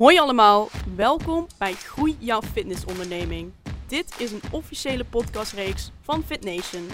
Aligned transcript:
Hoi 0.00 0.18
allemaal, 0.18 0.68
welkom 0.96 1.46
bij 1.58 1.72
Groei 1.72 2.16
jouw 2.18 2.42
fitnessonderneming. 2.42 3.52
Dit 3.86 4.14
is 4.18 4.32
een 4.32 4.42
officiële 4.50 5.04
podcastreeks 5.04 5.90
van 6.02 6.22
FitNation. 6.22 6.88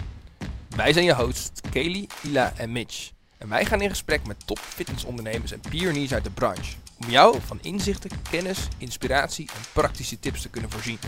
Wij 0.77 0.93
zijn 0.93 1.05
je 1.05 1.15
hosts 1.15 1.61
Kelly, 1.71 2.09
Ila 2.23 2.53
en 2.57 2.73
Mitch. 2.73 3.11
En 3.39 3.49
wij 3.49 3.65
gaan 3.65 3.81
in 3.81 3.89
gesprek 3.89 4.27
met 4.27 4.47
top 4.47 4.59
fitnessondernemers 4.59 5.53
en 5.53 5.61
pioniers 5.71 6.15
uit 6.15 6.25
de 6.25 6.31
branche. 6.31 6.77
Om 7.01 7.11
jou 7.11 7.37
van 7.41 7.59
inzichten, 7.63 8.11
kennis, 8.31 8.69
inspiratie 8.79 9.49
en 9.55 9.63
praktische 9.73 10.19
tips 10.19 10.43
te 10.43 10.49
kunnen 10.49 10.71
voorzien. 10.71 10.99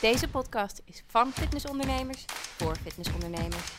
Deze 0.00 0.28
podcast 0.28 0.82
is 0.84 1.02
van 1.06 1.32
fitnessondernemers 1.32 2.24
voor 2.56 2.76
fitnessondernemers. 2.82 3.72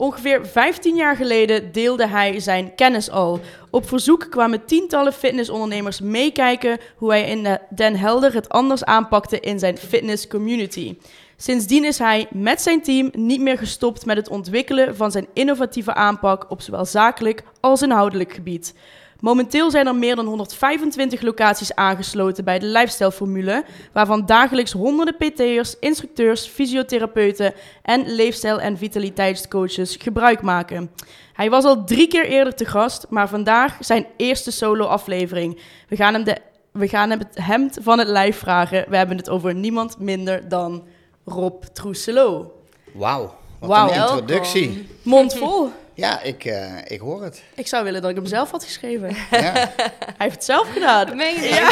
Ongeveer 0.00 0.46
15 0.46 0.96
jaar 0.96 1.16
geleden 1.16 1.72
deelde 1.72 2.06
hij 2.06 2.40
zijn 2.40 2.74
kennis 2.74 3.10
al. 3.10 3.40
Op 3.70 3.88
verzoek 3.88 4.26
kwamen 4.30 4.64
tientallen 4.64 5.12
fitnessondernemers 5.12 6.00
meekijken 6.00 6.78
hoe 6.96 7.10
hij 7.10 7.28
in 7.28 7.58
Den 7.74 7.96
Helder 7.96 8.34
het 8.34 8.48
anders 8.48 8.84
aanpakte 8.84 9.40
in 9.40 9.58
zijn 9.58 9.76
fitness 9.76 10.26
community. 10.26 10.96
Sindsdien 11.36 11.84
is 11.84 11.98
hij 11.98 12.26
met 12.30 12.60
zijn 12.60 12.82
team 12.82 13.10
niet 13.12 13.40
meer 13.40 13.58
gestopt 13.58 14.06
met 14.06 14.16
het 14.16 14.28
ontwikkelen 14.28 14.96
van 14.96 15.10
zijn 15.10 15.26
innovatieve 15.32 15.94
aanpak 15.94 16.50
op 16.50 16.60
zowel 16.60 16.84
zakelijk 16.84 17.42
als 17.60 17.82
inhoudelijk 17.82 18.32
gebied. 18.32 18.74
Momenteel 19.20 19.70
zijn 19.70 19.86
er 19.86 19.94
meer 19.94 20.16
dan 20.16 20.26
125 20.26 21.22
locaties 21.22 21.74
aangesloten 21.74 22.44
bij 22.44 22.58
de 22.58 22.66
Lifestyle 22.66 23.12
Formule, 23.12 23.64
waarvan 23.92 24.26
dagelijks 24.26 24.72
honderden 24.72 25.16
PT'ers, 25.16 25.78
instructeurs, 25.78 26.46
fysiotherapeuten 26.46 27.54
en 27.82 28.14
leefstijl- 28.14 28.60
en 28.60 28.78
vitaliteitscoaches 28.78 29.96
gebruik 30.00 30.42
maken. 30.42 30.90
Hij 31.32 31.50
was 31.50 31.64
al 31.64 31.84
drie 31.84 32.08
keer 32.08 32.26
eerder 32.26 32.54
te 32.54 32.64
gast, 32.64 33.06
maar 33.08 33.28
vandaag 33.28 33.76
zijn 33.80 34.06
eerste 34.16 34.50
solo-aflevering. 34.50 35.60
We 35.88 35.96
gaan 35.96 36.14
hem, 36.14 36.24
de, 36.24 36.36
we 36.72 36.88
gaan 36.88 37.10
hem 37.10 37.18
het 37.18 37.38
hemd 37.40 37.78
van 37.82 37.98
het 37.98 38.08
lijf 38.08 38.38
vragen. 38.38 38.84
We 38.88 38.96
hebben 38.96 39.16
het 39.16 39.28
over 39.28 39.54
niemand 39.54 39.98
minder 39.98 40.48
dan 40.48 40.84
Rob 41.24 41.62
Troeselo. 41.72 42.52
Wauw, 42.92 43.34
wat 43.58 43.90
een 43.90 43.96
introductie. 43.96 44.88
Mond 45.02 45.34
vol. 45.34 45.70
Ja, 45.94 46.20
ik, 46.22 46.44
eh, 46.44 46.66
ik 46.86 47.00
hoor 47.00 47.22
het. 47.22 47.42
Ik 47.54 47.66
zou 47.66 47.84
willen 47.84 48.00
dat 48.02 48.10
ik 48.10 48.16
hem 48.16 48.26
zelf 48.26 48.50
had 48.50 48.64
geschreven. 48.64 49.08
Ja. 49.30 49.52
Hij 49.52 50.14
heeft 50.18 50.34
het 50.34 50.44
zelf 50.44 50.72
gedaan. 50.72 51.16
Meen 51.16 51.34
je? 51.42 51.48
Ja. 51.48 51.70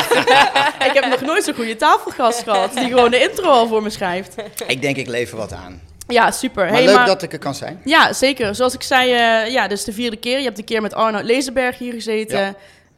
ik 0.88 0.92
heb 0.92 1.06
nog 1.06 1.20
nooit 1.20 1.44
zo'n 1.44 1.54
goede 1.54 1.76
tafelgast 1.76 2.42
gehad 2.42 2.74
die 2.74 2.88
gewoon 2.88 3.10
de 3.10 3.20
intro 3.20 3.48
al 3.50 3.66
voor 3.66 3.82
me 3.82 3.90
schrijft. 3.90 4.34
ik 4.66 4.82
denk, 4.82 4.96
ik 4.96 5.06
lever 5.06 5.36
wat 5.36 5.52
aan. 5.52 5.80
Ja, 6.08 6.30
super. 6.30 6.64
Maar 6.64 6.72
Hey, 6.74 6.84
leuk 6.84 6.94
maar- 6.94 7.06
dat 7.06 7.22
ik 7.22 7.32
er 7.32 7.38
kan 7.38 7.54
zijn. 7.54 7.80
Ja, 7.84 8.12
zeker. 8.12 8.54
Zoals 8.54 8.74
ik 8.74 8.82
zei, 8.82 9.12
eh, 9.12 9.52
ja, 9.52 9.68
dit 9.68 9.78
is 9.78 9.84
de 9.84 9.92
vierde 9.92 10.16
keer. 10.16 10.38
Je 10.38 10.44
hebt 10.44 10.58
een 10.58 10.64
keer 10.64 10.82
met 10.82 10.94
Arnoud 10.94 11.24
Lezenberg 11.24 11.78
hier 11.78 11.92
gezeten. 11.92 12.38
Ja. 12.38 12.54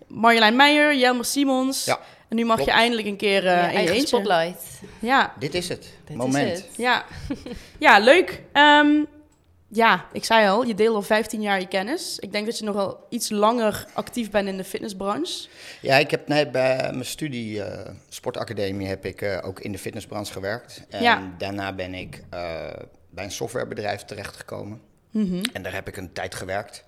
Marjolein 0.07 0.57
Meijer, 0.57 0.97
Jelmer 0.97 1.25
Simons. 1.25 1.85
Ja, 1.85 1.99
En 2.29 2.37
nu 2.37 2.45
mag 2.45 2.57
klopt. 2.57 2.71
je 2.71 2.77
eindelijk 2.77 3.07
een 3.09 3.17
keer 3.17 3.47
eh 3.47 3.53
Ja, 3.53 3.69
in 3.69 3.83
je 3.83 3.91
eentje. 3.91 4.07
spotlight. 4.07 4.63
Ja, 4.99 5.33
dit 5.39 5.55
is 5.55 5.69
het. 5.69 5.87
Dit 6.07 6.17
Moment. 6.17 6.53
is 6.53 6.59
het. 6.59 6.69
ja. 6.77 7.05
ja, 7.79 7.99
leuk. 7.99 8.41
Ehm, 8.53 8.89
ja, 9.73 10.07
ik 10.13 10.25
zei 10.25 10.49
al, 10.49 10.65
je 10.65 10.75
deelt 10.75 10.95
al 10.95 11.03
15 11.03 11.41
jaar 11.41 11.61
je 11.61 11.69
kennis. 11.69 12.19
Ik 12.19 12.33
denk 12.33 12.47
dat 12.47 12.59
je 12.59 12.65
nogal 12.65 13.07
iets 13.09 13.31
langer 13.31 13.87
actief 13.93 14.31
bent 14.31 14.49
in 14.49 14.57
de 14.57 14.65
fitnessbranche. 14.65 15.49
Ja, 15.81 15.97
ik 15.97 16.11
heb 16.11 16.29
net 16.29 16.53
bij 16.53 16.77
mijn 16.93 17.05
studie 17.05 17.63
eh, 17.63 17.95
sportacademie 18.09 18.87
heb 18.87 19.05
ik 19.05 19.23
eh, 19.23 19.39
ook 19.43 19.61
in 19.61 19.73
de 19.73 19.79
fitnessbranche 19.79 20.33
gewerkt. 20.33 20.83
En 20.89 21.03
Ja. 21.03 21.35
daarna 21.39 21.73
ben 21.73 21.95
ik 21.95 22.23
eh, 22.31 22.67
bij 23.11 23.25
een 23.25 23.31
softwarebedrijf 23.31 24.03
terechtgekomen. 24.05 24.81
Mhm. 25.11 25.43
En 25.53 25.63
daar 25.63 25.73
heb 25.75 25.89
ik 25.89 25.97
een 25.97 26.13
tijd 26.13 26.35
gewerkt. 26.35 26.85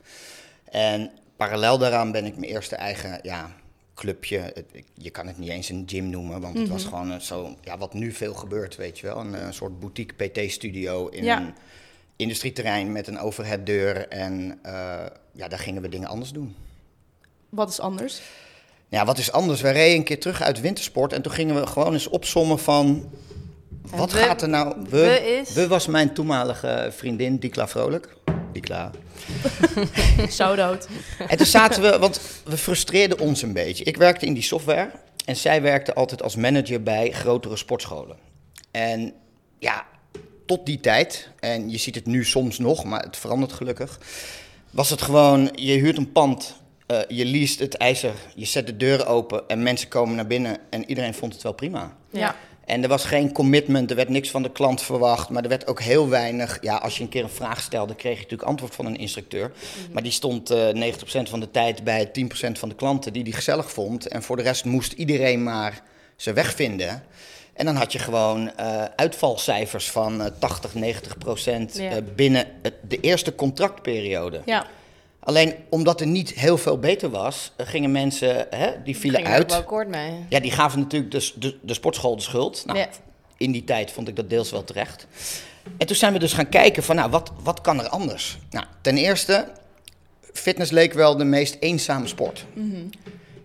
En 0.64 1.10
parallel 1.36 1.78
daaraan 1.78 2.12
ben 2.12 2.24
ik 2.26 2.36
mijn 2.36 2.52
eerste 2.52 2.76
eigen 2.76 3.18
ja, 3.22 3.50
clubje. 3.94 4.64
Je 4.94 5.10
kan 5.10 5.26
het 5.26 5.38
niet 5.38 5.48
eens 5.50 5.68
een 5.68 5.82
gym 5.86 6.10
noemen, 6.10 6.40
want 6.40 6.54
het 6.54 6.62
Mhm. 6.62 6.72
was 6.72 6.84
gewoon 6.84 7.12
eh, 7.12 7.18
zo, 7.18 7.56
ja, 7.60 7.78
wat 7.78 7.94
nu 7.94 8.12
veel 8.12 8.34
gebeurt, 8.34 8.76
weet 8.76 8.98
je 8.98 9.06
wel. 9.06 9.18
Een, 9.20 9.54
soort 9.54 9.80
boutique 9.80 10.28
PT-studio 10.28 11.08
in 11.08 11.24
Ja. 11.24 11.36
een 11.40 11.54
industrieterrein 12.16 12.92
met 12.92 13.06
een 13.06 13.18
overheaddeur. 13.18 14.08
En 14.08 14.58
eh, 14.62 14.72
ja, 15.32 15.48
daar 15.48 15.58
gingen 15.58 15.82
we 15.82 15.88
dingen 15.88 16.08
anders 16.08 16.30
doen. 16.32 16.56
Wat 17.48 17.68
is 17.68 17.80
anders? 17.80 18.20
Ja, 18.88 19.04
wat 19.04 19.18
is 19.18 19.32
anders? 19.32 19.60
We 19.60 19.70
reden 19.70 19.96
een 19.96 20.04
keer 20.04 20.20
terug 20.20 20.42
uit 20.42 20.60
wintersport 20.60 21.12
en 21.12 21.22
toen 21.22 21.32
gingen 21.32 21.54
we 21.60 21.66
gewoon 21.66 21.92
eens 21.92 22.08
opsommen 22.08 22.58
van... 22.58 23.10
Wat 23.90 24.12
we- 24.12 24.18
gaat 24.18 24.42
er 24.42 24.48
nou... 24.48 24.74
we 24.88 25.38
is- 25.42 25.52
we 25.54 25.66
was 25.68 25.86
mijn 25.86 26.14
toenmalige 26.14 26.88
vriendin, 26.96 27.36
Dikla 27.38 27.68
Vrolijk. 27.68 28.16
Dikla. 28.52 28.90
Shout-out. 30.30 30.88
En 31.28 31.36
toen 31.36 31.46
zaten 31.46 31.82
we, 31.82 31.98
want 31.98 32.20
we 32.44 32.56
frustreerden 32.56 33.18
ons 33.18 33.42
een 33.42 33.52
beetje. 33.52 33.84
Ik 33.84 33.96
werkte 33.96 34.26
in 34.26 34.34
die 34.34 34.42
software 34.42 34.90
en 35.24 35.36
zij 35.36 35.62
werkte 35.62 35.94
altijd 35.94 36.22
als 36.22 36.36
manager 36.36 36.82
bij 36.82 37.10
grotere 37.10 37.56
sportscholen. 37.56 38.16
En 38.70 39.12
ja, 39.58 39.86
tot 40.56 40.66
die 40.66 40.80
tijd, 40.80 41.28
en 41.40 41.70
je 41.70 41.78
ziet 41.78 41.94
het 41.94 42.06
nu 42.06 42.24
soms 42.24 42.58
nog, 42.58 42.84
maar 42.84 43.02
het 43.02 43.16
verandert 43.16 43.52
gelukkig, 43.52 44.00
was 44.70 44.90
het 44.90 45.02
gewoon, 45.02 45.50
je 45.54 45.72
huurt 45.72 45.96
een 45.96 46.12
pand, 46.12 46.56
eh, 46.86 46.98
je 47.08 47.24
leest 47.24 47.58
het 47.58 47.74
ijzer, 47.74 48.12
je 48.34 48.44
zet 48.44 48.66
de 48.66 48.76
deuren 48.76 49.06
open 49.06 49.48
en 49.48 49.62
mensen 49.62 49.88
komen 49.88 50.16
naar 50.16 50.26
binnen 50.26 50.58
en 50.70 50.88
iedereen 50.88 51.14
vond 51.14 51.32
het 51.32 51.42
wel 51.42 51.52
prima. 51.52 51.96
Ja. 52.10 52.36
En 52.64 52.82
er 52.82 52.88
was 52.88 53.04
geen 53.04 53.32
commitment, 53.32 53.90
er 53.90 53.96
werd 53.96 54.08
niks 54.08 54.30
van 54.30 54.42
de 54.42 54.52
klant 54.52 54.82
verwacht, 54.82 55.28
maar 55.28 55.42
er 55.42 55.48
werd 55.48 55.66
ook 55.66 55.80
heel 55.80 56.08
weinig. 56.08 56.58
Ja, 56.60 56.76
als 56.76 56.96
je 56.96 57.02
een 57.02 57.08
keer 57.08 57.22
een 57.22 57.28
vraag 57.28 57.60
stelde, 57.60 57.94
kreeg 57.94 58.14
je 58.14 58.22
natuurlijk 58.22 58.48
antwoord 58.48 58.74
van 58.74 58.86
een 58.86 58.96
instructeur. 58.96 59.52
Maar 59.92 60.02
die 60.02 60.12
stond 60.12 60.50
eh 60.50 60.68
90% 60.68 61.28
van 61.28 61.40
de 61.40 61.50
tijd 61.50 61.84
bij 61.84 62.10
10% 62.10 62.58
van 62.58 62.68
de 62.68 62.74
klanten 62.74 63.12
die 63.12 63.24
die 63.24 63.32
gezellig 63.32 63.70
vond. 63.70 64.08
En 64.08 64.22
voor 64.22 64.36
de 64.36 64.42
rest 64.42 64.64
moest 64.64 64.92
iedereen 64.92 65.42
maar 65.42 65.82
zijn 66.16 66.34
weg 66.34 66.54
vinden. 66.54 67.02
En 67.52 67.64
dan 67.64 67.76
had 67.76 67.92
je 67.92 67.98
gewoon 67.98 68.56
eh, 68.56 68.84
uitvalcijfers 68.96 69.90
van 69.90 70.20
eh 70.22 70.26
80, 70.38 70.74
90 70.74 71.18
procent 71.18 71.76
Ja. 71.76 71.90
eh, 71.90 71.96
binnen 72.14 72.46
het- 72.62 72.74
de 72.88 73.00
eerste 73.00 73.34
contractperiode. 73.34 74.40
Ja. 74.44 74.66
Alleen 75.20 75.54
omdat 75.70 76.00
er 76.00 76.06
niet 76.06 76.30
heel 76.30 76.58
veel 76.58 76.78
beter 76.78 77.10
was, 77.10 77.52
eh, 77.56 77.66
gingen 77.66 77.92
mensen, 77.92 78.46
hè, 78.50 78.70
die 78.84 78.96
vielen 78.96 79.24
uit. 79.26 79.52
akkoord 79.52 79.88
mee. 79.88 80.24
Ja, 80.28 80.40
die 80.40 80.50
gaven 80.50 80.78
natuurlijk 80.80 81.12
de, 81.12 81.30
de, 81.38 81.58
de 81.62 81.74
sportschool 81.74 82.16
de 82.16 82.22
schuld. 82.22 82.62
Nou, 82.66 82.78
Ja. 82.78 82.88
In 83.36 83.52
die 83.52 83.64
tijd 83.64 83.90
vond 83.90 84.08
ik 84.08 84.16
dat 84.16 84.30
deels 84.30 84.50
wel 84.50 84.64
terecht. 84.64 85.06
En 85.78 85.86
toen 85.86 85.96
zijn 85.96 86.12
we 86.12 86.18
dus 86.18 86.32
gaan 86.32 86.48
kijken 86.48 86.82
van, 86.82 86.96
nou, 86.96 87.10
wat, 87.10 87.32
wat 87.42 87.60
kan 87.60 87.80
er 87.80 87.88
anders? 87.88 88.38
Nou, 88.50 88.66
ten 88.80 88.96
eerste, 88.96 89.48
fitness 90.32 90.70
leek 90.70 90.92
wel 90.92 91.16
de 91.16 91.24
meest 91.24 91.56
eenzame 91.60 92.06
sport. 92.06 92.44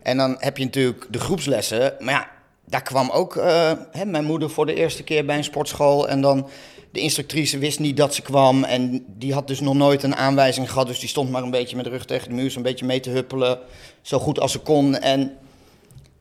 En 0.03 0.17
dan 0.17 0.35
heb 0.39 0.57
je 0.57 0.63
natuurlijk 0.63 1.05
de 1.09 1.19
groepslessen, 1.19 1.93
maar 1.99 2.13
ja, 2.13 2.29
daar 2.69 2.81
kwam 2.81 3.09
ook 3.09 3.35
eh, 3.35 3.71
hè, 3.91 4.05
mijn 4.05 4.25
moeder 4.25 4.49
voor 4.49 4.65
de 4.65 4.73
eerste 4.73 5.03
keer 5.03 5.25
bij 5.25 5.37
een 5.37 5.43
sportschool. 5.43 6.09
En 6.09 6.21
dan 6.21 6.49
de 6.91 6.99
instructrice 6.99 7.57
wist 7.57 7.79
niet 7.79 7.97
dat 7.97 8.15
ze 8.15 8.21
kwam 8.21 8.63
en 8.63 9.05
die 9.07 9.33
had 9.33 9.47
dus 9.47 9.59
nog 9.59 9.73
nooit 9.73 10.03
een 10.03 10.15
aanwijzing 10.15 10.71
gehad. 10.71 10.87
Dus 10.87 10.99
die 10.99 11.09
stond 11.09 11.29
maar 11.31 11.43
een 11.43 11.51
beetje 11.51 11.75
met 11.75 11.85
de 11.85 11.91
rug 11.91 12.05
tegen 12.05 12.29
de 12.29 12.35
muur, 12.35 12.51
zo'n 12.51 12.63
beetje 12.63 12.85
mee 12.85 12.99
te 12.99 13.09
huppelen, 13.09 13.59
zo 14.01 14.19
goed 14.19 14.39
als 14.39 14.51
ze 14.51 14.59
kon. 14.59 14.99
En 14.99 15.37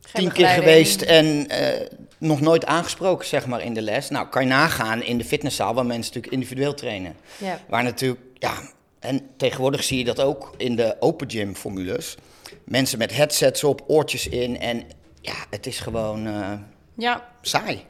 Geen 0.01 0.23
tien 0.23 0.31
keer 0.31 0.47
geweest 0.47 1.01
en 1.01 1.47
eh, 1.47 1.87
nog 2.17 2.41
nooit 2.41 2.65
aangesproken, 2.65 3.27
zeg 3.27 3.45
maar, 3.45 3.63
in 3.63 3.73
de 3.73 3.81
les. 3.81 4.09
Nou, 4.09 4.27
kan 4.27 4.41
je 4.41 4.47
nagaan 4.47 5.03
in 5.03 5.17
de 5.17 5.25
fitnesszaal, 5.25 5.73
waar 5.73 5.85
mensen 5.85 6.13
natuurlijk 6.13 6.33
individueel 6.33 6.73
trainen. 6.73 7.15
Ja. 7.37 7.59
Waar 7.67 7.83
natuurlijk, 7.83 8.21
ja, 8.33 8.53
en 8.99 9.21
tegenwoordig 9.37 9.83
zie 9.83 9.97
je 9.97 10.03
dat 10.03 10.19
ook 10.19 10.53
in 10.57 10.75
de 10.75 10.95
open 10.99 11.29
gym 11.29 11.55
formules. 11.55 12.17
Mensen 12.63 12.97
met 12.97 13.15
headsets 13.15 13.63
op, 13.63 13.83
oortjes 13.87 14.27
in 14.27 14.59
en 14.59 14.83
ja, 15.27 15.45
het 15.49 15.65
is 15.65 15.79
gewoon 15.79 16.27
eh, 16.27 16.51
ja. 16.95 17.29
saai. 17.41 17.85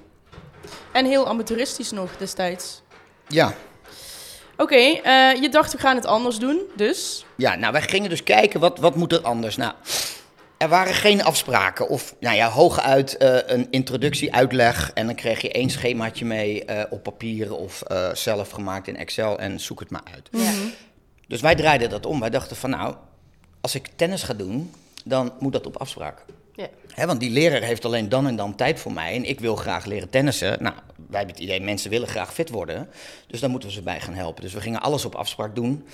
En 0.92 1.06
heel 1.06 1.28
amateuristisch 1.28 1.92
nog 1.92 2.18
destijds. 2.18 2.82
Ja. 3.28 3.54
Oké, 4.58 4.76
eh, 4.76 5.42
je 5.42 5.50
dacht 5.52 5.72
we 5.72 5.78
gaan 5.78 5.96
het 5.96 6.06
anders 6.06 6.38
doen, 6.38 6.62
dus... 6.76 7.26
Ja, 7.36 7.56
nou, 7.56 7.72
wij 7.72 7.82
gingen 7.82 8.10
dus 8.10 8.24
kijken, 8.24 8.60
wat, 8.60 8.80
wat 8.80 8.96
moet 8.96 9.14
er 9.14 9.22
anders? 9.22 9.56
Nou, 9.56 9.74
er 10.58 10.70
waren 10.70 10.94
geen 10.94 11.24
afspraken 11.24 11.90
of, 11.90 12.16
nou 12.20 12.36
ja, 12.36 12.50
hooguit 12.50 13.18
eh, 13.18 13.38
een 13.46 13.68
introductie, 13.70 14.34
uitleg. 14.34 14.92
En 14.94 15.06
dan 15.06 15.16
kreeg 15.16 15.42
je 15.42 15.52
één 15.52 15.70
schemaatje 15.70 16.26
mee 16.26 16.66
op 16.90 17.04
papier 17.04 17.56
of 17.56 17.84
zelf 18.14 18.50
gemaakt 18.50 18.88
in 18.88 18.98
Excel 18.98 19.40
en 19.40 19.60
zoek 19.60 19.80
het 19.80 19.90
maar 19.90 20.04
uit. 20.14 20.30
Ja. 20.32 20.52
Dus 21.28 21.42
wij 21.42 21.56
draaiden 21.56 21.90
dat 21.90 22.06
om. 22.06 22.20
Wij 22.20 22.30
dachten 22.30 22.56
van, 22.56 22.70
nou, 22.70 22.96
als 23.62 23.76
ik 23.76 23.90
tennis 23.96 24.24
ga 24.24 24.34
doen, 24.34 24.74
dan 25.06 25.34
moet 25.40 25.54
dat 25.54 25.66
op 25.66 25.78
afspraak. 25.78 26.26
Ja. 26.96 27.06
Want 27.06 27.20
die 27.20 27.30
leraar 27.30 27.62
heeft 27.62 27.86
alleen 27.86 28.10
dan 28.10 28.28
en 28.28 28.36
dan 28.36 28.56
tijd 28.56 28.80
voor 28.80 28.92
mij 28.94 29.16
en 29.16 29.24
ik 29.24 29.40
wil 29.40 29.56
graag 29.56 29.86
leren 29.86 30.10
tennissen. 30.10 30.58
Nou, 30.64 30.76
wij 30.96 31.18
hebben 31.18 31.36
het 31.36 31.44
idee, 31.44 31.62
mensen 31.62 31.90
willen 31.90 32.08
graag 32.08 32.34
fit 32.34 32.50
worden, 32.50 32.90
dus 33.28 33.40
daar 33.40 33.50
moeten 33.50 33.70
we 33.70 33.76
ze 33.76 33.82
bij 33.82 34.00
gaan 34.00 34.14
helpen. 34.14 34.42
Dus 34.44 34.54
we 34.54 34.62
gingen 34.62 34.82
alles 34.82 35.06
op 35.06 35.16
afspraak 35.16 35.56
doen. 35.56 35.86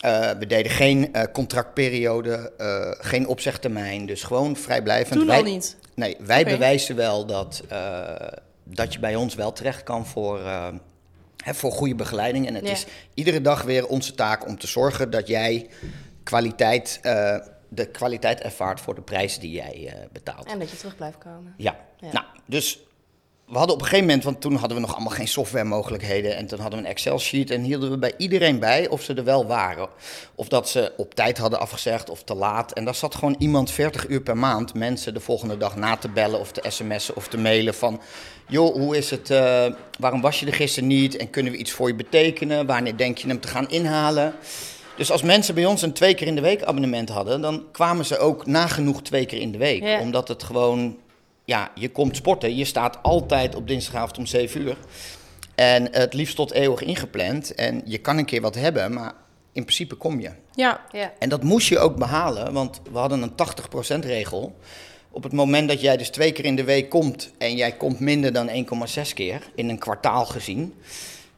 Eh, 0.00 0.30
we 0.30 0.46
deden 0.46 0.72
geen 0.72 1.12
eh, 1.12 1.22
contractperiode, 1.32 2.52
eh, 2.58 2.90
geen 3.06 3.26
opzegtermijn, 3.26 4.06
dus 4.06 4.22
gewoon 4.22 4.56
vrijblijvend. 4.56 5.18
Toen 5.18 5.26
Wij- 5.28 5.36
al 5.38 5.42
niet. 5.44 5.76
Nee, 5.94 6.16
wij 6.20 6.44
bewijzen 6.44 6.96
wel 6.96 7.26
dat, 7.26 7.62
dat 8.64 8.92
je 8.92 8.98
bij 8.98 9.14
ons 9.16 9.34
wel 9.34 9.52
terecht 9.52 9.82
kan 9.82 10.06
voor, 10.06 10.40
hè, 11.44 11.54
voor 11.54 11.72
goede 11.72 11.94
begeleiding. 11.94 12.46
En 12.46 12.54
het 12.54 12.66
Ja. 12.66 12.72
is 12.72 12.86
iedere 13.14 13.40
dag 13.40 13.62
weer 13.62 13.86
onze 13.86 14.14
taak 14.14 14.46
om 14.46 14.58
te 14.58 14.66
zorgen 14.66 15.10
dat 15.10 15.26
jij 15.26 15.68
kwaliteit 16.22 17.00
de 17.74 17.86
kwaliteit 17.86 18.40
ervaart 18.40 18.80
voor 18.80 18.94
de 18.94 19.00
prijs 19.00 19.38
die 19.38 19.50
jij 19.50 19.86
eh, 19.86 20.06
betaalt. 20.12 20.46
En 20.46 20.58
dat 20.58 20.70
je 20.70 20.76
terug 20.76 20.96
blijft 20.96 21.18
komen. 21.18 21.54
Ja. 21.56 21.76
Ja. 22.00 22.12
nou, 22.12 22.24
dus 22.46 22.78
we 23.46 23.56
hadden 23.58 23.74
op 23.74 23.80
een 23.80 23.88
gegeven 23.88 24.06
moment, 24.06 24.24
want 24.24 24.40
toen 24.40 24.54
hadden 24.54 24.76
we 24.76 24.82
nog 24.82 24.94
allemaal 24.94 25.12
geen 25.12 25.28
softwaremogelijkheden. 25.28 26.36
En 26.36 26.46
toen 26.46 26.60
hadden 26.60 26.78
we 26.78 26.84
een 26.84 26.90
Excel-sheet 26.90 27.50
en 27.50 27.62
hielden 27.62 27.90
we 27.90 27.98
bij 27.98 28.12
iedereen 28.16 28.58
bij 28.58 28.88
of 28.88 29.02
ze 29.02 29.14
er 29.14 29.24
wel 29.24 29.46
waren. 29.46 29.88
Of 30.34 30.48
dat 30.48 30.68
ze 30.68 30.92
op 30.96 31.14
tijd 31.14 31.38
hadden 31.38 31.60
afgezegd 31.60 32.10
of 32.10 32.22
te 32.22 32.34
laat. 32.34 32.72
En 32.72 32.84
daar 32.84 32.94
zat 32.94 33.14
gewoon 33.14 33.36
iemand 33.38 33.70
40 33.70 34.08
uur 34.08 34.20
per 34.20 34.36
maand 34.36 34.74
mensen 34.74 35.14
de 35.14 35.20
volgende 35.20 35.56
dag 35.56 35.76
na 35.76 35.96
te 35.96 36.08
bellen 36.08 36.40
of 36.40 36.52
te 36.52 36.62
sms'en 36.68 37.16
of 37.16 37.28
te 37.28 37.38
mailen 37.38 37.74
van... 37.74 38.00
Joh, 38.48 38.74
hoe 38.74 38.96
is 38.96 39.10
het? 39.10 39.30
eh, 39.30 39.66
waarom 39.98 40.20
was 40.20 40.40
je 40.40 40.46
er 40.46 40.54
gisteren 40.54 40.88
niet? 40.88 41.16
En 41.16 41.30
kunnen 41.30 41.52
we 41.52 41.58
iets 41.58 41.70
voor 41.70 41.88
je 41.88 41.94
betekenen? 41.94 42.66
Wanneer 42.66 42.96
denk 42.96 43.18
je 43.18 43.28
hem 43.28 43.40
te 43.40 43.48
gaan 43.48 43.70
inhalen? 43.70 44.34
Dus 44.96 45.10
als 45.10 45.22
mensen 45.22 45.54
bij 45.54 45.64
ons 45.64 45.82
een 45.82 45.92
twee 45.92 46.14
keer 46.14 46.26
in 46.26 46.34
de 46.34 46.40
week 46.40 46.62
abonnement 46.62 47.08
hadden, 47.08 47.40
dan 47.40 47.64
kwamen 47.72 48.04
ze 48.04 48.18
ook 48.18 48.46
nagenoeg 48.46 49.02
twee 49.02 49.26
keer 49.26 49.40
in 49.40 49.52
de 49.52 49.58
week. 49.58 49.82
Ja. 49.82 50.00
Omdat 50.00 50.28
het 50.28 50.42
gewoon, 50.42 50.96
ja, 51.44 51.70
je 51.74 51.90
komt 51.90 52.16
sporten, 52.16 52.56
je 52.56 52.64
staat 52.64 52.98
altijd 53.02 53.54
op 53.54 53.68
dinsdagavond 53.68 54.18
om 54.18 54.26
7 54.26 54.60
uur. 54.60 54.76
En 55.54 55.88
het 55.92 56.14
liefst 56.14 56.36
tot 56.36 56.52
eeuwig 56.52 56.82
ingepland. 56.82 57.54
En 57.54 57.82
je 57.84 57.98
kan 57.98 58.18
een 58.18 58.24
keer 58.24 58.40
wat 58.40 58.54
hebben, 58.54 58.92
maar 58.92 59.12
in 59.52 59.62
principe 59.62 59.94
kom 59.94 60.20
je. 60.20 60.30
Ja, 60.54 60.80
Ja. 60.90 61.12
En 61.18 61.28
dat 61.28 61.42
moest 61.42 61.68
je 61.68 61.78
ook 61.78 61.96
behalen, 61.96 62.52
want 62.52 62.80
we 62.92 62.98
hadden 62.98 63.22
een 63.22 63.34
80% 63.34 64.04
regel. 64.04 64.56
Op 65.10 65.22
het 65.22 65.32
moment 65.32 65.68
dat 65.68 65.80
jij 65.80 65.96
dus 65.96 66.08
twee 66.08 66.32
keer 66.32 66.44
in 66.44 66.56
de 66.56 66.64
week 66.64 66.90
komt 66.90 67.30
en 67.38 67.56
jij 67.56 67.72
komt 67.72 68.00
minder 68.00 68.32
dan 68.32 68.48
1,6 68.48 69.14
keer 69.14 69.42
in 69.54 69.68
een 69.68 69.78
kwartaal 69.78 70.24
gezien, 70.24 70.74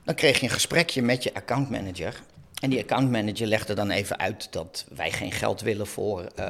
dan 0.04 0.14
kreeg 0.14 0.38
je 0.38 0.44
een 0.44 0.52
gesprekje 0.52 1.02
met 1.02 1.22
je 1.22 1.34
accountmanager. 1.34 2.22
En 2.62 2.70
die 2.70 2.80
accountmanager 2.80 3.46
legde 3.46 3.74
dan 3.74 3.90
even 3.90 4.18
uit 4.18 4.48
dat 4.50 4.84
wij 4.94 5.10
geen 5.10 5.32
geld 5.32 5.60
willen 5.60 5.86
voor 5.86 6.24
eh, 6.34 6.48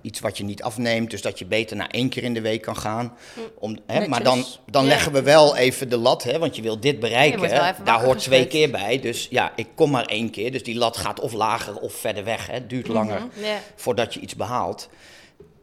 iets 0.00 0.20
wat 0.20 0.38
je 0.38 0.44
niet 0.44 0.62
afneemt. 0.62 1.10
Dus 1.10 1.22
dat 1.22 1.38
je 1.38 1.44
beter 1.44 1.76
naar 1.76 1.88
één 1.90 2.08
keer 2.08 2.22
in 2.22 2.34
de 2.34 2.40
week 2.40 2.62
kan 2.62 2.76
gaan. 2.76 3.16
Om, 3.58 3.78
hè, 3.86 4.08
maar 4.08 4.22
dan, 4.22 4.44
dan 4.70 4.86
leggen 4.86 5.12
we 5.12 5.22
wel 5.22 5.56
even 5.56 5.88
de 5.88 5.96
lat, 5.96 6.22
hè, 6.22 6.38
want 6.38 6.56
je 6.56 6.62
wil 6.62 6.80
dit 6.80 7.00
bereiken. 7.00 7.40
Hè. 7.40 7.72
Daar 7.84 8.04
hoort 8.04 8.18
twee 8.18 8.46
keer 8.46 8.70
bij. 8.70 9.00
Dus 9.00 9.26
ja, 9.30 9.52
ik 9.56 9.66
kom 9.74 9.90
maar 9.90 10.04
één 10.04 10.30
keer. 10.30 10.52
Dus 10.52 10.62
die 10.62 10.76
lat 10.76 10.96
gaat 10.96 11.20
of 11.20 11.32
lager 11.32 11.76
of 11.76 11.92
verder 11.92 12.24
weg. 12.24 12.46
Het 12.46 12.70
duurt 12.70 12.88
langer 12.88 13.22
Ja. 13.34 13.58
voordat 13.74 14.14
je 14.14 14.20
iets 14.20 14.36
behaalt. 14.36 14.88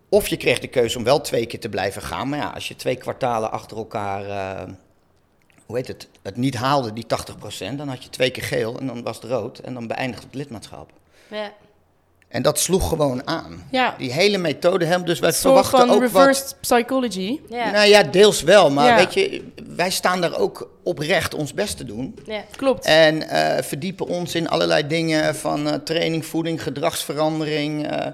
Of 0.09 0.27
je 0.27 0.37
kreeg 0.37 0.59
de 0.59 0.67
keuze 0.67 0.97
om 0.97 1.03
wel 1.03 1.21
twee 1.21 1.45
keer 1.45 1.59
te 1.59 1.69
blijven 1.69 2.01
gaan. 2.01 2.29
Maar 2.29 2.39
ja, 2.39 2.49
als 2.49 2.67
je 2.67 2.75
twee 2.75 2.95
kwartalen 2.95 3.51
achter 3.51 3.77
elkaar, 3.77 4.25
eh, 4.25 4.73
hoe 5.71 5.79
heet 5.79 5.87
het, 5.87 6.07
het 6.21 6.35
niet 6.37 6.55
haalde, 6.55 6.93
die 6.93 7.05
80%, 7.71 7.75
dan 7.75 7.87
had 7.87 8.03
je 8.03 8.09
twee 8.09 8.29
keer 8.29 8.43
geel 8.43 8.79
en 8.79 8.87
dan 8.87 9.03
was 9.03 9.15
het 9.15 9.25
rood 9.31 9.59
en 9.59 9.73
dan 9.73 9.87
beëindigt 9.87 10.23
het 10.23 10.35
lidmaatschap. 10.35 10.91
Ja. 11.27 11.51
En 12.27 12.41
dat 12.41 12.59
sloeg 12.59 12.87
gewoon 12.89 13.27
aan. 13.27 13.67
ja. 13.71 13.95
Die 13.97 14.11
hele 14.11 14.37
methode 14.37 14.85
hebben, 14.85 15.05
dus 15.07 15.19
wij 15.19 15.33
verwachten 15.33 15.79
van 15.79 15.89
ook 15.89 16.01
wat... 16.01 16.11
reversed 16.11 16.55
psychology. 16.61 17.39
Ja. 17.49 17.71
Nou 17.71 17.87
ja, 17.87 18.03
deels 18.03 18.41
wel, 18.41 18.69
maar 18.71 18.87
Ja. 18.87 18.95
weet 18.95 19.13
je, 19.13 19.47
wij 19.75 19.89
staan 19.89 20.21
daar 20.21 20.37
ook 20.37 20.69
oprecht 20.83 21.33
ons 21.33 21.53
best 21.53 21.77
te 21.77 21.83
doen. 21.85 22.15
Ja. 22.25 22.43
Klopt. 22.55 22.85
En 22.85 23.27
eh, 23.29 23.63
verdiepen 23.63 24.07
ons 24.07 24.35
in 24.35 24.49
allerlei 24.49 24.87
dingen 24.87 25.35
van 25.35 25.67
eh, 25.69 25.73
training, 25.75 26.25
voeding, 26.25 26.63
gedragsverandering. 26.63 27.87
eh. 27.87 28.05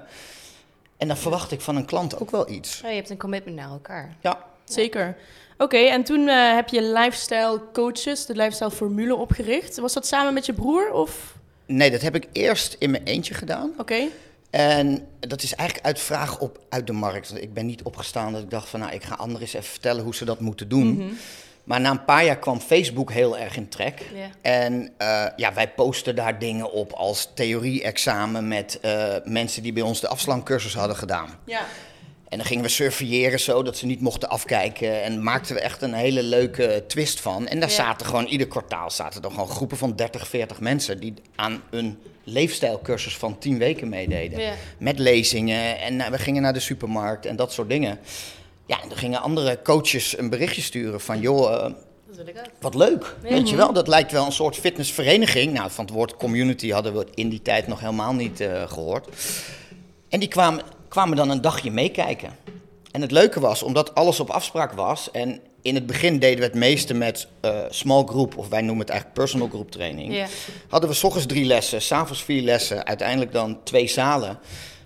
en 0.96 1.08
dan 1.08 1.16
verwacht 1.16 1.52
ik 1.52 1.60
van 1.60 1.76
een 1.76 1.84
klant 1.84 2.20
ook 2.20 2.30
wel 2.30 2.50
iets. 2.50 2.80
Oh, 2.84 2.90
je 2.90 2.96
hebt 2.96 3.10
een 3.10 3.18
commitment 3.18 3.56
naar 3.56 3.70
elkaar. 3.70 4.16
Ja, 4.20 4.38
Zeker. 4.64 5.16
Oké, 5.58 5.76
en 5.76 6.04
toen 6.04 6.28
eh, 6.28 6.54
heb 6.54 6.68
je 6.68 6.82
lifestyle 6.82 7.60
coaches, 7.72 8.26
de 8.26 8.34
lifestyle 8.34 8.70
formule 8.70 9.14
opgericht. 9.14 9.78
Was 9.78 9.92
dat 9.92 10.06
samen 10.06 10.34
met 10.34 10.46
je 10.46 10.52
broer 10.52 10.92
of? 10.92 11.36
nee, 11.68 11.90
dat 11.90 12.00
heb 12.00 12.14
ik 12.14 12.28
eerst 12.32 12.76
in 12.78 12.90
mijn 12.90 13.02
eentje 13.04 13.34
gedaan. 13.34 13.72
Oké. 13.76 14.08
En 14.50 15.06
dat 15.20 15.42
is 15.42 15.54
eigenlijk 15.54 15.86
uit 15.88 16.00
vraag 16.00 16.38
op 16.38 16.58
uit 16.68 16.86
de 16.86 16.92
markt. 16.92 17.28
Want 17.28 17.42
Ik 17.42 17.54
ben 17.54 17.66
niet 17.66 17.82
opgestaan 17.82 18.32
dat 18.32 18.42
ik 18.42 18.50
dacht 18.50 18.68
van, 18.68 18.80
nou, 18.80 18.92
ik 18.92 19.04
ga 19.04 19.14
anderen 19.14 19.40
eens 19.40 19.54
even 19.54 19.68
vertellen 19.68 20.04
hoe 20.04 20.14
ze 20.14 20.24
dat 20.24 20.40
moeten 20.40 20.68
doen. 20.68 20.92
Mhm. 20.94 21.12
Maar 21.64 21.80
na 21.80 21.90
een 21.90 22.04
paar 22.04 22.24
jaar 22.24 22.38
kwam 22.38 22.60
Facebook 22.60 23.12
heel 23.12 23.38
erg 23.38 23.56
in 23.56 23.68
trek. 23.68 24.04
Ja. 24.14 24.28
En 24.40 24.92
eh, 24.96 25.24
ja, 25.36 25.54
wij 25.54 25.68
posten 25.68 26.14
daar 26.14 26.38
dingen 26.38 26.72
op 26.72 26.92
als 26.92 27.30
theorie-examen 27.34 28.48
met 28.48 28.78
eh, 28.80 29.14
mensen 29.24 29.62
die 29.62 29.72
bij 29.72 29.82
ons 29.82 30.00
de 30.00 30.08
afslankcursus 30.08 30.74
hadden 30.74 30.96
gedaan. 30.96 31.28
Ja. 31.44 31.60
En 32.28 32.36
dan 32.38 32.46
gingen 32.46 32.62
we 32.62 32.68
surveilleren 32.68 33.40
zo 33.40 33.62
dat 33.62 33.76
ze 33.76 33.86
niet 33.86 34.00
mochten 34.00 34.28
afkijken. 34.28 35.02
En 35.02 35.22
maakten 35.22 35.54
we 35.54 35.60
echt 35.60 35.82
een 35.82 35.92
hele 35.94 36.22
leuke 36.22 36.84
twist 36.88 37.20
van. 37.20 37.46
En 37.46 37.60
daar 37.60 37.68
Ja. 37.68 37.74
zaten 37.74 38.06
gewoon, 38.06 38.26
ieder 38.26 38.46
kwartaal 38.46 38.90
zaten 38.90 39.22
er 39.22 39.30
gewoon 39.30 39.48
groepen 39.48 39.76
van 39.76 39.96
30, 39.96 40.28
40 40.28 40.60
mensen 40.60 41.00
die 41.00 41.14
aan 41.34 41.62
een 41.70 41.98
leefstijlcursus 42.24 43.16
van 43.16 43.38
10 43.38 43.58
weken 43.58 43.88
meededen. 43.88 44.40
Ja. 44.40 44.52
Met 44.78 44.98
lezingen 44.98 45.78
en 45.80 45.96
nou, 45.96 46.10
we 46.10 46.18
gingen 46.18 46.42
naar 46.42 46.52
de 46.52 46.60
supermarkt 46.60 47.26
en 47.26 47.36
dat 47.36 47.52
soort 47.52 47.68
dingen. 47.68 47.98
Ja, 48.66 48.82
en 48.82 48.88
dan 48.88 48.98
gingen 48.98 49.20
andere 49.20 49.58
coaches 49.62 50.18
een 50.18 50.30
berichtje 50.30 50.62
sturen 50.62 51.00
van, 51.00 51.20
joh, 51.20 51.52
eh, 51.54 51.60
Dat 52.06 52.16
wil 52.16 52.26
ik 52.26 52.38
ook. 52.38 52.44
wat 52.60 52.74
leuk. 52.74 53.16
Ja. 53.22 53.28
Weet 53.28 53.48
je 53.48 53.56
wel, 53.56 53.72
dat 53.72 53.88
lijkt 53.88 54.12
wel 54.12 54.26
een 54.26 54.32
soort 54.32 54.56
fitnessvereniging. 54.56 55.52
Nou, 55.52 55.70
van 55.70 55.84
het 55.84 55.94
woord 55.94 56.16
community 56.16 56.70
hadden 56.70 56.94
we 56.96 57.06
in 57.14 57.28
die 57.28 57.42
tijd 57.42 57.66
nog 57.66 57.80
helemaal 57.80 58.14
niet 58.14 58.40
eh, 58.40 58.68
gehoord. 58.70 59.08
En 60.08 60.20
die 60.20 60.28
kwamen, 60.28 60.62
kwamen 60.88 61.16
dan 61.16 61.30
een 61.30 61.40
dagje 61.40 61.70
meekijken. 61.70 62.36
En 62.90 63.00
het 63.00 63.10
leuke 63.10 63.40
was, 63.40 63.62
omdat 63.62 63.94
alles 63.94 64.20
op 64.20 64.30
afspraak 64.30 64.72
was... 64.72 65.10
en 65.10 65.40
in 65.62 65.74
het 65.74 65.86
begin 65.86 66.18
deden 66.18 66.38
we 66.38 66.44
het 66.44 66.54
meeste 66.54 66.94
met 66.94 67.28
eh, 67.40 67.58
small 67.68 68.04
group... 68.04 68.36
of 68.36 68.48
wij 68.48 68.60
noemen 68.60 68.80
het 68.80 68.90
eigenlijk 68.90 69.20
personal 69.20 69.48
group 69.48 69.70
training... 69.70 70.26
Hadden 70.68 70.90
we 70.90 70.96
s 70.96 71.04
ochtends 71.04 71.26
drie 71.26 71.44
lessen, 71.44 71.82
s'avonds 71.82 72.22
vier 72.22 72.42
lessen... 72.42 72.86
uiteindelijk 72.86 73.32
dan 73.32 73.58
twee 73.62 73.88
zalen... 73.88 74.38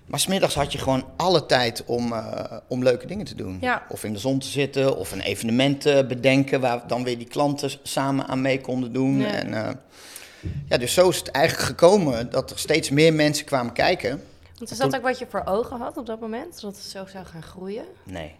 Maar 0.05 0.19
smiddags 0.19 0.55
had 0.55 0.71
je 0.71 0.77
gewoon 0.77 1.05
alle 1.17 1.45
tijd 1.45 1.83
om, 1.85 2.13
eh, 2.13 2.57
om 2.67 2.83
leuke 2.83 3.07
dingen 3.07 3.25
te 3.25 3.35
doen. 3.35 3.57
Ja. 3.61 3.85
Of 3.89 4.03
in 4.03 4.13
de 4.13 4.19
zon 4.19 4.39
te 4.39 4.47
zitten, 4.47 4.97
of 4.97 5.11
een 5.11 5.21
evenement 5.21 5.85
eh, 5.85 6.07
bedenken 6.07 6.61
waar 6.61 6.87
dan 6.87 7.03
weer 7.03 7.17
die 7.17 7.27
klanten 7.27 7.71
samen 7.83 8.27
aan 8.27 8.41
mee 8.41 8.61
konden 8.61 8.93
doen. 8.93 9.25
En, 9.25 9.79
ja, 10.69 10.77
dus 10.77 10.93
zo 10.93 11.09
is 11.09 11.17
het 11.17 11.31
eigenlijk 11.31 11.67
gekomen 11.67 12.29
dat 12.29 12.51
er 12.51 12.59
steeds 12.59 12.89
meer 12.89 13.13
mensen 13.13 13.45
kwamen 13.45 13.73
kijken. 13.73 14.21
Want 14.63 14.75
is 14.75 14.85
dat 14.85 14.95
ook 14.95 15.07
wat 15.07 15.19
je 15.19 15.25
voor 15.29 15.41
ogen 15.45 15.77
had 15.79 15.97
op 15.97 16.05
dat 16.05 16.19
moment? 16.19 16.61
Dat 16.61 16.75
het 16.75 16.83
zo 16.83 17.05
zou 17.05 17.25
gaan 17.25 17.43
groeien? 17.43 17.85
Nee. 18.03 18.35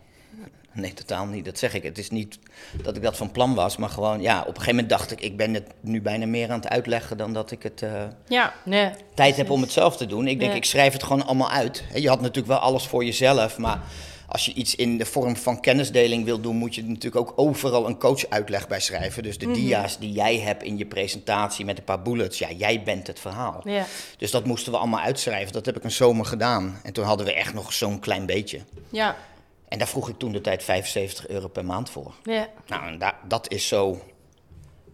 Nee, 0.74 0.94
totaal 0.94 1.26
niet. 1.26 1.46
Dat 1.46 1.58
zeg 1.58 1.74
ik. 1.74 1.84
Het 1.84 1.98
is 1.98 2.10
niet 2.10 2.40
dat 2.84 2.96
ik 2.96 3.02
dat 3.02 3.18
van 3.18 3.32
plan 3.32 3.54
was, 3.54 3.78
maar 3.78 3.90
gewoon, 3.90 4.22
ja, 4.22 4.40
op 4.40 4.48
een 4.48 4.54
gegeven 4.54 4.72
moment 4.72 4.90
dacht 4.90 5.12
ik, 5.12 5.22
ik 5.22 5.38
ben 5.38 5.54
het 5.54 5.68
nu 5.82 6.02
bijna 6.02 6.26
meer 6.26 6.50
aan 6.50 6.60
het 6.60 6.70
uitleggen 6.70 7.18
dan 7.18 7.34
dat 7.34 7.52
ik 7.52 7.64
het 7.64 7.82
eh, 7.82 8.04
Ja. 8.28 8.54
Nee. 8.66 8.92
tijd 9.14 9.36
heb 9.36 9.50
om 9.50 9.62
het 9.62 9.72
zelf 9.72 9.98
te 9.98 10.06
doen. 10.06 10.28
Ik 10.28 10.40
denk, 10.40 10.54
ik 10.54 10.66
schrijf 10.66 10.94
het 10.94 11.04
gewoon 11.04 11.26
allemaal 11.26 11.50
uit. 11.50 11.84
Je 11.94 12.08
had 12.08 12.22
natuurlijk 12.22 12.48
wel 12.48 12.58
alles 12.58 12.88
voor 12.88 13.06
jezelf, 13.06 13.58
maar 13.58 13.82
als 14.34 14.46
je 14.46 14.54
iets 14.54 14.76
in 14.76 14.98
de 14.98 15.06
vorm 15.06 15.36
van 15.36 15.60
kennisdeling 15.60 16.26
wil 16.26 16.40
doen, 16.42 16.56
moet 16.56 16.76
je 16.76 16.84
natuurlijk 16.84 17.16
ook 17.30 17.34
overal 17.36 17.88
een 17.88 17.98
coachuitleg 17.98 18.68
bij 18.68 18.80
schrijven. 18.80 19.24
Dus 19.24 19.38
de 19.38 19.52
dia's 19.52 20.00
die 20.00 20.12
jij 20.12 20.40
hebt 20.40 20.64
in 20.64 20.78
je 20.78 20.86
presentatie 20.86 21.66
met 21.66 21.78
een 21.78 21.84
paar 21.84 22.02
bullets, 22.02 22.38
ja, 22.40 22.52
jij 22.52 22.84
bent 22.84 23.08
het 23.08 23.20
verhaal. 23.20 23.62
Ja. 23.64 23.86
Dus 24.18 24.32
dat 24.32 24.46
moesten 24.46 24.72
we 24.72 24.78
allemaal 24.78 25.00
uitschrijven. 25.00 25.54
Dat 25.54 25.66
heb 25.66 25.76
ik 25.78 25.84
een 25.84 25.92
zomer 25.92 26.26
gedaan. 26.26 26.80
En 26.84 26.94
toen 26.94 27.06
hadden 27.06 27.26
we 27.26 27.34
echt 27.34 27.54
nog 27.54 27.74
zo'n 27.74 28.00
klein 28.00 28.26
beetje. 28.26 28.60
Ja. 28.90 29.16
En 29.68 29.78
daar 29.78 29.88
vroeg 29.88 30.10
ik 30.10 30.18
toen 30.18 30.32
de 30.32 30.42
tijd 30.42 30.64
75 30.64 31.28
euro 31.28 31.48
per 31.48 31.66
maand 31.66 31.90
voor. 31.90 32.14
Ja. 32.24 32.48
Nou, 32.68 32.88
en 32.88 32.98
da- 32.98 33.18
dat 33.28 33.52
is 33.52 33.68
zo 33.68 34.02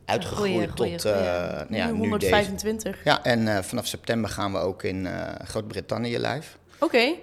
uitgegroeid 0.05 0.51
Goeie, 0.51 0.67
goeie, 0.75 0.91
tot 0.95 1.01
goeie. 1.01 1.23
nou 1.25 1.75
ja, 1.75 1.85
Nu 1.85 1.91
nu 1.91 1.97
deze. 1.97 2.07
125. 2.09 3.03
Ja, 3.03 3.23
en 3.23 3.47
eh, 3.55 3.63
vanaf 3.63 3.85
september 3.87 4.29
gaan 4.29 4.51
we 4.51 4.57
ook 4.57 4.83
in 4.83 5.05
eh, 5.07 5.47
Groot-Brittannië 5.47 6.17
live. 6.17 6.49
Oké. 6.79 7.13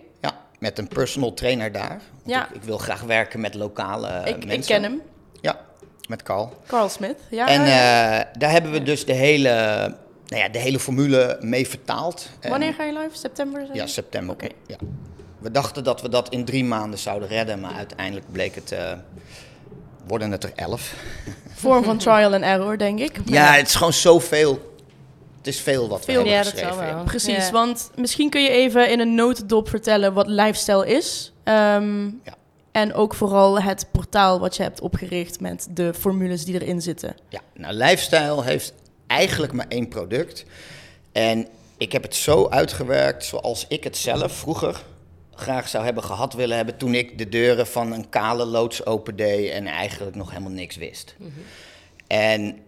Met 0.66 0.78
een 0.78 0.88
personal 0.88 1.34
trainer 1.34 1.72
daar. 1.72 1.88
Want 1.88 2.00
Ja. 2.24 2.48
Ik, 2.48 2.54
ik 2.54 2.62
wil 2.62 2.78
graag 2.78 3.00
werken 3.02 3.40
met 3.40 3.54
lokale 3.54 4.08
ik, 4.24 4.36
mensen. 4.36 4.52
ik 4.52 4.64
ken 4.64 4.82
hem. 4.82 5.00
Ja, 5.40 5.58
met 6.08 6.22
Carl. 6.22 6.56
Carl 6.66 6.88
Smith. 6.88 7.16
Ja. 7.30 7.48
en 7.48 7.60
eh, 7.60 8.38
daar 8.38 8.50
hebben 8.50 8.72
we 8.72 8.82
dus 8.82 9.04
de 9.06 9.12
hele, 9.12 9.50
nou 10.26 10.42
ja, 10.42 10.48
de 10.48 10.58
hele 10.58 10.78
formule 10.78 11.38
mee 11.40 11.68
vertaald. 11.68 12.28
En- 12.40 12.50
Wanneer 12.50 12.74
ga 12.74 12.84
je 12.84 12.92
live? 12.92 13.16
September? 13.16 13.66
Ja, 13.72 13.86
september. 13.86 14.34
Oké. 14.34 14.46
Ja. 14.66 14.76
We 15.38 15.50
dachten 15.50 15.84
dat 15.84 16.02
we 16.02 16.08
dat 16.08 16.28
in 16.28 16.44
drie 16.44 16.64
maanden 16.64 16.98
zouden 16.98 17.28
redden, 17.28 17.60
maar 17.60 17.74
uiteindelijk 17.74 18.32
bleek 18.32 18.54
het, 18.54 18.72
eh, 18.72 18.92
worden 20.06 20.30
het 20.30 20.44
er 20.44 20.52
elf. 20.54 20.94
Vorm 21.54 21.84
van 21.84 21.96
trial 21.98 22.32
and 22.34 22.42
error, 22.42 22.78
denk 22.78 22.98
ik. 22.98 23.16
Ja, 23.24 23.52
het 23.52 23.66
is 23.66 23.74
gewoon 23.74 23.92
zoveel. 23.92 24.74
Het 25.46 25.54
is 25.54 25.60
veel 25.60 25.88
wat 25.88 25.98
we 25.98 26.04
Veel. 26.04 26.14
hebben 26.14 26.32
Ja, 26.32 26.42
geschreven. 26.42 26.68
zal 26.68 26.76
wel. 26.78 26.86
ja. 26.88 27.02
Precies, 27.02 27.46
Ja. 27.46 27.50
want 27.50 27.90
misschien 27.96 28.30
kun 28.30 28.42
je 28.42 28.48
even 28.48 28.90
in 28.90 29.00
een 29.00 29.14
notendop 29.14 29.68
vertellen 29.68 30.12
wat 30.12 30.26
lifestyle 30.26 30.86
is. 30.86 31.32
Ehm, 31.44 32.04
Ja. 32.04 32.34
En 32.72 32.94
ook 32.94 33.14
vooral 33.14 33.60
het 33.60 33.86
portaal 33.92 34.40
wat 34.40 34.56
je 34.56 34.62
hebt 34.62 34.80
opgericht 34.80 35.40
met 35.40 35.66
de 35.70 35.94
formules 35.94 36.44
die 36.44 36.54
erin 36.62 36.82
zitten. 36.82 37.14
Ja, 37.28 37.40
nou, 37.54 37.74
Lifestyle 37.74 38.42
heeft 38.44 38.72
eigenlijk 39.06 39.52
maar 39.52 39.66
één 39.68 39.88
product. 39.88 40.44
En 41.12 41.46
ik 41.76 41.92
heb 41.92 42.02
het 42.02 42.14
zo 42.14 42.48
uitgewerkt 42.48 43.24
zoals 43.24 43.64
ik 43.68 43.84
het 43.84 43.96
zelf 43.96 44.32
vroeger 44.32 44.82
graag 45.34 45.68
zou 45.68 45.84
hebben 45.84 46.02
gehad 46.02 46.32
willen 46.32 46.56
hebben 46.56 46.76
toen 46.76 46.94
ik 46.94 47.18
de 47.18 47.28
deuren 47.28 47.66
van 47.66 47.92
een 47.92 48.08
kale 48.08 48.44
loods 48.44 48.86
opendeed 48.86 49.50
en 49.50 49.66
eigenlijk 49.66 50.16
nog 50.16 50.30
helemaal 50.30 50.50
niks 50.52 50.76
wist. 50.76 51.14
En 52.06 52.58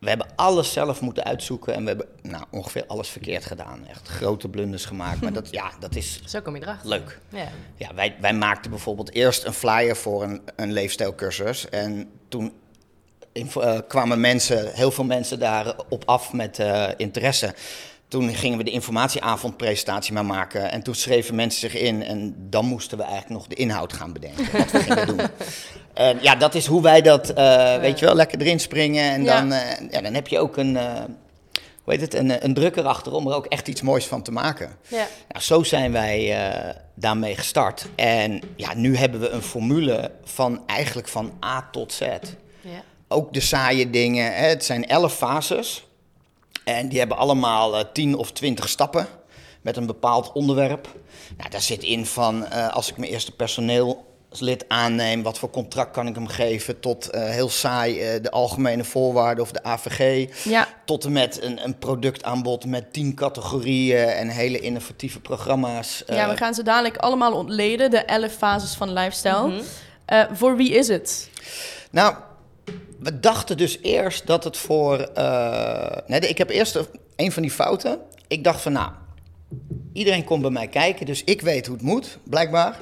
we 0.00 0.08
hebben 0.08 0.26
alles 0.36 0.72
zelf 0.72 1.00
moeten 1.00 1.24
uitzoeken 1.24 1.74
en 1.74 1.82
we 1.82 1.88
hebben 1.88 2.06
nou, 2.22 2.44
ongeveer 2.50 2.84
alles 2.86 3.08
verkeerd 3.08 3.44
gedaan. 3.44 3.86
Echt 3.88 4.08
grote 4.08 4.48
blunders 4.48 4.84
gemaakt, 4.84 5.20
maar 5.20 5.32
dat, 5.32 5.48
ja, 5.50 5.70
dat 5.80 5.96
is 5.96 6.20
Zo 6.24 6.40
kom 6.40 6.56
je 6.56 6.62
erachter. 6.62 6.88
leuk. 6.88 7.18
Ja. 7.28 7.48
Ja, 7.76 7.94
wij, 7.94 8.16
wij 8.20 8.32
maakten 8.34 8.70
bijvoorbeeld 8.70 9.14
eerst 9.14 9.44
een 9.44 9.52
flyer 9.52 9.96
voor 9.96 10.22
een, 10.22 10.42
een 10.56 10.72
leefstijlcursus. 10.72 11.68
En 11.68 12.10
toen 12.28 12.52
eh, 13.32 13.78
kwamen 13.88 14.20
mensen, 14.20 14.74
heel 14.74 14.90
veel 14.90 15.04
mensen 15.04 15.38
daarop 15.38 16.02
af 16.04 16.32
met 16.32 16.58
eh, 16.58 16.88
interesse. 16.96 17.54
Toen 18.08 18.34
gingen 18.34 18.58
we 18.58 18.64
de 18.64 18.70
informatieavondpresentatie 18.70 20.12
maar 20.12 20.26
maken. 20.26 20.70
En 20.70 20.82
toen 20.82 20.94
schreven 20.94 21.34
mensen 21.34 21.60
zich 21.70 21.80
in. 21.80 22.02
En 22.02 22.34
dan 22.50 22.64
moesten 22.64 22.98
we 22.98 23.04
eigenlijk 23.04 23.32
nog 23.32 23.46
de 23.46 23.54
inhoud 23.54 23.92
gaan 23.92 24.12
bedenken. 24.12 24.58
Wat 24.58 24.70
we 24.70 24.78
gingen 24.78 25.06
doen. 25.06 25.20
En 25.94 26.18
ja, 26.20 26.34
dat 26.34 26.54
is 26.54 26.66
hoe 26.66 26.82
wij 26.82 27.02
dat, 27.02 27.28
eh, 27.30 27.76
weet 27.76 27.98
je 27.98 28.04
wel, 28.06 28.14
lekker 28.14 28.40
erin 28.40 28.60
springen. 28.60 29.10
En 29.12 29.22
Ja. 29.22 29.38
dan, 29.40 29.52
eh, 29.52 29.90
ja, 29.90 30.00
dan 30.00 30.14
heb 30.14 30.28
je 30.28 30.38
ook 30.38 30.56
een, 30.56 30.76
eh, 30.76 30.92
hoe 31.82 31.94
heet 31.94 32.00
het, 32.00 32.14
een, 32.14 32.44
een 32.44 32.54
drukker 32.54 32.84
achter 32.84 33.12
om 33.12 33.26
er 33.28 33.34
ook 33.34 33.46
echt 33.46 33.68
iets 33.68 33.82
moois 33.82 34.06
van 34.06 34.22
te 34.22 34.32
maken. 34.32 34.76
Ja. 34.88 35.06
Nou, 35.28 35.42
zo 35.44 35.62
zijn 35.62 35.92
wij 35.92 36.36
daarmee 36.94 37.36
gestart. 37.36 37.86
En 37.96 38.40
ja, 38.56 38.74
nu 38.74 38.96
hebben 38.96 39.20
we 39.20 39.28
een 39.28 39.42
formule 39.42 40.10
van 40.24 40.62
eigenlijk 40.66 41.08
van 41.08 41.32
A 41.44 41.68
tot 41.72 41.92
Z. 41.92 42.00
Ja. 42.00 42.82
Ook 43.08 43.32
de 43.32 43.40
saaie 43.40 43.90
dingen. 43.90 44.34
Hè. 44.34 44.46
Het 44.46 44.64
zijn 44.64 44.86
elf 44.88 45.14
fases. 45.14 45.84
En 46.64 46.88
die 46.88 46.98
hebben 46.98 47.16
allemaal 47.16 47.76
eh, 47.78 47.84
tien 47.92 48.14
of 48.16 48.32
twintig 48.32 48.68
stappen 48.68 49.06
met 49.60 49.76
een 49.76 49.86
bepaald 49.86 50.32
onderwerp. 50.32 50.88
Nou, 51.36 51.50
daar 51.50 51.60
zit 51.60 51.82
in 51.82 52.06
van 52.06 52.50
als 52.50 52.90
ik 52.90 52.96
mijn 52.96 53.12
eerste 53.12 53.32
personeelslid 54.30 54.64
aanneem, 54.68 55.22
wat 55.22 55.38
voor 55.38 55.50
contract 55.50 55.90
kan 55.92 56.06
ik 56.06 56.14
hem 56.14 56.26
geven, 56.26 56.80
tot 56.80 57.10
eh, 57.10 57.24
heel 57.24 57.48
saai 57.48 58.00
eh, 58.00 58.22
de 58.22 58.30
algemene 58.30 58.84
voorwaarden 58.84 59.44
of 59.44 59.50
de 59.52 59.62
AVG. 59.62 60.28
Ja, 60.44 60.68
Tot 60.84 61.04
en 61.04 61.12
met 61.12 61.42
een, 61.42 61.64
een 61.64 61.78
productaanbod 61.78 62.64
met 62.66 62.92
tien 62.92 63.14
categorieën 63.14 64.04
en 64.06 64.28
hele 64.28 64.58
innovatieve 64.60 65.20
programma's. 65.20 66.02
ja, 66.06 66.26
we 66.26 66.32
Eh, 66.32 66.38
gaan 66.38 66.54
ze 66.54 66.62
dadelijk 66.62 66.96
allemaal 66.96 67.32
ontleden, 67.32 67.90
de 67.90 67.98
elf 67.98 68.32
fases 68.32 68.74
van 68.74 68.92
lifestyle. 68.92 69.46
Mhm. 69.48 69.60
Eh, 70.04 70.24
voor 70.32 70.56
wie 70.56 70.70
is 70.72 70.88
het? 70.88 71.28
Nou, 71.90 72.14
we 72.98 73.20
dachten 73.20 73.56
dus 73.56 73.78
eerst 73.82 74.26
dat 74.26 74.44
het 74.44 74.56
voor. 74.56 74.98
eh, 74.98 75.96
nee, 76.06 76.20
ik 76.20 76.38
heb 76.38 76.50
eerst 76.50 76.78
een 77.16 77.32
van 77.32 77.42
die 77.42 77.50
fouten. 77.50 77.98
Ik 78.28 78.44
dacht 78.44 78.60
van, 78.60 78.72
nou, 78.72 78.90
iedereen 79.92 80.24
komt 80.24 80.42
bij 80.42 80.50
mij 80.50 80.68
kijken, 80.68 81.06
dus 81.06 81.24
ik 81.24 81.40
weet 81.40 81.66
hoe 81.66 81.74
het 81.76 81.84
moet, 81.84 82.18
blijkbaar. 82.24 82.76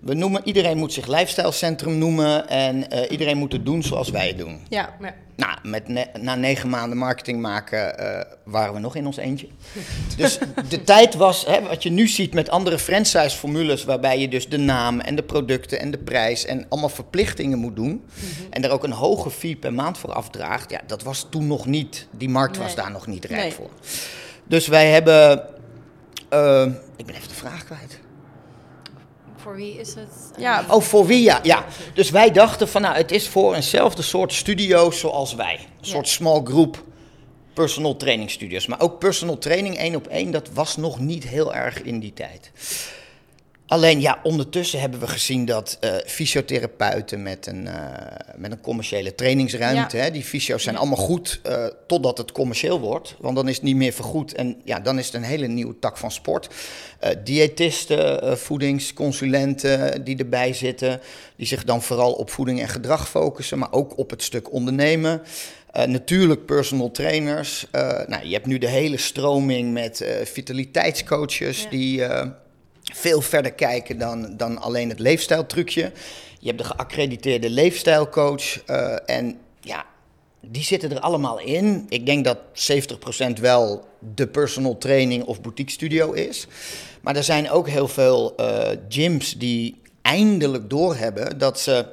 We 0.00 0.14
noemen, 0.14 0.40
iedereen 0.44 0.78
moet 0.78 0.92
zich 0.92 1.06
lifestyle 1.06 1.52
centrum 1.52 1.98
noemen 1.98 2.48
en 2.48 2.90
eh, 2.90 3.10
iedereen 3.10 3.36
moet 3.38 3.52
het 3.52 3.64
doen 3.66 3.82
zoals 3.82 4.10
wij 4.10 4.26
het 4.28 4.38
doen. 4.38 4.60
Ja, 4.68 4.94
Ja. 5.00 5.14
Nou, 5.36 5.58
met 5.62 5.88
ne- 5.88 6.06
na 6.20 6.34
negen 6.34 6.68
maanden 6.68 6.98
marketing 6.98 7.40
maken 7.40 7.98
eh, 7.98 8.24
waren 8.44 8.74
we 8.74 8.80
nog 8.80 8.96
in 8.96 9.06
ons 9.06 9.16
eentje. 9.16 9.46
Dus 10.16 10.38
de 10.68 10.82
tijd 10.84 11.14
was, 11.14 11.46
hè, 11.46 11.62
wat 11.62 11.82
je 11.82 11.90
nu 11.90 12.08
ziet 12.08 12.34
met 12.34 12.50
andere 12.50 12.78
franchise-formules, 12.78 13.84
waarbij 13.84 14.18
je 14.20 14.28
dus 14.28 14.48
de 14.48 14.56
naam 14.58 15.00
en 15.00 15.16
de 15.16 15.22
producten 15.22 15.80
en 15.80 15.90
de 15.90 15.98
prijs 15.98 16.44
en 16.44 16.66
allemaal 16.68 16.88
verplichtingen 16.88 17.58
moet 17.58 17.76
doen. 17.76 18.04
En 18.50 18.62
daar 18.62 18.70
ook 18.70 18.84
een 18.84 18.92
hoge 18.92 19.30
fee 19.30 19.56
per 19.56 19.72
maand 19.74 19.98
voor 19.98 20.12
afdraagt. 20.12 20.70
Ja, 20.70 20.80
dat 20.86 21.02
was 21.02 21.26
toen 21.30 21.46
nog 21.46 21.66
niet, 21.66 22.06
die 22.10 22.28
markt 22.28 22.56
was 22.56 22.74
daar 22.74 22.90
nog 22.90 23.06
niet 23.06 23.28
Nee. 23.30 23.52
voor. 23.52 23.70
Dus 24.44 24.66
wij 24.66 24.90
hebben, 24.90 25.42
eh, 26.28 26.66
ik 26.96 27.06
ben 27.06 27.14
even 27.14 27.28
de 27.28 27.34
vraag 27.34 27.64
kwijt. 27.64 27.98
Voor 29.42 29.56
wie 29.56 29.78
is 29.78 29.94
het? 29.94 30.08
Ja, 30.38 30.64
Oh, 30.68 30.82
voor 30.82 31.06
wie 31.06 31.22
ja. 31.22 31.40
ja. 31.42 31.64
Dus 31.94 32.10
wij 32.10 32.30
dachten 32.30 32.68
van 32.68 32.82
nou, 32.82 32.96
het 32.96 33.10
is 33.10 33.28
voor 33.28 33.54
eenzelfde 33.54 34.02
soort 34.02 34.32
studio 34.32 34.90
zoals 34.90 35.34
wij. 35.34 35.54
Een 35.54 35.60
Ja. 35.80 35.88
soort 35.88 36.08
small 36.08 36.40
group 36.44 36.84
personal 37.54 37.96
training 37.96 38.30
studios. 38.30 38.66
Maar 38.66 38.80
ook 38.80 38.98
personal 38.98 39.38
training 39.38 39.76
één 39.76 39.94
op 39.94 40.06
één, 40.06 40.30
dat 40.30 40.48
was 40.52 40.76
nog 40.76 40.98
niet 40.98 41.24
heel 41.24 41.54
erg 41.54 41.82
in 41.82 41.98
die 42.00 42.12
tijd. 42.12 42.50
Alleen 43.68 44.00
ja, 44.00 44.18
ondertussen 44.22 44.80
hebben 44.80 45.00
we 45.00 45.06
gezien 45.06 45.44
dat 45.44 45.76
eh, 45.80 45.94
fysiotherapeuten 46.06 47.22
met 47.22 47.46
een, 47.46 47.66
eh, 47.66 47.74
met 48.36 48.52
een 48.52 48.60
commerciële 48.60 49.14
trainingsruimte, 49.14 49.96
Ja. 49.96 50.02
hè, 50.02 50.10
die 50.10 50.22
fysio's 50.24 50.62
zijn 50.62 50.76
allemaal 50.76 50.96
goed 50.96 51.40
eh, 51.42 51.66
totdat 51.86 52.18
het 52.18 52.32
commercieel 52.32 52.80
wordt. 52.80 53.14
Want 53.18 53.36
dan 53.36 53.48
is 53.48 53.54
het 53.54 53.64
niet 53.64 53.76
meer 53.76 53.92
vergoed 53.92 54.34
en 54.34 54.60
ja, 54.64 54.80
dan 54.80 54.98
is 54.98 55.06
het 55.06 55.14
een 55.14 55.22
hele 55.22 55.46
nieuwe 55.46 55.78
tak 55.78 55.96
van 55.96 56.10
sport. 56.10 56.48
Diëtisten, 57.24 58.38
voedingsconsulenten 58.38 60.04
die 60.04 60.16
erbij 60.18 60.52
zitten, 60.52 61.00
die 61.36 61.46
zich 61.46 61.64
dan 61.64 61.82
vooral 61.82 62.12
op 62.12 62.30
voeding 62.30 62.60
en 62.60 62.68
gedrag 62.68 63.08
focussen, 63.08 63.58
maar 63.58 63.72
ook 63.72 63.98
op 63.98 64.10
het 64.10 64.22
stuk 64.22 64.52
ondernemen. 64.52 65.22
Natuurlijk 65.86 66.46
personal 66.46 66.90
trainers. 66.90 67.66
Nou, 68.06 68.26
je 68.26 68.32
hebt 68.32 68.46
nu 68.46 68.58
de 68.58 68.68
hele 68.68 68.96
stroming 68.96 69.72
met 69.72 70.04
vitaliteitscoaches 70.24 71.62
Ja. 71.62 71.68
die 71.70 72.02
veel 72.92 73.20
verder 73.20 73.52
kijken 73.52 73.98
dan, 73.98 74.36
dan 74.36 74.58
alleen 74.58 74.88
het 74.88 74.98
leefstijltrucje. 74.98 75.92
Je 76.40 76.46
hebt 76.46 76.58
de 76.58 76.64
geaccrediteerde 76.64 77.50
leefstijlcoach 77.50 78.64
eh, 78.64 78.96
en 79.06 79.38
ja, 79.60 79.86
die 80.40 80.62
zitten 80.62 80.90
er 80.90 81.00
allemaal 81.00 81.40
in. 81.40 81.86
Ik 81.88 82.06
denk 82.06 82.24
dat 82.24 82.38
70% 83.38 83.40
wel 83.40 83.88
de 84.14 84.26
personal 84.26 84.78
training 84.78 85.24
of 85.24 85.40
boutique 85.40 85.72
studio 85.72 86.12
is. 86.12 86.46
Maar 87.00 87.16
er 87.16 87.24
zijn 87.24 87.50
ook 87.50 87.68
heel 87.68 87.88
veel 87.88 88.36
eh, 88.36 88.68
gyms 88.88 89.38
die 89.38 89.80
eindelijk 90.02 90.70
doorhebben 90.70 91.38
dat 91.38 91.60
ze 91.60 91.86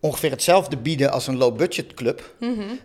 ongeveer 0.00 0.30
hetzelfde 0.30 0.76
bieden 0.76 1.10
als 1.10 1.26
een 1.26 1.36
low-budget 1.36 1.94
club. 1.94 2.34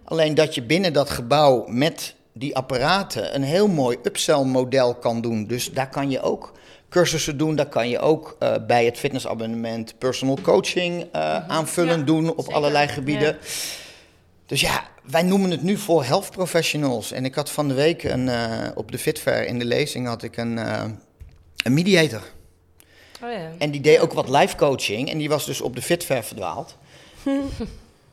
Alleen 0.03 0.35
dat 0.35 0.55
je 0.55 0.61
binnen 0.61 0.93
dat 0.93 1.09
gebouw 1.09 1.65
met 1.67 2.15
die 2.33 2.55
apparaten 2.55 3.35
een 3.35 3.43
heel 3.43 3.67
mooi 3.67 3.97
upsell 4.03 4.43
model 4.43 4.95
kan 4.95 5.21
doen. 5.21 5.47
Dus 5.47 5.71
daar 5.71 5.89
kan 5.89 6.09
je 6.09 6.21
ook 6.21 6.53
cursussen 6.89 7.37
doen. 7.37 7.55
Daar 7.55 7.69
kan 7.69 7.89
je 7.89 7.99
ook 7.99 8.35
eh, 8.39 8.55
bij 8.67 8.85
het 8.85 8.97
fitnessabonnement 8.97 9.97
personal 9.97 10.37
coaching 10.41 11.07
eh, 11.11 11.49
aanvullen 11.49 11.99
Ja, 11.99 12.05
doen 12.05 12.29
op 12.29 12.39
zeker. 12.39 12.53
allerlei 12.53 12.87
gebieden. 12.87 13.27
Ja. 13.27 13.37
Dus 14.45 14.61
ja, 14.61 14.87
wij 15.03 15.21
noemen 15.23 15.51
het 15.51 15.63
nu 15.63 15.77
voor 15.77 16.03
health 16.03 16.31
professionals. 16.31 17.11
En 17.11 17.25
ik 17.25 17.35
had 17.35 17.49
van 17.51 17.67
de 17.67 17.73
week 17.73 18.03
een, 18.03 18.29
eh, 18.29 18.67
op 18.75 18.91
de 18.91 18.97
Fitfair 18.97 19.45
in 19.45 19.59
de 19.59 19.65
lezing 19.65 20.07
had 20.07 20.23
ik 20.23 20.37
een, 20.37 20.57
een 20.57 21.73
mediator. 21.73 22.21
Oh 23.23 23.31
ja. 23.31 23.51
En 23.57 23.71
die 23.71 23.81
deed 23.81 23.99
ook 23.99 24.13
wat 24.13 24.29
life 24.29 24.55
coaching. 24.55 25.09
En 25.09 25.17
die 25.17 25.29
was 25.29 25.45
dus 25.45 25.61
op 25.61 25.75
de 25.75 25.81
Fitfair 25.81 26.23
verdwaald. 26.23 26.77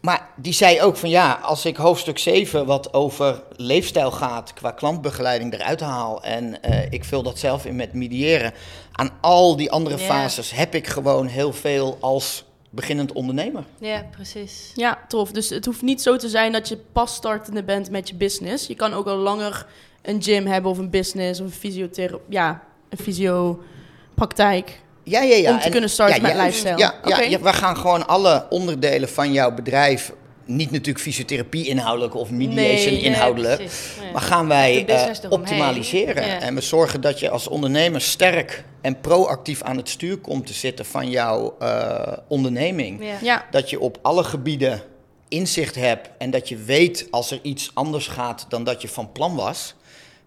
maar 0.06 0.28
die 0.36 0.52
zei 0.52 0.80
ook 0.80 0.96
van 0.96 1.08
ja, 1.08 1.32
als 1.42 1.64
ik 1.64 1.76
hoofdstuk 1.76 2.18
7 2.18 2.66
wat 2.66 2.94
over 2.94 3.42
leefstijl 3.56 4.10
gaat 4.10 4.52
qua 4.52 4.70
klantbegeleiding 4.70 5.52
eruit 5.52 5.80
haal. 5.80 6.22
En 6.22 6.62
eh, 6.62 6.92
ik 6.92 7.04
vul 7.04 7.22
dat 7.22 7.38
zelf 7.38 7.64
in 7.64 7.76
met 7.76 7.92
mediëren. 7.92 8.52
Aan 8.92 9.10
al 9.20 9.56
die 9.56 9.70
andere 9.70 9.98
fases 9.98 10.50
heb 10.50 10.74
ik 10.74 10.86
gewoon 10.86 11.26
heel 11.26 11.52
veel 11.52 11.96
als 12.00 12.44
beginnend 12.70 13.12
ondernemer. 13.12 13.64
ja, 13.78 14.06
precies. 14.10 14.72
ja, 14.74 14.98
tof. 15.08 15.30
Dus 15.32 15.50
het 15.50 15.64
hoeft 15.64 15.82
niet 15.82 16.02
zo 16.02 16.16
te 16.16 16.28
zijn 16.28 16.52
dat 16.52 16.68
je 16.68 16.78
pas 16.92 17.14
startende 17.14 17.62
bent 17.62 17.90
met 17.90 18.08
je 18.08 18.14
business. 18.14 18.66
Je 18.66 18.74
kan 18.74 18.92
ook 18.92 19.06
al 19.06 19.16
langer 19.16 19.66
een 20.02 20.22
gym 20.22 20.46
hebben 20.46 20.70
of 20.70 20.78
een 20.78 20.90
business 20.90 21.40
of 21.40 21.46
een 21.46 21.52
fysiotherapie. 21.52 22.26
Ja, 22.28 22.62
een 22.88 22.98
fysiopraktijk. 22.98 24.80
Ja, 25.08 25.22
ja, 25.22 25.36
ja. 25.36 25.50
Om 25.50 25.60
te 25.60 25.68
kunnen 25.68 25.90
starten 25.90 26.22
met 26.22 26.32
juist. 26.32 26.44
lifestyle. 26.44 26.78
Ja, 27.04 27.26
ja, 27.28 27.40
we 27.40 27.52
gaan 27.52 27.76
gewoon 27.76 28.06
alle 28.06 28.46
onderdelen 28.50 29.08
van 29.08 29.32
jouw 29.32 29.54
bedrijf, 29.54 30.12
niet 30.44 30.70
natuurlijk 30.70 31.04
fysiotherapie 31.04 31.66
inhoudelijk 31.66 32.14
of 32.14 32.30
mediation 32.30 32.92
Nee, 32.92 33.02
inhoudelijk, 33.02 33.70
maar 34.12 34.22
gaan 34.22 34.48
wij 34.48 34.86
eh, 34.86 35.30
optimaliseren. 35.30 36.26
Ja. 36.26 36.40
En 36.40 36.54
we 36.54 36.60
zorgen 36.60 37.00
dat 37.00 37.20
je 37.20 37.30
als 37.30 37.48
ondernemer 37.48 38.00
sterk 38.00 38.64
en 38.80 39.00
proactief 39.00 39.62
aan 39.62 39.76
het 39.76 39.88
stuur 39.88 40.18
komt 40.18 40.46
te 40.46 40.52
zitten 40.52 40.84
van 40.84 41.10
jouw 41.10 41.56
eh, 41.58 42.12
onderneming. 42.28 43.04
Ja. 43.04 43.16
Ja, 43.22 43.44
Dat 43.50 43.70
je 43.70 43.80
op 43.80 43.98
alle 44.02 44.24
gebieden 44.24 44.82
inzicht 45.28 45.74
hebt 45.74 46.08
en 46.18 46.30
dat 46.30 46.48
je 46.48 46.56
weet 46.56 47.06
als 47.10 47.30
er 47.30 47.38
iets 47.42 47.70
anders 47.74 48.06
gaat 48.08 48.46
dan 48.48 48.64
dat 48.64 48.82
je 48.82 48.88
van 48.88 49.12
plan 49.12 49.34
was. 49.34 49.74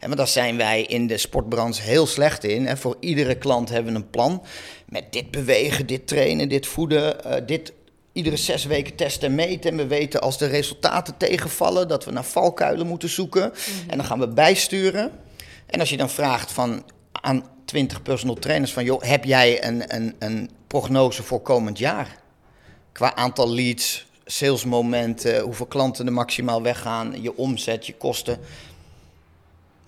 Maar 0.08 0.16
daar 0.16 0.28
zijn 0.28 0.58
wij 0.58 0.82
in 0.82 1.08
de 1.08 1.18
sportbranche 1.18 1.82
heel 1.82 2.08
slecht 2.08 2.44
in. 2.44 2.78
Voor 2.78 2.98
iedere 3.00 3.36
klant 3.36 3.70
hebben 3.70 3.94
we 3.94 4.00
een 4.00 4.10
plan. 4.10 4.44
Met 4.86 5.12
dit 5.12 5.32
bewegen, 5.32 5.86
dit 5.86 6.08
trainen, 6.08 6.50
dit 6.50 6.68
voeden, 6.68 7.24
eh, 7.24 7.46
dit 7.46 7.74
iedere 8.12 8.38
zes 8.38 8.66
weken 8.66 8.96
testen 8.96 9.30
en 9.30 9.36
meten. 9.36 9.72
En 9.72 9.78
we 9.78 9.88
weten 9.88 10.22
als 10.22 10.38
de 10.38 10.46
resultaten 10.46 11.18
tegenvallen 11.18 11.88
dat 11.88 12.06
we 12.06 12.12
naar 12.12 12.26
valkuilen 12.26 12.88
moeten 12.88 13.10
zoeken. 13.10 13.54
En 13.88 13.98
dan 13.98 14.06
gaan 14.06 14.20
we 14.20 14.28
bijsturen. 14.28 15.12
En 15.66 15.80
als 15.80 15.90
je 15.90 15.98
dan 15.98 16.10
vraagt 16.10 16.52
van 16.52 16.84
aan 17.12 17.46
20 17.66 18.02
personal 18.02 18.36
trainers 18.36 18.74
van... 18.74 18.84
joh, 18.84 19.02
heb 19.02 19.24
jij 19.24 19.66
een, 19.66 19.96
een, 19.96 20.16
een 20.20 20.50
prognose 20.68 21.24
voor 21.24 21.42
komend 21.42 21.78
jaar? 21.78 22.18
Qua 22.92 23.16
aantal 23.16 23.50
leads, 23.50 24.06
salesmomenten, 24.26 25.42
hoeveel 25.42 25.66
klanten 25.66 26.06
er 26.06 26.14
maximaal 26.14 26.62
weggaan, 26.62 27.22
je 27.22 27.38
omzet, 27.38 27.86
je 27.86 27.94
kosten. 27.94 28.40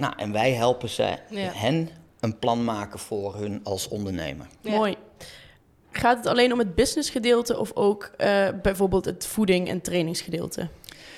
Nou, 0.02 0.14
en 0.18 0.32
wij 0.32 0.52
helpen 0.54 0.90
ze, 0.90 1.18
Ja. 1.30 1.52
hen 1.54 1.90
een 2.20 2.40
plan 2.40 2.64
maken 2.64 3.00
voor 3.00 3.36
hun 3.36 3.60
als 3.64 3.88
ondernemer. 3.88 4.48
Ja. 4.62 4.72
mooi. 4.72 4.96
Gaat 5.92 6.18
het 6.18 6.26
alleen 6.28 6.54
om 6.54 6.60
het 6.60 6.76
businessgedeelte 6.76 7.58
of 7.60 7.72
ook 7.74 8.12
eh, 8.18 8.48
bijvoorbeeld 8.62 9.06
het 9.06 9.26
voeding- 9.26 9.68
en 9.68 9.82
trainingsgedeelte? 9.82 10.68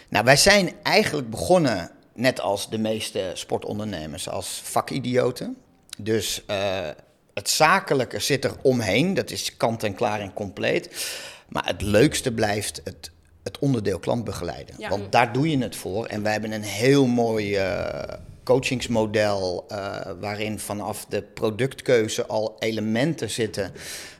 Nou, 0.09 0.25
wij 0.25 0.35
zijn 0.35 0.71
eigenlijk 0.83 1.29
begonnen, 1.29 1.91
net 2.13 2.41
als 2.41 2.69
de 2.69 2.77
meeste 2.77 3.31
sportondernemers, 3.33 4.29
als 4.29 4.61
vakidioten. 4.63 5.57
Dus 5.97 6.43
uh, 6.49 6.87
het 7.33 7.49
zakelijke 7.49 8.19
zit 8.19 8.45
er 8.45 8.55
omheen, 8.61 9.13
dat 9.13 9.31
is 9.31 9.57
kant 9.57 9.83
en 9.83 9.95
klaar 9.95 10.19
en 10.19 10.33
compleet. 10.33 11.11
Maar 11.49 11.65
het 11.65 11.81
leukste 11.81 12.31
blijft 12.31 12.81
het, 12.83 13.11
het 13.43 13.59
onderdeel 13.59 13.99
klantbegeleiden. 13.99 14.75
Ja. 14.77 14.89
Want 14.89 15.11
daar 15.11 15.33
doe 15.33 15.49
je 15.49 15.57
het 15.57 15.75
voor. 15.75 16.05
En 16.05 16.23
wij 16.23 16.31
hebben 16.31 16.51
een 16.51 16.63
heel 16.63 17.05
mooi 17.05 17.57
uh, 17.57 18.03
coachingsmodel 18.43 19.65
uh, 19.71 19.95
waarin 20.19 20.59
vanaf 20.59 21.05
de 21.09 21.21
productkeuze 21.21 22.25
al 22.25 22.55
elementen 22.59 23.29
zitten 23.29 23.71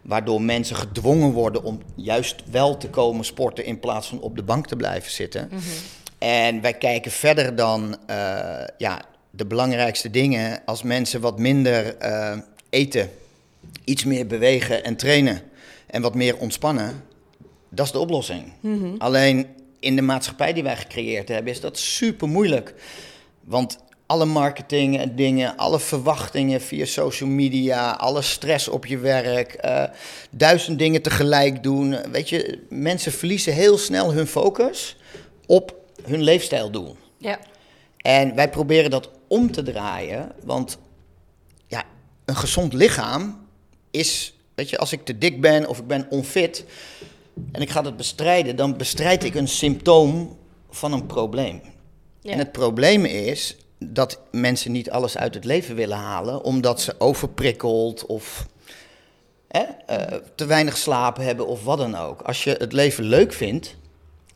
waardoor 0.01 0.41
mensen 0.41 0.75
gedwongen 0.75 1.31
worden 1.31 1.63
om 1.63 1.79
juist 1.95 2.43
wel 2.51 2.77
te 2.77 2.89
komen 2.89 3.25
sporten 3.25 3.65
in 3.65 3.79
plaats 3.79 4.07
van 4.07 4.19
op 4.19 4.35
de 4.35 4.43
bank 4.43 4.67
te 4.67 4.75
blijven 4.75 5.11
zitten. 5.11 5.47
Mhm. 5.51 5.61
En 6.17 6.61
wij 6.61 6.73
kijken 6.73 7.11
verder 7.11 7.55
dan 7.55 7.97
uh, 8.09 8.15
ja, 8.77 9.01
de 9.29 9.45
belangrijkste 9.45 10.09
dingen 10.09 10.61
als 10.65 10.83
mensen 10.83 11.21
wat 11.21 11.39
minder 11.39 11.95
uh, 12.01 12.37
eten, 12.69 13.09
iets 13.83 14.03
meer 14.03 14.27
bewegen 14.27 14.83
en 14.83 14.95
trainen 14.95 15.41
en 15.87 16.01
wat 16.01 16.15
meer 16.15 16.37
ontspannen. 16.37 17.03
Dat 17.69 17.85
is 17.85 17.91
de 17.91 17.99
oplossing. 17.99 18.53
Mhm. 18.59 18.95
Alleen 18.97 19.47
in 19.79 19.95
de 19.95 20.01
maatschappij 20.01 20.53
die 20.53 20.63
wij 20.63 20.77
gecreëerd 20.77 21.27
hebben, 21.27 21.53
is 21.53 21.59
dat 21.59 21.77
super 21.77 22.27
moeilijk. 22.27 22.73
Want 23.43 23.77
alle 24.13 24.25
marketing 24.25 24.99
en 24.99 25.15
dingen, 25.15 25.57
alle 25.57 25.79
verwachtingen 25.79 26.61
via 26.61 26.85
social 26.85 27.29
media, 27.29 27.91
alle 27.91 28.21
stress 28.21 28.67
op 28.67 28.85
je 28.85 28.97
werk, 28.97 29.65
uh, 29.65 29.83
duizend 30.29 30.79
dingen 30.79 31.01
tegelijk 31.01 31.63
doen. 31.63 32.11
Weet 32.11 32.29
je, 32.29 32.65
mensen 32.69 33.11
verliezen 33.11 33.53
heel 33.53 33.77
snel 33.77 34.13
hun 34.13 34.27
focus 34.27 34.97
op 35.45 35.75
hun 36.03 36.21
leefstijldoel. 36.21 36.95
Ja. 37.17 37.39
En 37.97 38.35
wij 38.35 38.49
proberen 38.49 38.89
dat 38.89 39.09
om 39.27 39.51
te 39.51 39.63
draaien, 39.63 40.31
want 40.43 40.77
ja, 41.67 41.83
een 42.25 42.35
gezond 42.35 42.73
lichaam 42.73 43.47
is, 43.91 44.33
weet 44.55 44.69
je, 44.69 44.77
als 44.77 44.91
ik 44.91 45.05
te 45.05 45.17
dik 45.17 45.41
ben 45.41 45.67
of 45.67 45.79
ik 45.79 45.87
ben 45.87 46.05
onfit 46.09 46.65
en 47.51 47.61
ik 47.61 47.69
ga 47.69 47.81
dat 47.81 47.97
bestrijden, 47.97 48.55
dan 48.55 48.77
bestrijd 48.77 49.23
ik 49.23 49.35
een 49.35 49.47
symptoom 49.47 50.37
van 50.69 50.93
een 50.93 51.05
probleem. 51.05 51.61
Ja. 52.21 52.31
En 52.31 52.37
het 52.37 52.51
probleem 52.51 53.05
is 53.05 53.55
dat 53.89 54.19
mensen 54.31 54.71
niet 54.71 54.91
alles 54.91 55.17
uit 55.17 55.33
het 55.33 55.45
leven 55.45 55.75
willen 55.75 55.97
halen, 55.97 56.43
omdat 56.43 56.81
ze 56.81 56.95
overprikkeld 56.97 58.05
of 58.05 58.47
hè, 59.47 59.63
uh, 59.89 60.17
te 60.35 60.45
weinig 60.45 60.77
slapen 60.77 61.23
hebben 61.23 61.47
of 61.47 61.63
wat 61.63 61.77
dan 61.77 61.95
ook. 61.95 62.21
Als 62.21 62.43
je 62.43 62.55
het 62.59 62.73
leven 62.73 63.03
leuk 63.03 63.33
vindt, 63.33 63.75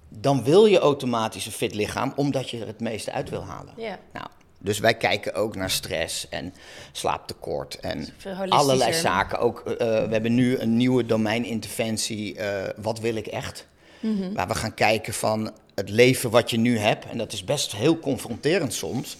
dan 0.09 0.43
wil 0.43 0.65
je 0.65 0.79
automatisch 0.79 1.45
een 1.45 1.51
fit 1.51 1.75
lichaam, 1.75 2.13
omdat 2.15 2.49
je 2.49 2.59
er 2.59 2.67
het 2.67 2.79
meeste 2.79 3.11
uit 3.11 3.29
wil 3.29 3.43
halen. 3.43 3.73
Ja. 3.77 3.99
Nou, 4.13 4.27
dus 4.59 4.79
wij 4.79 4.93
kijken 4.93 5.33
ook 5.33 5.55
naar 5.55 5.69
stress 5.69 6.29
en 6.29 6.53
slaaptekort 6.91 7.79
en 7.79 8.07
allerlei 8.49 8.93
zaken. 8.93 9.39
Ook, 9.39 9.63
uh, 9.67 9.75
we 9.77 10.07
hebben 10.09 10.35
nu 10.35 10.57
een 10.57 10.77
nieuwe 10.77 11.05
domeininterventie, 11.05 12.35
uh, 12.35 12.63
wat 12.77 12.99
wil 12.99 13.15
ik 13.15 13.27
echt? 13.27 13.67
Mhm. 13.99 14.33
Waar 14.33 14.47
we 14.47 14.55
gaan 14.55 14.73
kijken 14.73 15.13
van 15.13 15.51
het 15.77 15.89
leven 15.89 16.29
wat 16.29 16.49
je 16.49 16.57
nu 16.57 16.77
hebt. 16.77 17.05
En 17.05 17.17
dat 17.17 17.33
is 17.33 17.43
best 17.43 17.75
heel 17.75 17.99
confronterend 17.99 18.73
soms. 18.73 19.17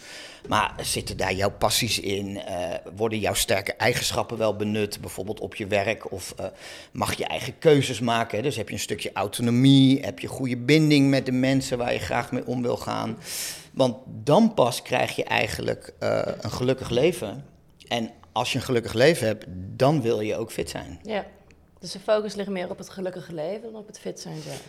Maar 0.48 0.74
zitten 0.82 1.18
daar 1.18 1.34
jouw 1.34 1.52
passies 1.52 2.00
in? 2.00 2.28
Uh, 2.28 2.74
worden 2.96 3.20
jouw 3.20 3.34
sterke 3.34 3.74
eigenschappen 3.74 4.38
wel 4.38 4.56
benut, 4.56 5.02
bijvoorbeeld 5.02 5.40
op 5.40 5.56
je 5.56 5.68
werk? 5.68 6.12
Of 6.12 6.34
uh, 6.40 6.46
mag 6.92 7.14
je 7.14 7.26
eigen 7.26 7.58
keuzes 7.60 8.00
maken? 8.00 8.44
Dus 8.44 8.56
heb 8.56 8.68
je 8.68 8.74
een 8.74 8.80
stukje 8.80 9.12
autonomie? 9.14 10.00
Heb 10.00 10.20
je 10.20 10.28
goede 10.28 10.58
binding 10.58 11.10
met 11.10 11.26
de 11.26 11.32
mensen 11.32 11.78
waar 11.78 11.94
je 11.94 12.00
graag 12.00 12.32
mee 12.32 12.46
om 12.46 12.62
wil 12.62 12.78
gaan? 12.78 13.18
Want 13.74 13.96
dan 14.06 14.54
pas 14.54 14.82
krijg 14.82 15.16
je 15.16 15.24
eigenlijk 15.24 15.94
uh, 16.00 16.22
een 16.42 16.52
gelukkig 16.52 16.90
leven. 16.90 17.46
En 17.88 18.12
als 18.32 18.52
je 18.52 18.58
een 18.58 18.66
gelukkig 18.66 18.94
leven 18.94 19.28
hebt, 19.28 19.46
dan 19.76 20.02
wil 20.02 20.20
je 20.20 20.36
ook 20.36 20.52
fit 20.52 20.70
zijn. 20.70 21.00
Ja. 21.04 21.26
Dus 21.80 21.92
de 21.92 22.00
focus 22.00 22.36
ligt 22.36 22.50
meer 22.50 22.70
op 22.70 22.78
het 22.78 22.90
gelukkige 22.90 23.34
leven 23.34 23.72
dan 23.72 23.82
op 23.82 23.88
het 23.88 24.00
fit 24.00 24.20
zijn 24.20 24.42
zelf. 24.42 24.62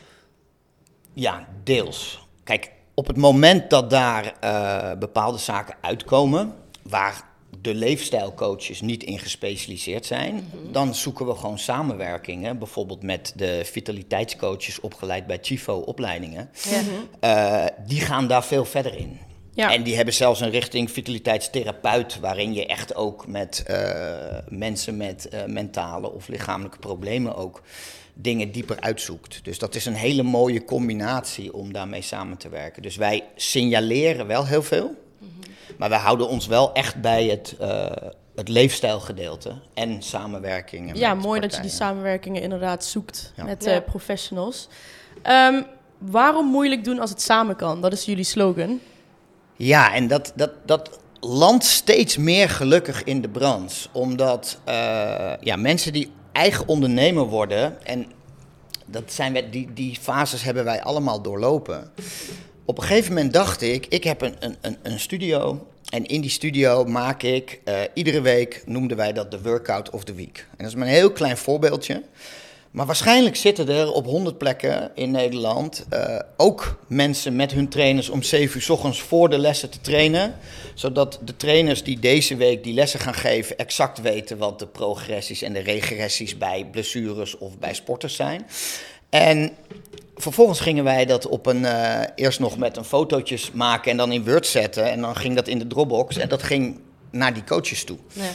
Ja, 1.19 1.49
deels. 1.65 2.27
Kijk, 2.45 2.71
op 2.95 3.07
het 3.07 3.17
moment 3.17 3.71
dat 3.71 3.91
daar 3.91 4.35
uh, 4.45 4.99
bepaalde 4.99 5.39
zaken 5.39 5.75
uitkomen, 5.81 6.55
waar 6.83 7.23
de 7.61 7.75
leefstijlcoaches 7.75 8.81
niet 8.81 9.03
in 9.03 9.19
gespecialiseerd 9.19 10.07
zijn, 10.07 10.35
mm 10.35 10.45
-hmm. 10.51 10.73
dan 10.73 10.95
zoeken 10.95 11.27
we 11.27 11.35
gewoon 11.35 11.59
samenwerkingen. 11.59 12.59
Bijvoorbeeld 12.59 13.03
met 13.03 13.33
de 13.37 13.61
vitaliteitscoaches 13.65 14.81
opgeleid 14.81 15.27
bij 15.27 15.39
Chifo-opleidingen. 15.43 16.51
Ja. 17.21 17.65
Uh, 17.65 17.87
die 17.87 18.01
gaan 18.01 18.27
daar 18.27 18.45
veel 18.45 18.65
verder 18.65 18.97
in. 18.97 19.19
Ja. 19.53 19.73
En 19.73 19.83
die 19.83 19.97
hebben 19.97 20.15
zelfs 20.15 20.41
een 20.41 20.51
richting 20.51 20.91
vitaliteitstherapeut, 20.91 22.21
waarin 22.21 22.55
je 22.55 22.67
echt 22.67 22.95
ook 22.95 23.27
met 23.27 23.65
uh, 23.71 23.77
mensen 24.49 24.97
met 24.97 25.29
mentale 25.47 26.13
of 26.13 26.29
lichamelijke 26.29 26.79
problemen 26.79 27.37
ook 27.37 27.63
dingen 28.21 28.53
dieper 28.53 28.81
uitzoekt. 28.81 29.41
Dus 29.43 29.59
dat 29.59 29.75
is 29.75 29.87
een 29.87 29.95
hele 29.95 30.23
mooie 30.23 30.65
combinatie 30.65 31.55
om 31.55 31.73
daarmee 31.73 32.03
samen 32.03 32.37
te 32.37 32.49
werken. 32.49 32.83
Dus 32.83 32.97
wij 32.97 33.25
signaleren 33.37 34.27
wel 34.27 34.47
heel 34.47 34.63
veel, 34.63 34.87
mm 34.87 35.29
-hmm. 35.41 35.55
maar 35.79 35.89
wij 35.89 35.99
houden 35.99 36.29
ons 36.29 36.47
wel 36.47 36.73
echt 36.73 37.01
bij 37.01 37.25
het, 37.27 37.57
uh, 37.61 37.87
het 38.35 38.49
leefstijlgedeelte 38.49 39.53
en 39.75 40.03
samenwerkingen. 40.03 40.97
Ja, 40.97 41.15
met 41.15 41.25
mooi 41.25 41.41
dat 41.41 41.55
je 41.55 41.61
die 41.61 41.71
samenwerkingen 41.71 42.43
inderdaad 42.43 42.85
zoekt 42.85 43.33
Ja. 43.37 43.45
met 43.45 43.65
Ja. 43.65 43.71
eh, 43.71 43.85
professionals. 43.85 44.69
Ehm, 45.23 45.63
waarom 45.99 46.47
moeilijk 46.47 46.85
doen 46.85 46.99
als 47.01 47.11
het 47.11 47.23
samen 47.23 47.57
kan? 47.57 47.81
Dat 47.81 47.93
is 47.93 48.05
jullie 48.05 48.25
slogan. 48.25 48.81
Ja, 49.57 49.95
en 49.95 50.07
dat, 50.09 50.33
dat, 50.37 50.51
dat 50.67 50.99
landt 51.21 51.65
steeds 51.65 52.17
meer 52.17 52.49
gelukkig 52.49 53.05
in 53.05 53.21
de 53.21 53.29
branche. 53.29 53.89
Omdat 53.93 54.59
uh, 54.69 54.75
ja, 55.41 55.57
mensen 55.57 55.93
die 55.93 56.11
eigen 56.39 56.69
ondernemer 56.69 57.25
worden, 57.25 57.87
en 57.87 58.07
dat 58.87 59.13
zijn 59.13 59.33
wij, 59.33 59.51
die, 59.51 59.73
die 59.73 59.97
fases 60.01 60.43
hebben 60.43 60.65
wij 60.65 60.83
allemaal 60.83 61.23
doorlopen. 61.23 61.91
Op 62.65 62.79
een 62.79 62.85
gegeven 62.85 63.15
moment 63.15 63.33
dacht 63.33 63.63
ik, 63.63 63.87
ik 63.87 64.05
heb 64.05 64.21
een, 64.21 64.37
een, 64.61 64.77
een, 64.83 65.01
studio. 65.01 65.67
En 65.89 66.07
in 66.07 66.21
die 66.21 66.31
studio 66.31 66.85
maak 66.85 67.23
ik, 67.23 67.61
uh, 67.65 67.81
iedere 67.95 68.21
week 68.21 68.63
noemden 68.67 68.97
wij 68.97 69.13
dat 69.13 69.31
de 69.31 69.43
workout 69.43 69.91
of 69.91 70.05
the 70.05 70.15
week. 70.15 70.47
En 70.51 70.57
dat 70.57 70.67
is 70.67 70.75
maar 70.75 70.87
een 70.87 70.93
heel 70.93 71.13
klein 71.13 71.37
voorbeeldje. 71.37 72.03
Maar 72.79 72.87
waarschijnlijk 72.87 73.37
zitten 73.37 73.69
er 73.69 73.93
op 73.93 74.05
100 74.05 74.39
plekken 74.39 74.91
in 74.95 75.11
Nederland 75.11 75.87
uh, 75.93 76.19
ook 76.37 76.79
mensen 76.87 77.37
met 77.37 77.53
hun 77.53 77.69
trainers 77.69 78.09
om 78.09 78.23
7 78.23 78.57
uur 78.57 78.63
s 78.63 78.69
ochtends 78.69 79.01
voor 79.01 79.29
de 79.29 79.39
lessen 79.39 79.71
te 79.71 79.81
trainen. 79.81 80.35
Zodat 80.75 81.19
de 81.25 81.37
trainers 81.37 81.83
die 81.83 81.99
deze 81.99 82.37
week 82.37 82.65
die 82.65 82.75
lessen 82.75 83.01
gaan 83.01 83.15
geven 83.15 83.59
exact 83.59 84.01
weten 84.01 84.39
wat 84.39 84.59
de 84.59 84.67
progressies 84.67 85.43
en 85.43 85.53
de 85.53 85.59
regressies 85.59 86.39
bij 86.39 86.69
blessures 86.71 87.39
of 87.39 87.59
bij 87.59 87.75
sporters 87.75 88.15
zijn. 88.15 88.47
En 89.09 89.53
vervolgens 90.17 90.61
gingen 90.61 90.85
wij 90.85 91.05
dat 91.07 91.27
op 91.27 91.47
een, 91.47 91.63
uh, 91.63 92.01
eerst 92.15 92.41
nog 92.41 92.59
met 92.59 92.77
een 92.77 92.85
fotootjes 92.85 93.51
maken 93.53 93.91
en 93.91 93.97
dan 93.97 94.13
in 94.13 94.25
Word 94.25 94.47
zetten. 94.47 94.91
En 94.91 95.01
dan 95.01 95.17
ging 95.17 95.35
dat 95.35 95.49
in 95.49 95.59
de 95.59 95.67
Dropbox 95.67 96.17
en 96.17 96.29
dat 96.29 96.43
ging 96.43 96.81
naar 97.11 97.35
die 97.35 97.45
coaches 97.45 97.85
toe. 97.85 97.99
Ja. 98.13 98.31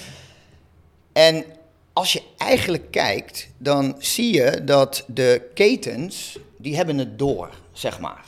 En 1.14 1.46
als 1.94 2.14
je 2.14 2.22
eigenlijk 2.38 2.92
kijkt, 2.92 3.48
dan 3.58 3.96
zie 4.00 4.34
je 4.34 4.64
dat 4.64 5.04
de 5.08 5.50
ketens, 5.54 6.38
die 6.58 6.76
hebben 6.76 6.98
het 6.98 7.20
door, 7.20 7.50
zeg 7.72 8.00
maar. 8.00 8.24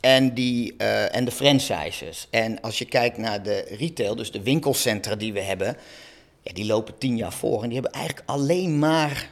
En, 0.00 0.34
die, 0.34 0.74
uh, 0.78 1.14
en 1.14 1.24
de 1.24 1.30
franchises. 1.30 2.26
En 2.30 2.60
als 2.60 2.78
je 2.78 2.84
kijkt 2.84 3.18
naar 3.18 3.42
de 3.42 3.66
retail, 3.78 4.16
dus 4.16 4.30
de 4.30 4.42
winkelcentra 4.42 5.14
die 5.14 5.32
we 5.32 5.40
hebben, 5.40 5.76
ja, 6.42 6.52
die 6.52 6.64
lopen 6.64 6.98
tien 6.98 7.16
jaar 7.16 7.32
voor. 7.32 7.62
En 7.62 7.68
die 7.68 7.80
hebben 7.80 8.00
eigenlijk 8.00 8.28
alleen 8.28 8.78
maar 8.78 9.30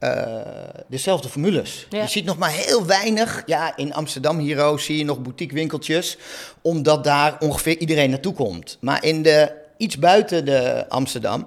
uh, 0.00 0.42
dezelfde 0.88 1.28
formules. 1.28 1.86
Ja. 1.90 2.02
Je 2.02 2.08
ziet 2.08 2.24
nog 2.24 2.38
maar 2.38 2.52
heel 2.52 2.86
weinig. 2.86 3.42
Ja, 3.46 3.76
in 3.76 3.94
Amsterdam 3.94 4.38
hier 4.38 4.78
zie 4.78 4.98
je 4.98 5.04
nog 5.04 5.22
boutiquewinkeltjes, 5.22 6.16
omdat 6.62 7.04
daar 7.04 7.36
ongeveer 7.40 7.78
iedereen 7.78 8.10
naartoe 8.10 8.34
komt. 8.34 8.78
Maar 8.80 9.04
in 9.04 9.22
de, 9.22 9.52
iets 9.76 9.98
buiten 9.98 10.44
de 10.44 10.88
Amsterdam. 10.88 11.46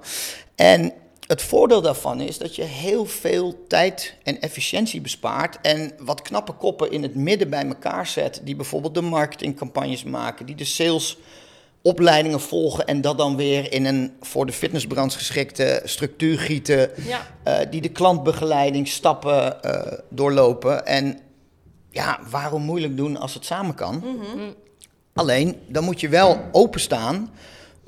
En 0.54 0.92
het 1.28 1.42
voordeel 1.42 1.80
daarvan 1.80 2.20
is 2.20 2.38
dat 2.38 2.56
je 2.56 2.62
heel 2.62 3.06
veel 3.06 3.64
tijd 3.66 4.14
en 4.22 4.40
efficiëntie 4.40 5.00
bespaart 5.00 5.58
en 5.62 5.92
wat 5.98 6.22
knappe 6.22 6.52
koppen 6.52 6.90
in 6.90 7.02
het 7.02 7.14
midden 7.14 7.50
bij 7.50 7.66
elkaar 7.66 8.06
zet, 8.06 8.40
die 8.44 8.56
bijvoorbeeld 8.56 8.94
de 8.94 9.00
marketingcampagnes 9.00 10.04
maken, 10.04 10.46
die 10.46 10.54
de 10.54 10.64
salesopleidingen 10.64 12.40
volgen 12.40 12.86
en 12.86 13.00
dat 13.00 13.18
dan 13.18 13.36
weer 13.36 13.72
in 13.72 13.84
een 13.84 14.12
voor 14.20 14.46
de 14.46 14.52
fitnessbranche 14.52 15.18
geschikte 15.18 15.80
structuur 15.84 16.38
gieten, 16.38 16.90
Ja. 17.06 17.26
uh, 17.44 17.70
die 17.70 17.80
de 17.80 17.88
klantbegeleiding 17.88 18.88
stappen 18.88 19.56
uh, 19.64 19.92
doorlopen. 20.08 20.86
En 20.86 21.18
ja, 21.90 22.20
waarom 22.30 22.62
moeilijk 22.62 22.96
doen 22.96 23.16
als 23.16 23.34
het 23.34 23.44
samen 23.44 23.74
kan? 23.74 23.94
Mhm. 23.96 24.50
Alleen, 25.14 25.56
dan 25.66 25.84
moet 25.84 26.00
je 26.00 26.08
wel 26.08 26.40
openstaan 26.52 27.30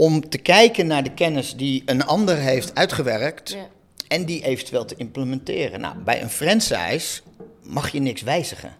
om 0.00 0.28
te 0.28 0.38
kijken 0.38 0.86
naar 0.86 1.02
de 1.02 1.10
kennis 1.14 1.56
die 1.56 1.82
een 1.86 2.04
ander 2.04 2.36
heeft 2.36 2.74
uitgewerkt 2.74 3.50
Ja. 3.50 3.66
en 4.08 4.24
die 4.24 4.44
eventueel 4.44 4.84
te 4.84 4.94
implementeren. 4.96 5.80
Nou, 5.80 5.98
bij 5.98 6.22
een 6.22 6.30
franchise 6.30 7.20
mag 7.62 7.92
je 7.92 8.00
niks 8.00 8.22
wijzigen. 8.22 8.76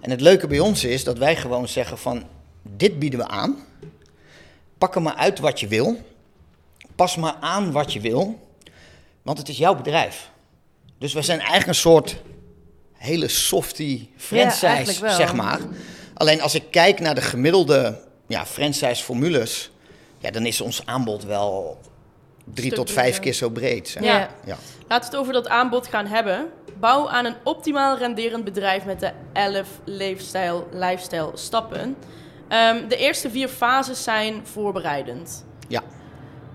En 0.00 0.10
het 0.10 0.20
leuke 0.20 0.46
bij 0.46 0.58
ons 0.58 0.84
is 0.84 1.04
dat 1.04 1.18
wij 1.18 1.36
gewoon 1.36 1.68
zeggen 1.68 1.98
van, 1.98 2.24
dit 2.62 2.98
bieden 2.98 3.18
we 3.18 3.28
aan. 3.28 3.56
Pak 4.78 4.94
er 4.94 5.02
maar 5.02 5.14
uit 5.14 5.38
wat 5.38 5.60
je 5.60 5.66
wil. 5.66 5.96
Pas 6.94 7.16
maar 7.16 7.36
aan 7.40 7.72
wat 7.72 7.92
je 7.92 8.00
wil. 8.00 8.48
Want 9.22 9.38
het 9.38 9.48
is 9.48 9.58
jouw 9.58 9.74
bedrijf. 9.74 10.30
Dus 10.98 11.12
we 11.12 11.22
zijn 11.22 11.38
eigenlijk 11.38 11.68
een 11.68 11.74
soort 11.74 12.16
hele 12.92 13.28
softie 13.28 14.10
franchise, 14.16 14.92
zeg 15.08 15.34
maar. 15.34 15.60
Alleen 16.14 16.40
als 16.40 16.54
ik 16.54 16.64
kijk 16.70 17.00
naar 17.00 17.14
de 17.14 17.22
gemiddelde 17.22 18.00
ja, 18.26 18.46
franchise-formules, 18.46 19.70
ja, 20.26 20.32
dan 20.32 20.46
is 20.46 20.60
ons 20.60 20.86
aanbod 20.86 21.24
wel 21.24 21.78
drie 22.44 22.66
Stuk 22.72 22.78
tot 22.78 22.90
vijf 22.90 23.18
keer 23.18 23.32
zo 23.32 23.48
breed. 23.50 23.88
zeg. 23.88 24.02
Ja. 24.02 24.30
Ja. 24.44 24.56
Laten 24.88 25.10
we 25.10 25.16
het 25.16 25.16
over 25.16 25.32
dat 25.32 25.48
aanbod 25.48 25.86
gaan 25.86 26.06
hebben. 26.06 26.48
Bouw 26.80 27.08
aan 27.08 27.24
een 27.24 27.34
optimaal 27.44 27.98
renderend 27.98 28.44
bedrijf 28.44 28.84
met 28.84 29.00
de 29.00 29.10
11 29.32 29.66
lifestyle, 29.84 30.64
lifestyle 30.72 31.30
stappen. 31.34 31.96
Ehm, 32.48 32.88
de 32.88 32.96
eerste 32.96 33.30
vier 33.30 33.48
fases 33.48 34.02
zijn 34.02 34.40
voorbereidend. 34.44 35.44
Ja. 35.68 35.82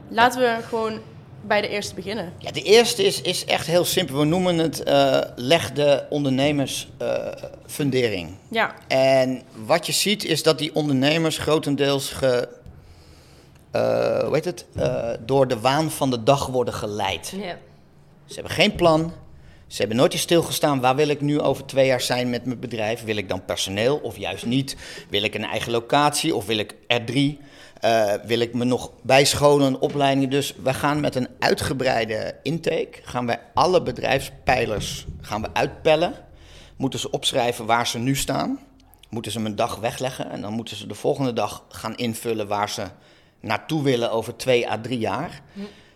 Laten 0.10 0.42
we 0.42 0.64
gewoon 0.64 1.00
bij 1.42 1.62
de 1.62 1.68
eerste 1.68 1.96
beginnen. 1.96 2.34
Ja, 2.38 2.52
de 2.52 2.62
eerste 2.62 3.04
is, 3.04 3.22
is 3.22 3.46
echt 3.46 3.68
heel 3.68 3.86
simpel. 3.86 4.18
We 4.20 4.26
noemen 4.26 4.58
het 4.58 4.84
eh, 4.84 5.22
leg 5.36 5.72
de 5.72 6.04
ondernemers 6.10 6.90
eh, 6.98 7.28
fundering. 7.66 8.38
Ja, 8.50 8.76
En 8.88 9.42
wat 9.66 9.86
je 9.86 9.92
ziet 9.92 10.24
is 10.26 10.44
dat 10.44 10.58
die 10.58 10.76
ondernemers 10.76 11.38
grotendeels 11.38 12.10
ge, 12.10 12.48
eh, 13.72 14.24
hoe 14.24 14.34
heet 14.34 14.46
het? 14.46 14.66
Eh, 14.76 15.10
door 15.26 15.48
de 15.48 15.60
waan 15.60 15.92
van 15.92 16.10
de 16.10 16.24
dag 16.24 16.48
worden 16.48 16.74
geleid. 16.74 17.34
Ja. 17.36 17.58
Ze 18.26 18.34
hebben 18.34 18.54
geen 18.54 18.76
plan. 18.76 19.14
Ze 19.68 19.78
hebben 19.78 19.98
nooit 19.98 20.14
eens 20.14 20.22
stilgestaan. 20.22 20.80
Waar 20.80 20.96
wil 20.96 21.08
ik 21.08 21.22
nu 21.22 21.40
over 21.40 21.66
twee 21.66 21.86
jaar 21.86 22.02
zijn 22.02 22.30
met 22.30 22.46
mijn 22.46 22.60
bedrijf? 22.60 23.04
Wil 23.04 23.16
ik 23.16 23.30
dan 23.30 23.46
personeel 23.46 23.98
of 23.98 24.18
juist 24.18 24.46
niet? 24.46 24.76
Wil 25.10 25.24
ik 25.24 25.36
een 25.36 25.46
eigen 25.46 25.72
locatie 25.72 26.36
of 26.36 26.46
wil 26.46 26.58
ik 26.58 26.76
er 26.88 27.06
drie? 27.06 27.40
Eh, 27.80 28.14
wil 28.26 28.40
ik 28.40 28.54
me 28.54 28.64
nog 28.64 28.92
bijscholen, 29.02 29.80
opleidingen? 29.80 30.30
Dus 30.30 30.56
we 30.64 30.74
gaan 30.74 31.00
met 31.00 31.16
een 31.16 31.28
uitgebreide 31.40 32.36
intake. 32.44 33.00
Gaan 33.04 33.26
wij 33.26 33.40
alle 33.54 33.82
bedrijfspijlers 33.82 35.06
gaan 35.22 35.42
we 35.42 35.48
uitpellen. 35.54 36.14
Moeten 36.76 37.00
ze 37.00 37.12
opschrijven 37.12 37.66
waar 37.66 37.88
ze 37.88 37.98
nu 37.98 38.16
staan. 38.16 38.60
Moeten 39.10 39.32
ze 39.32 39.38
hem 39.38 39.48
een 39.48 39.56
dag 39.56 39.76
wegleggen. 39.76 40.32
En 40.32 40.42
dan 40.42 40.54
moeten 40.54 40.78
ze 40.78 40.88
de 40.88 40.96
volgende 40.96 41.34
dag 41.34 41.64
gaan 41.70 41.96
invullen 41.96 42.48
waar 42.48 42.70
ze 42.70 42.84
naartoe 43.42 43.84
willen 43.84 44.12
over 44.12 44.36
twee 44.36 44.70
à 44.70 44.78
drie 44.82 45.00
jaar. 45.00 45.42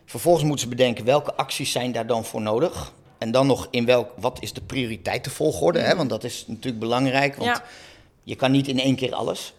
Vervolgens 0.05 0.43
moeten 0.43 0.63
ze 0.69 0.75
bedenken 0.75 1.05
welke 1.05 1.33
acties 1.35 1.71
zijn 1.71 1.91
daar 1.91 2.07
dan 2.07 2.25
voor 2.25 2.41
nodig. 2.41 2.93
En 3.17 3.31
dan 3.31 3.47
nog 3.47 3.67
in 3.71 3.85
welk, 3.85 4.09
wat 4.17 4.37
is 4.41 4.53
de 4.53 4.61
prioriteitenvolgorde? 4.61 5.79
Hè? 5.79 5.95
Want 5.95 6.09
dat 6.09 6.23
is 6.23 6.43
natuurlijk 6.47 6.79
belangrijk. 6.79 7.35
Want 7.35 7.49
Ja. 7.57 7.63
je 8.23 8.35
kan 8.35 8.51
niet 8.51 8.67
in 8.67 8.79
één 8.79 8.95
keer 8.95 9.13
alles. 9.15 9.53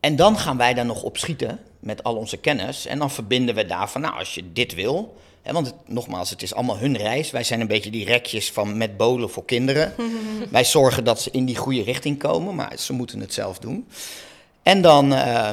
En 0.00 0.16
dan 0.16 0.38
gaan 0.38 0.56
wij 0.56 0.74
daar 0.74 0.84
nog 0.86 1.02
op 1.02 1.16
schieten 1.18 1.60
met 1.80 2.02
al 2.02 2.16
onze 2.16 2.36
kennis. 2.36 2.86
En 2.86 2.98
dan 2.98 3.10
verbinden 3.10 3.54
we 3.54 3.66
daarvan, 3.66 4.00
nou, 4.00 4.18
als 4.18 4.34
je 4.34 4.52
dit 4.52 4.74
wil. 4.74 5.16
Hè, 5.42 5.52
want 5.52 5.66
het- 5.66 5.74
nogmaals, 5.86 6.30
het 6.30 6.42
is 6.42 6.54
allemaal 6.54 6.78
hun 6.78 6.96
reis. 6.96 7.30
Wij 7.30 7.44
zijn 7.44 7.60
een 7.60 7.66
beetje 7.66 7.90
die 7.90 8.04
rekjes 8.04 8.50
van 8.52 8.76
met 8.76 8.96
bolen 8.96 9.30
voor 9.30 9.44
kinderen. 9.44 9.94
wij 10.50 10.64
zorgen 10.64 11.04
dat 11.04 11.20
ze 11.20 11.30
in 11.30 11.44
die 11.44 11.56
goede 11.56 11.82
richting 11.82 12.18
komen, 12.18 12.54
maar 12.54 12.78
ze 12.78 12.92
moeten 12.92 13.20
het 13.20 13.34
zelf 13.34 13.58
doen. 13.58 13.88
En 14.62 14.82
dan 14.82 15.14
eh, 15.14 15.50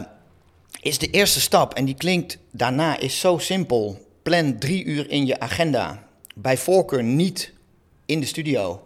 is 0.84 0.98
de 0.98 1.10
eerste 1.10 1.42
stap, 1.42 1.74
en 1.74 1.86
die 1.86 1.96
klinkt 1.96 2.38
daarna, 2.52 2.98
is 2.98 3.20
zo 3.20 3.38
simpel. 3.38 4.06
Plan 4.24 4.58
drie 4.60 4.84
uur 4.84 5.10
in 5.10 5.26
je 5.26 5.40
agenda. 5.40 6.08
Bij 6.36 6.58
voorkeur 6.58 7.04
niet 7.04 7.52
in 8.06 8.20
de 8.20 8.26
studio. 8.26 8.84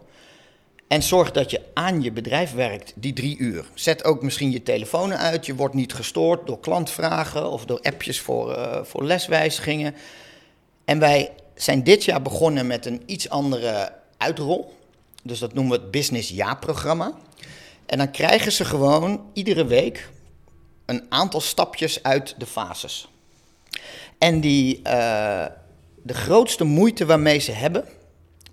En 0.88 1.02
zorg 1.02 1.30
dat 1.30 1.50
je 1.50 1.60
aan 1.74 2.02
je 2.02 2.12
bedrijf 2.12 2.52
werkt 2.52 2.92
die 2.96 3.12
drie 3.12 3.38
uur. 3.38 3.64
Zet 3.74 4.04
ook 4.04 4.22
misschien 4.22 4.50
je 4.50 4.62
telefoon 4.62 5.14
uit. 5.14 5.46
Je 5.46 5.54
wordt 5.54 5.74
niet 5.74 5.94
gestoord 5.94 6.46
door 6.46 6.60
klantvragen 6.60 7.50
of 7.50 7.64
door 7.64 7.80
appjes 7.82 8.20
voor, 8.20 8.54
eh, 8.54 8.84
voor 8.84 9.04
leswijzigingen. 9.04 9.94
En 10.84 10.98
wij 10.98 11.30
zijn 11.54 11.84
dit 11.84 12.04
jaar 12.04 12.22
begonnen 12.22 12.66
met 12.66 12.86
een 12.86 13.02
iets 13.06 13.28
andere 13.28 13.92
uitrol. 14.16 14.74
Dus 15.22 15.38
dat 15.38 15.54
noemen 15.54 15.76
we 15.76 15.82
het 15.82 15.90
Business 15.90 16.30
Ja-programma. 16.30 17.12
En 17.86 17.98
dan 17.98 18.10
krijgen 18.10 18.52
ze 18.52 18.64
gewoon 18.64 19.24
iedere 19.32 19.64
week 19.64 20.08
een 20.88 21.06
aantal 21.08 21.40
stapjes 21.40 22.02
uit 22.02 22.34
de 22.38 22.46
fases. 22.46 23.08
En 24.18 24.40
die, 24.40 24.82
eh, 24.82 25.46
de 26.02 26.14
grootste 26.14 26.64
moeite 26.64 27.06
waarmee 27.06 27.38
ze 27.38 27.52
hebben, 27.52 27.84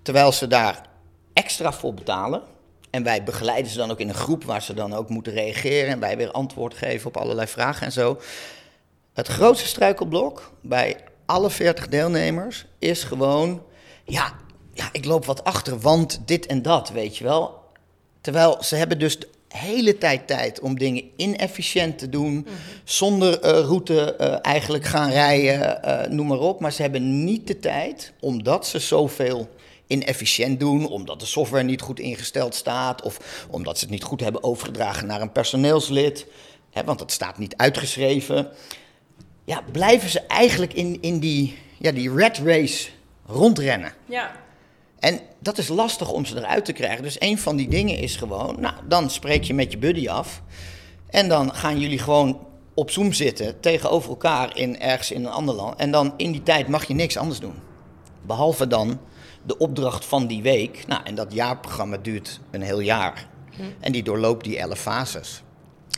terwijl 0.02 0.32
ze 0.32 0.46
daar 0.46 0.86
extra 1.32 1.72
voor 1.72 1.94
betalen. 1.94 2.42
En 2.90 3.02
wij 3.02 3.22
begeleiden 3.22 3.72
ze 3.72 3.78
dan 3.78 3.90
ook 3.90 4.00
in 4.00 4.08
een 4.08 4.14
groep 4.14 4.44
waar 4.44 4.62
ze 4.62 4.74
dan 4.74 4.94
ook 4.94 5.08
moeten 5.08 5.32
reageren. 5.32 5.90
En 5.90 6.00
wij 6.00 6.16
weer 6.16 6.30
antwoord 6.30 6.74
geven 6.74 7.06
op 7.06 7.16
allerlei 7.16 7.46
vragen 7.46 7.86
en 7.86 7.92
zo. 7.92 8.20
Het 9.12 9.28
grootste 9.28 9.68
struikelblok 9.68 10.52
bij 10.60 10.96
alle 11.26 11.50
40 11.50 11.88
deelnemers 11.88 12.66
is 12.78 13.04
gewoon... 13.04 13.62
Ja, 14.04 14.32
ja, 14.72 14.88
ik 14.92 15.04
loop 15.04 15.24
wat 15.24 15.44
achter, 15.44 15.78
want 15.78 16.20
dit 16.26 16.46
en 16.46 16.62
dat, 16.62 16.88
weet 16.88 17.16
je 17.16 17.24
wel. 17.24 17.64
Terwijl 18.20 18.62
ze 18.62 18.76
hebben 18.76 18.98
dus 18.98 19.18
hele 19.56 19.98
tijd 19.98 20.26
tijd 20.26 20.60
om 20.60 20.78
dingen 20.78 21.02
inefficiënt 21.16 21.98
te 21.98 22.08
doen. 22.08 22.46
Zonder 22.84 23.40
eh, 23.40 23.58
route 23.58 24.16
eh, 24.16 24.38
eigenlijk 24.42 24.84
gaan 24.84 25.10
rijden, 25.10 25.82
eh, 25.82 26.10
noem 26.10 26.26
maar 26.26 26.38
op. 26.38 26.60
Maar 26.60 26.72
ze 26.72 26.82
hebben 26.82 27.24
niet 27.24 27.46
de 27.46 27.58
tijd, 27.58 28.12
omdat 28.20 28.66
ze 28.66 28.78
zoveel 28.78 29.48
inefficiënt 29.86 30.60
doen. 30.60 30.88
Omdat 30.88 31.20
de 31.20 31.26
software 31.26 31.64
niet 31.64 31.80
goed 31.80 32.00
ingesteld 32.00 32.54
staat. 32.54 33.02
Of 33.02 33.46
omdat 33.50 33.78
ze 33.78 33.84
het 33.84 33.92
niet 33.92 34.04
goed 34.04 34.20
hebben 34.20 34.42
overgedragen 34.42 35.06
naar 35.06 35.20
een 35.20 35.32
personeelslid. 35.32 36.26
Hè, 36.70 36.84
want 36.84 37.00
het 37.00 37.12
staat 37.12 37.38
niet 37.38 37.56
uitgeschreven. 37.56 38.48
Ja, 39.44 39.62
blijven 39.72 40.08
ze 40.08 40.20
eigenlijk 40.20 40.72
in, 40.72 40.98
in 41.00 41.18
die, 41.18 41.58
ja, 41.78 41.92
die 41.92 42.14
red 42.14 42.38
race 42.38 42.88
rondrennen. 43.26 43.92
ja. 44.06 44.44
En 44.98 45.20
dat 45.38 45.58
is 45.58 45.68
lastig 45.68 46.12
om 46.12 46.24
ze 46.24 46.36
eruit 46.36 46.64
te 46.64 46.72
krijgen. 46.72 47.02
Dus 47.02 47.20
een 47.20 47.38
van 47.38 47.56
die 47.56 47.68
dingen 47.68 47.98
is 47.98 48.16
gewoon, 48.16 48.56
nou, 48.60 48.74
dan 48.88 49.10
spreek 49.10 49.44
je 49.44 49.54
met 49.54 49.72
je 49.72 49.78
buddy 49.78 50.08
af. 50.08 50.42
En 51.10 51.28
dan 51.28 51.54
gaan 51.54 51.80
jullie 51.80 51.98
gewoon 51.98 52.46
op 52.74 52.90
Zoom 52.90 53.12
zitten 53.12 53.60
tegenover 53.60 54.10
elkaar 54.10 54.56
in, 54.56 54.80
ergens 54.80 55.10
in 55.10 55.24
een 55.24 55.32
ander 55.32 55.54
land. 55.54 55.78
En 55.78 55.90
dan 55.90 56.14
in 56.16 56.32
die 56.32 56.42
tijd 56.42 56.68
mag 56.68 56.84
je 56.84 56.94
niks 56.94 57.16
anders 57.16 57.40
doen. 57.40 57.54
Behalve 58.22 58.66
dan 58.66 59.00
de 59.42 59.58
opdracht 59.58 60.04
van 60.04 60.26
die 60.26 60.42
week. 60.42 60.86
Nou, 60.86 61.00
en 61.04 61.14
dat 61.14 61.32
jaarprogramma 61.32 61.96
duurt 61.96 62.40
een 62.50 62.62
heel 62.62 62.80
jaar. 62.80 63.26
En 63.80 63.92
die 63.92 64.02
doorloopt 64.02 64.44
die 64.44 64.58
elf 64.58 64.78
fases. 64.78 65.42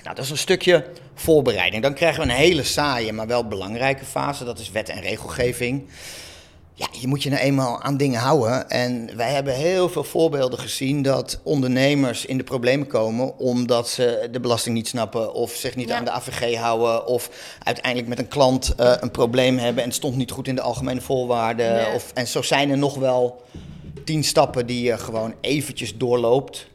Nou, 0.02 0.14
dat 0.14 0.24
is 0.24 0.30
een 0.30 0.38
stukje 0.38 0.86
voorbereiding. 1.14 1.82
Dan 1.82 1.94
krijgen 1.94 2.22
we 2.22 2.28
een 2.28 2.36
hele 2.36 2.62
saaie, 2.62 3.12
maar 3.12 3.26
wel 3.26 3.48
belangrijke 3.48 4.04
fase. 4.04 4.44
Dat 4.44 4.58
is 4.58 4.70
wet 4.70 4.88
en 4.88 5.00
regelgeving. 5.00 5.88
Ja, 6.78 6.86
je 6.92 7.06
moet 7.06 7.22
je 7.22 7.30
nou 7.30 7.42
eenmaal 7.42 7.82
aan 7.82 7.96
dingen 7.96 8.20
houden. 8.20 8.70
En 8.70 9.16
wij 9.16 9.32
hebben 9.32 9.54
heel 9.54 9.88
veel 9.88 10.04
voorbeelden 10.04 10.58
gezien 10.58 11.02
dat 11.02 11.40
ondernemers 11.42 12.24
in 12.26 12.38
de 12.38 12.44
problemen 12.44 12.86
komen 12.86 13.38
omdat 13.38 13.88
ze 13.88 14.28
de 14.32 14.40
belasting 14.40 14.74
niet 14.74 14.88
snappen 14.88 15.32
of 15.34 15.52
zich 15.52 15.76
niet 15.76 15.88
Ja. 15.88 15.96
aan 15.96 16.04
de 16.04 16.10
AVG 16.10 16.56
houden 16.56 17.06
of 17.06 17.30
uiteindelijk 17.62 18.08
met 18.08 18.18
een 18.18 18.28
klant 18.28 18.74
eh, 18.74 18.92
een 19.00 19.10
probleem 19.10 19.58
hebben 19.58 19.82
en 19.82 19.88
het 19.88 19.98
stond 19.98 20.16
niet 20.16 20.30
goed 20.30 20.48
in 20.48 20.54
de 20.54 20.60
algemene 20.60 21.00
voorwaarden. 21.00 21.74
Ja. 21.74 21.94
Of, 21.94 22.10
en 22.14 22.26
zo 22.26 22.42
zijn 22.42 22.70
er 22.70 22.78
nog 22.78 22.94
wel 22.94 23.42
tien 24.04 24.24
stappen 24.24 24.66
die 24.66 24.82
je 24.82 24.98
gewoon 24.98 25.34
eventjes 25.40 25.96
doorloopt. 25.96 26.66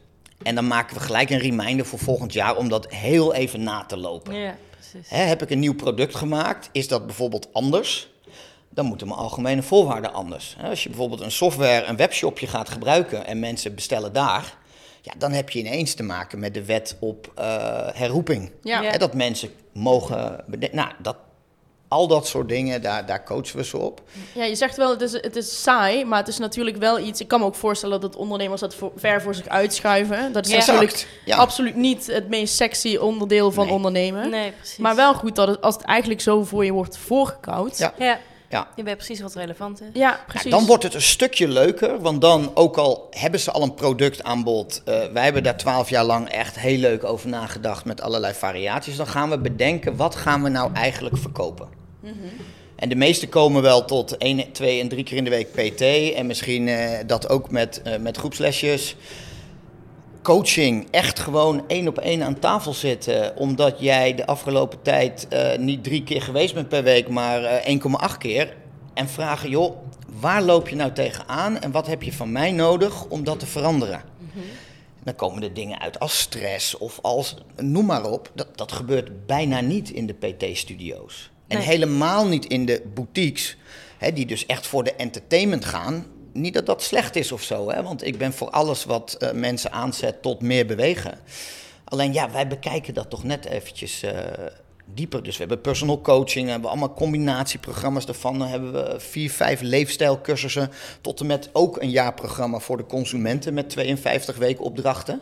En 0.42 0.54
dan 0.54 0.66
maken 0.66 0.96
we 0.96 1.02
gelijk 1.02 1.30
een 1.30 1.38
reminder 1.38 1.86
voor 1.86 1.98
volgend 1.98 2.32
jaar 2.32 2.56
om 2.56 2.68
dat 2.68 2.90
heel 2.92 3.34
even 3.34 3.62
na 3.62 3.84
te 3.86 3.96
lopen. 3.96 4.34
Ja, 4.34 4.56
precies. 4.70 5.10
Hè, 5.10 5.22
heb 5.22 5.42
ik 5.42 5.50
een 5.50 5.58
nieuw 5.58 5.74
product 5.74 6.14
gemaakt? 6.14 6.68
Is 6.72 6.88
dat 6.88 7.06
bijvoorbeeld 7.06 7.48
anders? 7.52 8.12
Dan 8.74 8.84
moeten 8.86 9.06
mijn 9.08 9.18
algemene 9.18 9.62
voorwaarden 9.62 10.12
anders. 10.12 10.54
Hè, 10.58 10.68
Als 10.68 10.82
je 10.82 10.88
bijvoorbeeld 10.88 11.20
een 11.20 11.30
software, 11.30 11.84
een 11.86 11.96
webshopje 11.96 12.46
gaat 12.46 12.68
gebruiken 12.68 13.26
en 13.26 13.38
mensen 13.38 13.74
bestellen 13.74 14.12
daar, 14.12 14.56
ja, 15.02 15.12
dan 15.18 15.32
heb 15.32 15.50
je 15.50 15.58
ineens 15.58 15.94
te 15.94 16.02
maken 16.02 16.38
met 16.38 16.54
de 16.54 16.64
wet 16.64 16.96
op 17.00 17.32
eh, 17.34 17.44
herroeping. 17.92 18.50
Ja. 18.62 18.98
Dat 18.98 19.14
mensen 19.14 19.50
mogen. 19.72 20.44
Nou, 20.72 20.88
dat, 20.98 21.16
al 21.88 22.06
dat 22.06 22.26
soort 22.26 22.48
dingen, 22.48 22.82
daar, 22.82 23.06
daar 23.06 23.24
coachen 23.24 23.56
we 23.56 23.64
ze 23.64 23.78
op. 23.78 24.02
Ja, 24.34 24.44
je 24.44 24.54
zegt 24.54 24.76
wel, 24.76 24.90
het 24.90 25.00
is, 25.00 25.12
het 25.12 25.36
is 25.36 25.62
saai, 25.62 26.04
maar 26.04 26.18
het 26.18 26.28
is 26.28 26.38
natuurlijk 26.38 26.76
wel 26.76 26.98
iets... 26.98 27.20
Ik 27.20 27.28
kan 27.28 27.40
me 27.40 27.46
ook 27.46 27.54
voorstellen 27.54 28.00
dat 28.00 28.16
ondernemers 28.16 28.60
dat 28.60 28.74
voor- 28.74 28.92
ver 28.96 29.22
voor 29.22 29.34
zich 29.34 29.48
uitschuiven. 29.48 30.32
Dat 30.32 30.44
is 30.46 30.50
Ja. 30.52 30.58
natuurlijk 30.58 30.90
Exact, 30.92 31.06
ja. 31.24 31.36
absoluut 31.36 31.74
niet 31.76 32.06
het 32.06 32.28
meest 32.28 32.54
sexy 32.54 32.96
onderdeel 32.96 33.50
van 33.52 33.64
Nee. 33.66 33.74
ondernemen. 33.74 34.30
Nee, 34.30 34.52
precies. 34.52 34.76
Maar 34.78 34.96
wel 34.96 35.14
goed 35.14 35.36
dat 35.36 35.48
het, 35.48 35.60
als 35.60 35.74
het 35.74 35.84
eigenlijk 35.84 36.20
zo 36.20 36.44
voor 36.44 36.64
je 36.64 36.72
wordt 36.72 36.96
voorgekoud. 36.96 37.78
Ja. 37.98 38.18
Ja, 38.54 38.68
je 38.76 38.82
weet 38.82 38.96
precies 38.96 39.20
wat 39.20 39.34
relevant 39.34 39.80
is. 39.80 39.86
Ja, 39.92 40.10
Nou, 40.10 40.18
precies. 40.26 40.50
dan 40.50 40.66
wordt 40.66 40.82
het 40.82 40.94
een 40.94 41.02
stukje 41.02 41.48
leuker, 41.48 42.00
want 42.00 42.20
dan, 42.20 42.50
ook 42.54 42.76
al 42.76 43.06
hebben 43.10 43.40
ze 43.40 43.50
al 43.50 43.62
een 43.62 43.74
productaanbod, 43.74 44.82
eh 44.84 44.94
wij 45.12 45.24
hebben 45.24 45.42
daar 45.42 45.56
twaalf 45.56 45.88
jaar 45.88 46.04
lang 46.04 46.28
echt 46.28 46.58
heel 46.58 46.78
leuk 46.78 47.04
over 47.04 47.28
nagedacht 47.28 47.84
met 47.84 48.00
allerlei 48.00 48.34
variaties, 48.34 48.96
dan 48.96 49.06
gaan 49.06 49.30
we 49.30 49.38
bedenken, 49.38 49.96
wat 49.96 50.14
gaan 50.14 50.42
we 50.42 50.48
nou 50.48 50.74
eigenlijk 50.74 51.16
verkopen? 51.16 51.68
En 52.76 52.88
de 52.88 52.94
meeste 52.96 53.28
komen 53.28 53.62
wel 53.62 53.84
tot 53.84 54.16
één, 54.16 54.52
twee 54.52 54.80
en 54.80 54.88
drie 54.88 55.04
keer 55.04 55.16
in 55.16 55.24
de 55.24 55.30
week 55.30 55.52
PT 55.52 55.80
en 56.14 56.26
misschien 56.26 56.68
eh, 56.68 56.98
dat 57.06 57.28
ook 57.28 57.50
met, 57.50 57.82
eh, 57.82 57.98
met 57.98 58.16
groepslesjes. 58.16 58.96
Coaching, 60.24 60.88
echt 60.90 61.18
gewoon 61.18 61.64
één 61.66 61.88
op 61.88 61.98
één 61.98 62.22
aan 62.22 62.38
tafel 62.38 62.74
zitten, 62.74 63.36
omdat 63.36 63.80
jij 63.80 64.14
de 64.14 64.26
afgelopen 64.26 64.82
tijd 64.82 65.28
eh, 65.28 65.58
niet 65.58 65.84
drie 65.84 66.02
keer 66.02 66.22
geweest 66.22 66.54
bent 66.54 66.68
per 66.68 66.82
week, 66.82 67.08
maar 67.08 67.44
eh, 67.44 67.78
1,8 68.12 68.18
keer. 68.18 68.56
En 68.94 69.08
vragen, 69.08 69.50
joh, 69.50 69.76
waar 70.20 70.42
loop 70.42 70.68
je 70.68 70.76
nou 70.76 70.92
tegenaan 70.92 71.60
en 71.60 71.70
wat 71.70 71.86
heb 71.86 72.02
je 72.02 72.12
van 72.12 72.32
mij 72.32 72.52
nodig 72.52 73.04
om 73.04 73.24
dat 73.24 73.38
te 73.38 73.46
veranderen? 73.46 74.02
Dan 75.02 75.14
komen 75.14 75.42
er 75.42 75.54
dingen 75.54 75.80
uit 75.80 75.98
als 75.98 76.18
stress 76.18 76.78
of 76.78 76.98
als, 77.02 77.36
noem 77.56 77.86
maar 77.86 78.10
op. 78.10 78.30
Dat, 78.34 78.58
dat 78.58 78.72
gebeurt 78.72 79.26
bijna 79.26 79.60
niet 79.60 79.90
in 79.90 80.06
de 80.06 80.14
PT-studio's. 80.14 81.30
En 81.46 81.58
helemaal 81.58 82.26
niet 82.26 82.46
in 82.46 82.66
de 82.66 82.82
boutiques, 82.94 83.56
hè, 83.98 84.12
die 84.12 84.26
dus 84.26 84.46
echt 84.46 84.66
voor 84.66 84.84
de 84.84 84.94
entertainment 84.94 85.64
gaan. 85.64 86.06
Niet 86.34 86.54
dat 86.54 86.66
dat 86.66 86.82
slecht 86.82 87.16
is 87.16 87.32
of 87.32 87.42
zo, 87.42 87.70
hè, 87.70 87.82
want 87.82 88.06
ik 88.06 88.18
ben 88.18 88.32
voor 88.32 88.50
alles 88.50 88.84
wat 88.84 89.16
eh, 89.18 89.32
mensen 89.32 89.72
aanzet 89.72 90.22
tot 90.22 90.40
meer 90.40 90.66
bewegen. 90.66 91.18
Alleen 91.84 92.12
ja, 92.12 92.30
wij 92.30 92.46
bekijken 92.46 92.94
dat 92.94 93.10
toch 93.10 93.24
net 93.24 93.44
eventjes 93.44 94.02
eh, 94.02 94.12
dieper. 94.84 95.22
Dus 95.22 95.32
we 95.32 95.38
hebben 95.38 95.60
personal 95.60 96.00
coaching, 96.00 96.44
we 96.44 96.50
hebben 96.50 96.70
allemaal 96.70 96.94
combinatieprogramma's 96.94 98.06
daarvan. 98.06 98.38
Dan 98.38 98.48
hebben 98.48 98.72
we 98.72 99.00
vier, 99.00 99.30
vijf 99.30 99.60
leefstijlcursussen. 99.60 100.70
Tot 101.00 101.20
en 101.20 101.26
met 101.26 101.50
ook 101.52 101.82
een 101.82 101.90
jaarprogramma 101.90 102.58
voor 102.58 102.76
de 102.76 102.86
consumenten 102.86 103.54
met 103.54 103.70
52 103.70 104.36
weken 104.36 104.64
opdrachten. 104.64 105.20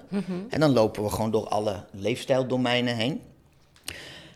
En 0.48 0.60
dan 0.60 0.72
lopen 0.72 1.02
we 1.02 1.10
gewoon 1.10 1.30
door 1.30 1.48
alle 1.48 1.84
leefstijldomeinen 1.92 2.96
heen. 2.96 3.20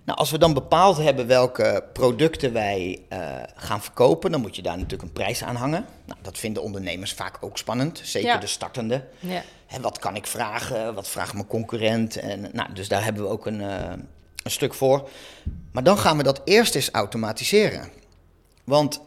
Nou, 0.06 0.18
als 0.18 0.30
we 0.30 0.38
dan 0.38 0.54
bepaald 0.54 0.96
hebben 0.96 1.26
welke 1.26 1.84
producten 1.92 2.52
wij 2.52 2.98
eh, 3.08 3.20
gaan 3.56 3.82
verkopen, 3.82 4.30
dan 4.30 4.40
moet 4.40 4.56
je 4.56 4.62
daar 4.62 4.76
natuurlijk 4.76 5.02
een 5.02 5.12
prijs 5.12 5.42
aan 5.42 5.56
hangen. 5.56 5.86
Nou, 6.04 6.18
dat 6.22 6.38
vinden 6.38 6.62
ondernemers 6.62 7.12
vaak 7.12 7.36
ook 7.40 7.58
spannend, 7.58 8.00
zeker 8.04 8.28
Ja. 8.28 8.38
de 8.38 8.46
startende. 8.46 9.04
Ja. 9.20 9.42
Hè, 9.66 9.80
wat 9.80 9.98
kan 9.98 10.16
ik 10.16 10.26
vragen? 10.26 10.94
Wat 10.94 11.08
vraagt 11.08 11.32
mijn 11.34 11.46
concurrent? 11.46 12.16
En, 12.16 12.50
nou, 12.52 12.72
dus 12.72 12.88
daar 12.88 13.04
hebben 13.04 13.22
we 13.22 13.28
ook 13.28 13.46
een, 13.46 13.60
eh, 13.60 13.92
een 14.42 14.50
stuk 14.50 14.74
voor. 14.74 15.08
Maar 15.72 15.82
dan 15.82 15.98
gaan 15.98 16.16
we 16.16 16.22
dat 16.22 16.40
eerst 16.44 16.74
eens 16.74 16.90
automatiseren. 16.90 17.88
Want 18.64 19.00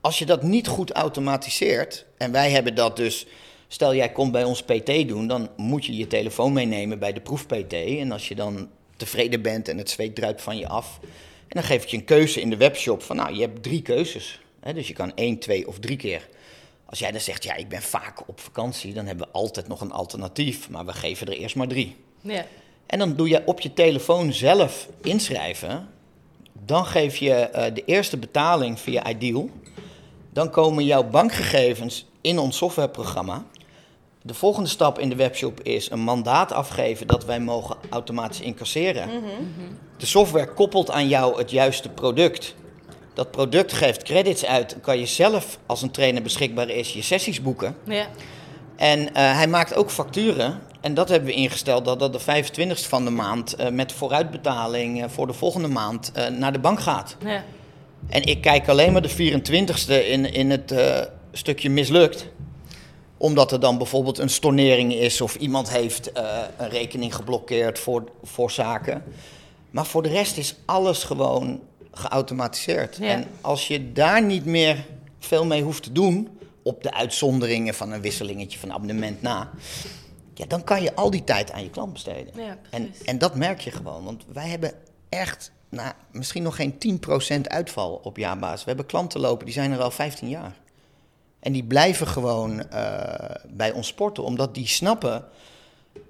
als 0.00 0.18
je 0.18 0.26
dat 0.26 0.42
niet 0.42 0.68
goed 0.68 0.92
automatiseert, 0.92 2.06
en 2.18 2.32
wij 2.32 2.50
hebben 2.50 2.74
dat 2.74 2.96
dus, 2.96 3.26
stel 3.68 3.94
jij 3.94 4.12
komt 4.12 4.32
bij 4.32 4.44
ons 4.44 4.62
PT 4.62 5.08
doen, 5.08 5.26
dan 5.26 5.48
moet 5.56 5.84
je 5.84 5.96
je 5.96 6.06
telefoon 6.06 6.52
meenemen 6.52 6.98
bij 6.98 7.12
de 7.12 7.20
proef-PT. 7.20 7.72
En 7.72 8.12
als 8.12 8.28
je 8.28 8.34
dan 8.34 8.68
tevreden 8.96 9.42
bent 9.42 9.68
en 9.68 9.78
het 9.78 9.90
zweet 9.90 10.14
druipt 10.14 10.42
van 10.42 10.58
je 10.58 10.68
af, 10.68 10.98
en 11.54 11.60
dan 11.60 11.62
geef 11.62 11.82
ik 11.82 11.88
je 11.88 11.96
een 11.96 12.04
keuze 12.04 12.40
in 12.40 12.50
de 12.50 12.56
webshop 12.56 13.02
van, 13.02 13.16
nou, 13.16 13.34
je 13.34 13.40
hebt 13.40 13.62
drie 13.62 13.82
keuzes. 13.82 14.40
Hè, 14.60 14.72
dus 14.72 14.88
je 14.88 14.94
kan 14.94 15.12
één, 15.14 15.38
twee 15.38 15.68
of 15.68 15.78
drie 15.78 15.96
keer. 15.96 16.28
Als 16.84 16.98
jij 16.98 17.10
dan 17.10 17.20
zegt, 17.20 17.44
ja, 17.44 17.54
ik 17.54 17.68
ben 17.68 17.82
vaak 17.82 18.28
op 18.28 18.40
vakantie, 18.40 18.94
dan 18.94 19.06
hebben 19.06 19.26
we 19.26 19.32
altijd 19.32 19.68
nog 19.68 19.80
een 19.80 19.92
alternatief, 19.92 20.70
maar 20.70 20.84
we 20.86 20.92
geven 20.92 21.26
er 21.26 21.32
eerst 21.32 21.56
maar 21.56 21.68
drie. 21.68 21.96
Ja. 22.20 22.46
En 22.86 22.98
dan 22.98 23.16
doe 23.16 23.28
je 23.28 23.42
op 23.46 23.60
je 23.60 23.72
telefoon 23.72 24.32
zelf 24.32 24.88
inschrijven. 25.02 25.88
Dan 26.52 26.86
geef 26.86 27.16
je 27.16 27.32
eh, 27.32 27.74
de 27.74 27.84
eerste 27.84 28.16
betaling 28.16 28.80
via 28.80 29.08
Ideal. 29.08 29.50
Dan 30.32 30.50
komen 30.50 30.84
jouw 30.84 31.04
bankgegevens 31.04 32.06
in 32.20 32.38
ons 32.38 32.56
softwareprogramma. 32.56 33.44
De 34.26 34.34
volgende 34.34 34.68
stap 34.68 34.98
in 34.98 35.08
de 35.08 35.16
webshop 35.16 35.60
is 35.62 35.90
een 35.90 36.00
mandaat 36.00 36.52
afgeven 36.52 37.06
dat 37.06 37.24
wij 37.24 37.40
mogen 37.40 37.76
automatisch 37.90 38.40
incasseren. 38.40 39.08
De 39.96 40.06
software 40.06 40.52
koppelt 40.52 40.90
aan 40.90 41.08
jou 41.08 41.38
het 41.38 41.50
juiste 41.50 41.88
product. 41.88 42.54
Dat 43.14 43.30
product 43.30 43.72
geeft 43.72 44.02
credits 44.02 44.44
uit. 44.44 44.70
Dan 44.70 44.80
kan 44.80 44.98
je 44.98 45.06
zelf, 45.06 45.58
als 45.66 45.82
een 45.82 45.90
trainer 45.90 46.22
beschikbaar 46.22 46.68
is, 46.68 46.92
je 46.92 47.02
sessies 47.02 47.42
boeken. 47.42 47.76
Ja. 47.84 48.06
En 48.76 49.14
eh, 49.14 49.36
hij 49.36 49.46
maakt 49.46 49.74
ook 49.74 49.90
facturen. 49.90 50.60
En 50.80 50.94
dat 50.94 51.08
hebben 51.08 51.28
we 51.28 51.34
ingesteld 51.34 51.84
dat 51.84 51.98
dat 51.98 52.12
de 52.12 52.20
25ste 52.20 52.88
van 52.88 53.04
de 53.04 53.10
maand 53.10 53.54
eh, 53.54 53.68
met 53.68 53.92
vooruitbetaling 53.92 55.02
eh, 55.02 55.08
voor 55.08 55.26
de 55.26 55.32
volgende 55.32 55.68
maand 55.68 56.12
naar 56.38 56.52
de 56.52 56.58
bank 56.58 56.80
gaat. 56.80 57.16
Ja. 57.24 57.44
En 58.08 58.22
ik 58.22 58.40
kijk 58.40 58.68
alleen 58.68 58.92
maar 58.92 59.02
de 59.02 59.32
24ste 59.32 60.06
in, 60.06 60.32
in 60.32 60.50
het 60.50 60.74
stukje 61.32 61.70
mislukt. 61.70 62.32
Omdat 63.16 63.52
er 63.52 63.60
dan 63.60 63.78
bijvoorbeeld 63.78 64.18
een 64.18 64.30
stornering 64.30 64.94
is 64.94 65.20
of 65.20 65.34
iemand 65.34 65.70
heeft 65.70 66.12
eh, 66.12 66.38
een 66.58 66.68
rekening 66.68 67.14
geblokkeerd 67.14 67.78
voor, 67.78 68.04
voor 68.22 68.50
zaken. 68.50 69.02
Maar 69.70 69.86
voor 69.86 70.02
de 70.02 70.08
rest 70.08 70.36
is 70.36 70.54
alles 70.64 71.04
gewoon 71.04 71.60
geautomatiseerd. 71.92 72.96
Ja. 72.96 73.06
En 73.06 73.26
als 73.40 73.68
je 73.68 73.92
daar 73.92 74.22
niet 74.22 74.44
meer 74.44 74.84
veel 75.18 75.46
mee 75.46 75.62
hoeft 75.62 75.82
te 75.82 75.92
doen, 75.92 76.28
op 76.62 76.82
de 76.82 76.92
uitzonderingen 76.92 77.74
van 77.74 77.92
een 77.92 78.00
wisselingetje 78.00 78.58
van 78.58 78.72
abonnement 78.72 79.22
na, 79.22 79.50
ja, 80.34 80.46
dan 80.46 80.64
kan 80.64 80.82
je 80.82 80.94
al 80.94 81.10
die 81.10 81.24
tijd 81.24 81.52
aan 81.52 81.62
je 81.62 81.70
klant 81.70 81.92
besteden. 81.92 82.32
Ja, 82.36 82.58
en, 82.70 82.94
en 83.04 83.18
dat 83.18 83.34
merk 83.34 83.60
je 83.60 83.70
gewoon, 83.70 84.04
want 84.04 84.24
wij 84.32 84.48
hebben 84.48 84.72
echt 85.08 85.52
nou, 85.68 85.92
misschien 86.10 86.42
nog 86.42 86.56
geen 86.56 87.00
10% 87.38 87.40
uitval 87.42 88.00
op 88.02 88.16
jaarbasis. 88.16 88.60
We 88.60 88.66
hebben 88.66 88.86
klanten 88.86 89.20
lopen, 89.20 89.44
die 89.44 89.54
zijn 89.54 89.72
er 89.72 89.82
al 89.82 89.90
15 89.90 90.28
jaar. 90.28 90.54
En 91.44 91.52
die 91.52 91.64
blijven 91.64 92.06
gewoon 92.06 92.70
eh, 92.70 93.36
bij 93.48 93.72
ons 93.72 93.86
sporten, 93.86 94.24
omdat 94.24 94.54
die 94.54 94.66
snappen, 94.66 95.24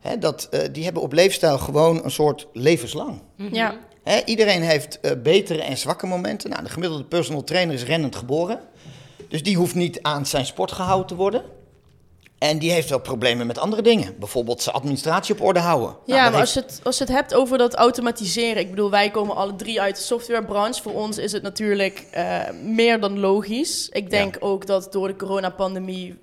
hè, 0.01 0.19
dat, 0.19 0.49
eh, 0.51 0.61
die 0.73 0.85
hebben 0.85 1.03
op 1.03 1.13
leefstijl 1.13 1.59
gewoon 1.59 2.05
een 2.05 2.11
soort 2.11 2.47
levenslang. 2.53 3.21
Ja. 3.37 3.77
Hè, 4.03 4.21
iedereen 4.25 4.63
heeft 4.63 5.01
eh, 5.01 5.13
betere 5.23 5.63
en 5.63 5.77
zwakke 5.77 6.07
momenten. 6.07 6.51
Nou, 6.51 6.63
de 6.63 6.69
gemiddelde 6.69 7.05
personal 7.05 7.45
trainer 7.45 7.75
is 7.75 7.85
rennend 7.85 8.17
geboren. 8.17 8.61
Dus 9.29 9.43
die 9.43 9.57
hoeft 9.57 9.75
niet 9.75 10.03
aan 10.03 10.27
zijn 10.27 10.47
sport 10.47 10.73
gehouden 10.73 11.07
te 11.07 11.15
worden. 11.15 11.43
En 12.39 12.59
die 12.59 12.71
heeft 12.73 12.89
wel 12.89 12.99
problemen 13.01 13.47
met 13.47 13.59
andere 13.59 13.83
dingen. 13.83 14.15
Bijvoorbeeld 14.19 14.63
zijn 14.63 14.75
administratie 14.77 15.35
op 15.35 15.41
orde 15.41 15.61
houden. 15.61 15.89
Nou, 15.89 16.01
Ja, 16.07 16.15
maar 16.15 16.25
heeft- 16.25 16.41
als 16.41 16.53
je, 16.55 16.61
het, 16.61 16.81
als 16.85 16.99
je 16.99 17.05
het 17.05 17.13
hebt 17.13 17.35
over 17.35 17.59
dat 17.59 17.75
automatiseren. 17.75 18.63
Ik 18.63 18.71
bedoel, 18.71 18.91
wij 18.91 19.11
komen 19.11 19.37
alle 19.37 19.57
drie 19.57 19.81
uit 19.81 19.97
de 19.97 20.03
softwarebranche. 20.03 20.83
Voor 20.83 20.93
ons 20.95 21.19
is 21.19 21.33
het 21.33 21.43
natuurlijk 21.43 22.07
eh, 22.11 22.41
meer 22.63 23.01
dan 23.01 23.19
logisch. 23.19 23.89
Ik 23.89 24.11
denk 24.11 24.37
ook 24.41 24.67
dat 24.67 24.93
door 24.93 25.09
de 25.09 25.17
coronapandemie 25.17 26.23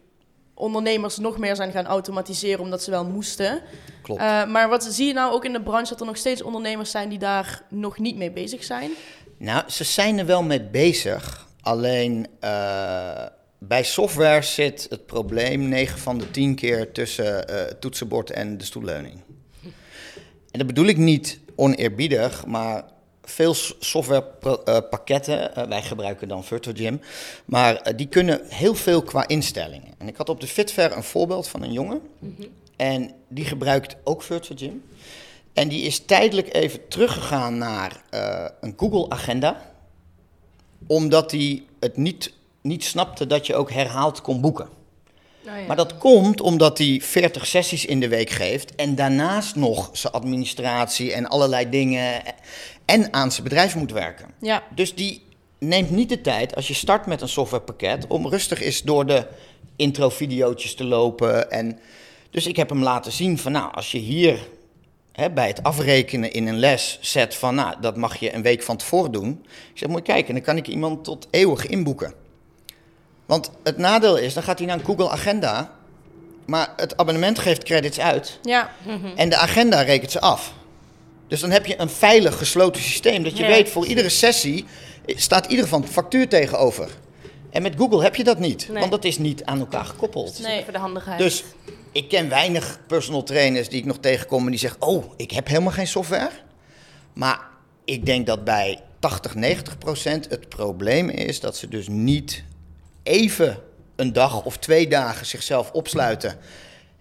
ondernemers 0.54 1.18
nog 1.18 1.38
meer 1.38 1.56
zijn 1.56 1.72
gaan 1.72 1.86
automatiseren 1.86 2.60
omdat 2.60 2.84
ze 2.84 2.92
wel 2.92 3.06
moesten. 3.06 3.62
Klopt. 4.02 4.22
Eh, 4.22 4.46
maar 4.46 4.70
wat 4.70 4.84
zie 4.84 5.08
je 5.08 5.14
nou 5.14 5.34
ook 5.34 5.46
in 5.46 5.54
de 5.54 5.62
branche 5.62 5.90
dat 5.90 6.00
er 6.00 6.06
nog 6.06 6.18
steeds 6.18 6.42
ondernemers 6.44 6.92
zijn 6.92 7.10
die 7.10 7.20
daar 7.20 7.62
nog 7.70 7.98
niet 7.98 8.16
mee 8.18 8.32
bezig 8.32 8.64
zijn? 8.64 8.92
Nou, 9.38 9.64
ze 9.68 9.84
zijn 9.84 10.20
er 10.20 10.26
wel 10.26 10.44
mee 10.44 10.62
bezig. 10.64 11.48
Alleen 11.62 12.28
eh, 12.40 13.26
bij 13.64 13.84
software 13.84 14.42
zit 14.42 14.88
het 14.90 15.06
probleem 15.06 15.70
9 15.70 16.00
van 16.00 16.18
de 16.18 16.32
10 16.32 16.56
keer 16.56 16.92
tussen 16.92 17.48
eh, 17.48 17.56
het 17.56 17.82
toetsenbord 17.82 18.32
en 18.32 18.58
de 18.58 18.66
stoelleuning. 18.66 19.22
En 20.52 20.60
dat 20.60 20.68
bedoel 20.68 20.86
ik 20.86 20.98
niet 20.98 21.40
oneerbiedig, 21.56 22.46
maar 22.46 22.84
veel 23.24 23.54
softwarepakketten, 23.80 25.56
eh, 25.56 25.68
wij 25.68 25.82
gebruiken 25.82 26.28
dan 26.28 26.44
Virtual 26.44 26.76
Gym, 26.76 27.02
maar 27.46 27.76
eh, 27.76 27.98
die 27.98 28.08
kunnen 28.08 28.42
heel 28.48 28.76
veel 28.76 29.02
qua 29.04 29.28
instellingen. 29.28 29.94
En 29.98 30.08
ik 30.08 30.18
had 30.18 30.30
op 30.30 30.40
de 30.40 30.48
Fitfair 30.48 30.92
een 30.92 31.04
voorbeeld 31.04 31.48
van 31.48 31.64
een 31.64 31.74
jongen 31.74 32.02
en 32.76 33.12
die 33.28 33.46
gebruikt 33.46 33.96
ook 34.04 34.22
Virtual 34.24 34.58
Gym. 34.58 34.84
En 35.54 35.68
die 35.68 35.82
is 35.82 36.00
tijdelijk 36.00 36.54
even 36.54 36.88
teruggegaan 36.88 37.58
naar 37.58 38.02
eh, 38.10 38.46
een 38.62 38.74
Google-agenda, 38.78 39.74
omdat 40.88 41.32
hij 41.32 41.64
het 41.80 41.98
niet, 41.98 42.34
niet 42.62 42.84
snapte 42.84 43.28
dat 43.28 43.48
je 43.48 43.56
ook 43.56 43.72
herhaald 43.72 44.22
kon 44.22 44.42
boeken. 44.42 44.70
Oh, 45.48 45.58
ja. 45.60 45.66
Maar 45.68 45.76
dat 45.76 45.98
komt 45.98 46.42
omdat 46.42 46.78
hij 46.78 47.00
40 47.04 47.48
sessies 47.48 47.86
in 47.86 48.00
de 48.00 48.08
week 48.08 48.30
geeft 48.30 48.76
en 48.76 48.96
daarnaast 48.96 49.56
nog 49.56 49.90
zijn 49.94 50.14
administratie 50.14 51.14
en 51.14 51.28
allerlei 51.28 51.70
dingen 51.70 52.22
en 52.86 53.14
aan 53.14 53.32
zijn 53.32 53.44
bedrijf 53.44 53.76
moet 53.76 53.92
werken. 53.92 54.28
Ja, 54.42 54.64
Dus 54.76 54.96
die 54.96 55.22
neemt 55.60 55.90
niet 55.90 56.10
de 56.10 56.22
tijd 56.22 56.56
als 56.56 56.68
je 56.68 56.74
start 56.74 57.06
met 57.06 57.22
een 57.22 57.30
softwarepakket 57.30 58.08
om 58.08 58.28
rustig 58.28 58.62
eens 58.62 58.82
door 58.82 59.06
de 59.06 59.28
intro-videootjes 59.76 60.76
te 60.76 60.84
lopen. 60.84 61.52
En 61.52 61.80
dus 62.30 62.48
ik 62.48 62.56
heb 62.56 62.70
hem 62.70 62.84
laten 62.84 63.12
zien 63.12 63.38
van 63.38 63.52
nou, 63.52 63.74
als 63.74 63.92
je 63.92 63.98
hier 63.98 64.48
hè, 65.12 65.30
bij 65.30 65.48
het 65.48 65.64
afrekenen 65.64 66.32
in 66.32 66.48
een 66.48 66.60
les 66.60 66.98
zet 67.02 67.36
van 67.36 67.56
nou, 67.56 67.76
dat 67.82 67.98
mag 67.98 68.16
je 68.16 68.34
een 68.34 68.42
week 68.42 68.64
van 68.64 68.78
tevoren 68.78 69.12
doen. 69.12 69.46
Ik 69.74 69.78
zeg, 69.78 69.90
moet 69.90 70.06
je 70.06 70.14
kijken, 70.14 70.34
dan 70.34 70.44
kan 70.44 70.58
ik 70.58 70.68
iemand 70.68 71.04
tot 71.04 71.28
eeuwig 71.32 71.68
inboeken. 71.68 72.14
Want 73.32 73.52
het 73.64 73.78
nadeel 73.78 74.18
is, 74.18 74.34
dan 74.34 74.44
gaat 74.44 74.58
hij 74.58 74.68
naar 74.68 74.80
een 74.80 74.86
Google 74.86 75.10
Agenda, 75.10 75.72
maar 76.46 76.74
het 76.76 76.98
abonnement 76.98 77.40
geeft 77.40 77.64
credits 77.64 78.00
uit. 78.00 78.40
ja, 78.44 78.72
En 79.16 79.30
de 79.30 79.38
agenda 79.38 79.82
rekent 79.82 80.12
ze 80.12 80.20
af. 80.20 80.54
Dus 81.28 81.40
dan 81.40 81.52
heb 81.52 81.66
je 81.66 81.80
een 81.80 81.90
veilig 81.90 82.38
gesloten 82.38 82.82
systeem. 82.82 83.24
Dat 83.24 83.38
je 83.38 83.44
Ja, 83.44 83.50
weet, 83.50 83.70
voor 83.70 83.86
iedere 83.86 84.10
sessie 84.10 84.66
staat 85.06 85.46
ieder 85.46 85.74
een 85.74 85.88
factuur 85.88 86.28
tegenover. 86.30 86.90
En 87.50 87.62
met 87.62 87.74
Google 87.78 88.04
heb 88.04 88.16
je 88.16 88.24
dat 88.24 88.40
niet. 88.40 88.68
Nee. 88.70 88.80
Want 88.80 88.92
dat 88.92 89.04
is 89.04 89.18
niet 89.18 89.46
aan 89.46 89.60
elkaar 89.60 89.86
gekoppeld. 89.86 90.40
Nee. 90.40 90.64
Voor 90.64 90.74
de 90.74 90.80
handigheid. 90.80 91.20
Dus 91.20 91.44
ik 91.92 92.10
ken 92.10 92.30
weinig 92.30 92.80
personal 92.88 93.24
trainers 93.24 93.70
die 93.70 93.80
ik 93.80 93.86
nog 93.86 93.98
tegenkom 93.98 94.44
en 94.44 94.50
die 94.50 94.60
zeggen... 94.60 94.82
oh, 94.82 95.14
ik 95.18 95.32
heb 95.32 95.48
helemaal 95.48 95.72
geen 95.72 95.88
software. 95.88 96.32
Maar 97.14 97.40
ik 97.86 98.06
denk 98.06 98.26
dat 98.26 98.44
bij 98.44 98.80
80, 99.00 99.36
90 99.36 99.78
procent 99.78 100.30
het 100.30 100.50
probleem 100.50 101.10
is... 101.10 101.40
dat 101.40 101.58
ze 101.58 101.68
dus 101.68 101.88
niet 101.88 102.44
even 103.04 103.60
een 103.96 104.14
dag 104.14 104.44
of 104.44 104.58
twee 104.58 104.88
dagen 104.88 105.26
zichzelf 105.26 105.72
opsluiten... 105.72 106.38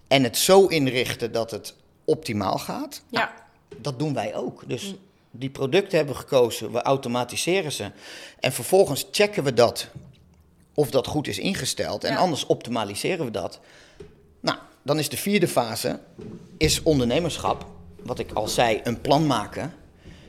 en 0.07 0.23
het 0.23 0.37
zo 0.37 0.65
inrichten 0.65 1.31
dat 1.31 1.51
het 1.51 1.75
optimaal 2.05 2.57
gaat. 2.57 3.03
Ja. 3.09 3.33
Dat 3.77 3.99
doen 3.99 4.13
wij 4.13 4.35
ook. 4.35 4.63
Dus 4.67 4.95
die 5.31 5.49
producten 5.49 5.97
hebben 5.97 6.15
we 6.15 6.21
gekozen, 6.21 6.71
we 6.71 6.81
automatiseren 6.81 7.71
ze. 7.71 7.91
En 8.39 8.51
vervolgens 8.51 9.07
checken 9.11 9.43
we 9.43 9.53
dat 9.53 9.87
of 10.73 10.91
dat 10.91 11.07
goed 11.07 11.27
is 11.27 11.39
ingesteld. 11.39 12.03
En 12.03 12.13
Ja. 12.13 12.19
anders 12.19 12.45
optimaliseren 12.45 13.25
we 13.25 13.31
dat. 13.31 13.59
Nou, 14.39 14.57
dan 14.81 14.99
is 14.99 15.09
de 15.09 15.17
vierde 15.17 15.47
fase, 15.47 15.99
is 16.57 16.83
ondernemerschap. 16.83 17.65
Wat 18.03 18.19
ik 18.19 18.31
al 18.31 18.47
zei, 18.47 18.79
een 18.83 19.01
plan 19.01 19.27
maken. 19.27 19.73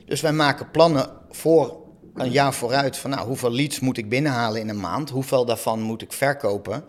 Dus 0.05 0.21
wij 0.21 0.33
maken 0.33 0.71
plannen 0.71 1.09
voor 1.29 1.82
een 2.15 2.31
jaar 2.31 2.53
vooruit. 2.53 2.97
Van 2.97 3.09
nou, 3.09 3.27
hoeveel 3.27 3.51
leads 3.51 3.79
moet 3.79 3.97
ik 3.97 4.09
binnenhalen 4.09 4.61
in 4.61 4.69
een 4.69 4.79
maand? 4.79 5.09
Hoeveel 5.09 5.45
daarvan 5.45 5.81
moet 5.81 6.01
ik 6.01 6.13
verkopen? 6.13 6.83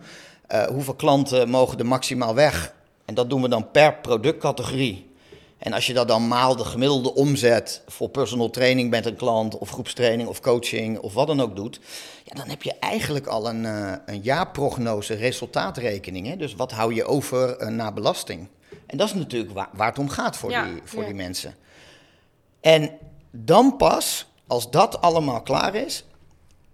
Eh, 0.47 0.65
hoeveel 0.65 0.93
klanten 0.93 1.49
mogen 1.49 1.79
er 1.79 1.85
maximaal 1.85 2.35
weg? 2.35 2.73
En 3.05 3.13
dat 3.13 3.29
doen 3.29 3.41
we 3.41 3.49
dan 3.49 3.71
per 3.71 3.95
productcategorie. 3.95 5.13
En 5.57 5.73
als 5.73 5.87
je 5.87 5.93
dat 5.93 6.07
dan 6.07 6.27
maal 6.27 6.55
de 6.55 6.65
gemiddelde 6.65 7.13
omzet 7.13 7.81
voor 7.87 8.09
personal 8.09 8.49
training 8.49 8.89
met 8.89 9.05
een 9.05 9.15
klant, 9.15 9.57
of 9.57 9.69
groepstraining 9.69 10.29
of 10.29 10.39
coaching 10.39 10.99
of 10.99 11.13
wat 11.13 11.27
dan 11.27 11.41
ook 11.41 11.55
doet, 11.55 11.79
ja, 12.23 12.35
dan 12.35 12.47
heb 12.47 12.63
je 12.63 12.73
eigenlijk 12.79 13.27
al 13.27 13.49
een, 13.49 13.65
eh, 13.65 13.93
een 14.05 14.21
jaarprognose 14.21 15.13
resultaatrekening. 15.13 16.27
Hè? 16.27 16.35
Dus 16.35 16.55
wat 16.55 16.71
hou 16.71 16.93
je 16.93 17.05
over 17.05 17.57
eh, 17.57 17.67
na 17.67 17.91
belasting? 17.91 18.47
En 18.85 18.97
dat 18.97 19.07
is 19.07 19.13
natuurlijk 19.13 19.53
waar, 19.53 19.69
waar 19.73 19.87
het 19.87 19.99
om 19.99 20.09
gaat 20.09 20.37
voor, 20.37 20.49
Ja, 20.49 20.65
die, 20.65 20.81
voor 20.83 21.01
ja. 21.01 21.05
die 21.05 21.15
mensen. 21.15 21.55
En 22.61 22.89
dan 23.31 23.77
pas, 23.77 24.25
als 24.47 24.71
dat 24.71 25.01
allemaal 25.01 25.41
klaar 25.41 25.75
is, 25.75 26.03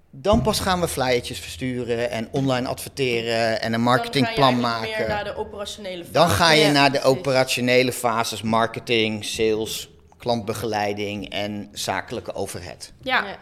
dan 0.09 0.41
pas 0.41 0.59
gaan 0.59 0.79
we 0.81 0.87
flyertjes 0.87 1.39
versturen 1.39 2.09
en 2.09 2.27
online 2.31 2.67
adverteren 2.67 3.61
en 3.61 3.73
een 3.73 3.81
marketingplan 3.81 4.61
Dan 4.61 4.71
ga 4.71 4.83
je 4.85 4.89
maken. 4.91 5.07
naar 5.07 5.23
de 5.23 5.35
operationele 5.35 6.05
Dan 6.11 6.27
fase. 6.29 6.35
ga 6.43 6.51
je 6.51 6.61
Ja, 6.65 6.71
naar 6.71 6.91
de 6.91 7.01
operationele 7.01 7.91
fases, 7.93 8.41
marketing, 8.41 9.25
sales, 9.25 9.89
klantbegeleiding 10.17 11.29
en 11.29 11.69
zakelijke 11.71 12.33
overhead. 12.33 12.91
Ja. 13.01 13.23
Ja. 13.25 13.37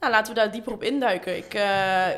Nou, 0.00 0.12
laten 0.16 0.34
we 0.34 0.40
daar 0.40 0.52
dieper 0.52 0.72
op 0.72 0.82
induiken. 0.82 1.36
Ik, 1.36 1.54
eh, 1.54 1.62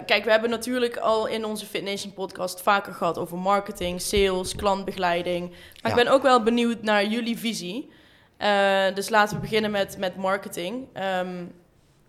kijk, 0.06 0.24
we 0.24 0.30
hebben 0.30 0.50
natuurlijk 0.50 0.96
al 0.96 1.26
in 1.26 1.44
onze 1.44 1.66
Fit 1.66 1.82
Nation 1.84 2.12
podcast 2.12 2.60
vaker 2.62 2.92
gehad 2.94 3.18
over 3.18 3.38
marketing, 3.38 4.00
sales, 4.00 4.54
klantbegeleiding. 4.56 5.48
Maar 5.50 5.58
Ja. 5.82 5.88
ik 5.98 6.04
ben 6.04 6.08
ook 6.12 6.22
wel 6.22 6.42
benieuwd 6.42 6.82
naar 6.82 7.04
jullie 7.06 7.38
visie. 7.38 7.90
Eh, 8.36 8.94
dus 8.94 9.08
laten 9.08 9.34
we 9.34 9.40
beginnen 9.40 9.70
met, 9.70 9.98
met 9.98 10.16
marketing. 10.16 10.84
Ehm, 10.92 11.44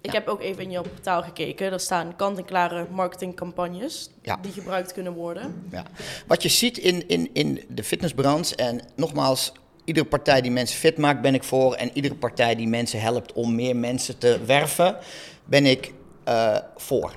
ik 0.01 0.11
heb 0.11 0.27
ook 0.27 0.41
even 0.41 0.63
in 0.63 0.71
jouw 0.71 0.81
portaal 0.81 1.23
gekeken. 1.23 1.71
Er 1.71 1.79
staan 1.79 2.15
kant-en-klare 2.15 2.87
marketingcampagnes 2.91 4.09
Ja. 4.21 4.37
die 4.41 4.51
gebruikt 4.51 4.93
kunnen 4.93 5.13
worden. 5.13 5.67
Ja. 5.71 5.83
Wat 6.27 6.43
je 6.43 6.49
ziet 6.49 6.77
in, 6.77 7.07
in, 7.07 7.29
in 7.33 7.63
de 7.69 7.83
fitnessbranche, 7.83 8.55
en 8.55 8.79
nogmaals, 8.95 9.51
iedere 9.85 10.05
partij 10.05 10.41
die 10.41 10.51
mensen 10.51 10.77
fit 10.79 10.97
maakt, 10.97 11.21
ben 11.21 11.33
ik 11.33 11.43
voor. 11.43 11.73
En 11.73 11.89
iedere 11.93 12.15
partij 12.15 12.55
die 12.55 12.67
mensen 12.67 13.01
helpt 13.01 13.33
om 13.33 13.55
meer 13.55 13.75
mensen 13.75 14.17
te 14.17 14.39
werven, 14.45 14.97
ben 15.45 15.65
ik 15.65 15.93
eh, 16.23 16.57
voor. 16.75 17.15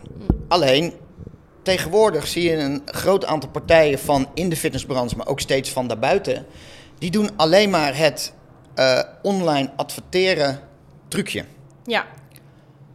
Alleen, 0.49 0.93
tegenwoordig 1.63 2.27
zie 2.27 2.43
je 2.43 2.57
een 2.57 2.83
groot 2.85 3.25
aantal 3.25 3.51
partijen 3.51 3.99
van 3.99 4.29
in 4.35 4.49
de 4.49 4.57
fitnessbranche, 4.57 5.17
maar 5.17 5.27
ook 5.27 5.41
steeds 5.41 5.71
van 5.71 5.87
daarbuiten, 5.89 6.47
die 6.99 7.11
doen 7.11 7.31
alleen 7.37 7.71
maar 7.71 7.97
het 7.97 8.33
eh, 8.75 9.01
online 9.23 9.71
adverteren 9.77 10.61
trucje. 11.09 11.45
Ja, 11.85 12.07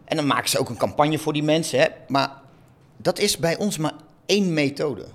En 0.06 0.16
dan 0.16 0.28
maken 0.28 0.50
ze 0.50 0.60
ook 0.60 0.70
een 0.70 0.78
campagne 0.78 1.18
voor 1.18 1.34
die 1.34 1.44
mensen. 1.44 1.80
Hè? 1.80 1.88
Maar 2.08 2.32
dat 2.98 3.20
is 3.20 3.38
bij 3.38 3.58
ons 3.58 3.78
maar 3.78 3.94
één 4.26 4.54
methode. 4.54 5.06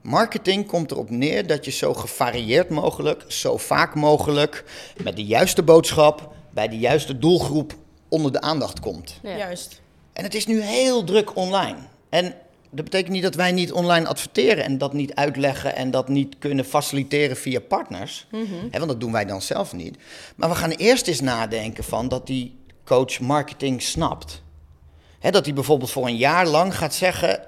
Marketing 0.00 0.66
komt 0.66 0.90
erop 0.90 1.10
neer 1.10 1.46
dat 1.46 1.64
je 1.64 1.70
zo 1.70 1.94
gevarieerd 1.94 2.68
mogelijk, 2.68 3.24
zo 3.28 3.56
vaak 3.56 3.94
mogelijk, 3.94 4.64
met 5.02 5.16
de 5.16 5.24
juiste 5.24 5.62
boodschap, 5.62 6.34
bij 6.50 6.68
de 6.68 6.78
juiste 6.78 7.18
doelgroep 7.18 7.74
onder 8.08 8.32
de 8.32 8.40
aandacht 8.40 8.80
komt. 8.80 9.18
Ja. 9.22 9.36
juist. 9.36 9.80
En 10.12 10.24
het 10.24 10.34
is 10.34 10.46
nu 10.46 10.60
heel 10.60 11.04
druk 11.04 11.36
online. 11.36 11.78
En 12.08 12.34
dat 12.74 12.84
betekent 12.84 13.12
niet 13.12 13.22
dat 13.22 13.34
wij 13.34 13.52
niet 13.52 13.72
online 13.72 14.06
adverteren 14.08 14.64
en 14.64 14.78
dat 14.78 14.92
niet 14.92 15.14
uitleggen 15.14 15.76
en 15.76 15.90
dat 15.90 16.08
niet 16.08 16.38
kunnen 16.38 16.64
faciliteren 16.64 17.36
via 17.36 17.60
partners. 17.60 18.26
Hè, 18.70 18.78
want 18.78 18.90
dat 18.90 19.00
doen 19.00 19.12
wij 19.12 19.24
dan 19.24 19.42
zelf 19.42 19.72
niet. 19.72 19.96
Maar 20.36 20.48
we 20.48 20.54
gaan 20.54 20.70
eerst 20.70 21.06
eens 21.06 21.20
nadenken 21.20 21.84
van 21.84 22.08
dat 22.08 22.26
die 22.26 22.58
coach 22.84 23.20
marketing 23.20 23.82
snapt. 23.82 24.42
Hè, 25.18 25.30
dat 25.30 25.44
hij 25.44 25.54
bijvoorbeeld 25.54 25.90
voor 25.90 26.06
een 26.06 26.16
jaar 26.16 26.46
lang 26.46 26.76
gaat 26.76 26.94
zeggen 26.94 27.40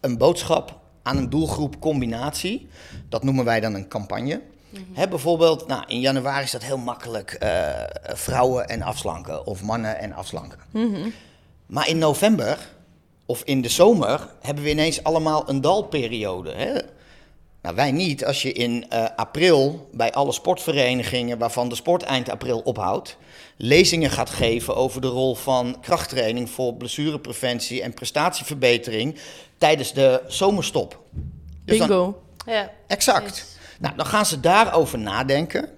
een 0.00 0.18
boodschap 0.18 0.80
aan 1.02 1.16
een 1.16 1.30
doelgroep 1.30 1.80
combinatie. 1.80 2.68
Dat 3.08 3.22
noemen 3.24 3.44
wij 3.44 3.60
dan 3.60 3.74
een 3.74 3.88
campagne. 3.88 4.40
Hè, 4.92 5.08
bijvoorbeeld, 5.08 5.66
nou, 5.66 5.82
in 5.86 6.00
januari 6.00 6.44
is 6.44 6.50
dat 6.50 6.62
heel 6.64 6.78
makkelijk. 6.78 7.30
eh, 7.32 7.70
vrouwen 8.04 8.68
en 8.68 8.82
afslanken 8.82 9.46
of 9.46 9.62
mannen 9.62 9.98
en 9.98 10.12
afslanken. 10.12 10.58
Maar 11.66 11.88
in 11.88 11.98
november 11.98 12.58
of 13.26 13.42
in 13.44 13.60
de 13.62 13.68
zomer 13.68 14.28
hebben 14.40 14.64
we 14.64 14.70
ineens 14.70 15.02
allemaal 15.04 15.48
een 15.48 15.60
dalperiode. 15.60 16.52
Hè? 16.52 16.72
Nou, 17.62 17.74
wij 17.74 17.92
niet. 17.92 18.24
Als 18.24 18.42
je 18.42 18.52
in 18.52 18.86
eh, 18.88 19.04
april 19.16 19.88
bij 19.92 20.12
alle 20.12 20.32
sportverenigingen, 20.32 21.38
waarvan 21.38 21.68
de 21.68 21.74
sport 21.74 22.02
eind 22.02 22.28
april 22.30 22.58
ophoudt, 22.58 23.16
lezingen 23.56 24.10
gaat 24.10 24.30
geven 24.30 24.76
over 24.76 25.00
de 25.00 25.06
rol 25.06 25.34
van 25.34 25.76
krachttraining 25.80 26.50
voor 26.50 26.74
blessurepreventie 26.74 27.82
en 27.82 27.94
prestatieverbetering 27.94 29.18
tijdens 29.58 29.92
de 29.92 30.22
zomerstop. 30.26 31.00
Dus 31.64 31.78
dan- 31.78 31.88
Bingo. 31.88 32.22
Ja. 32.46 32.70
Exact. 32.86 33.58
Nou, 33.80 33.96
dan 33.96 34.06
gaan 34.06 34.26
ze 34.26 34.40
daarover 34.40 34.98
nadenken. 34.98 35.68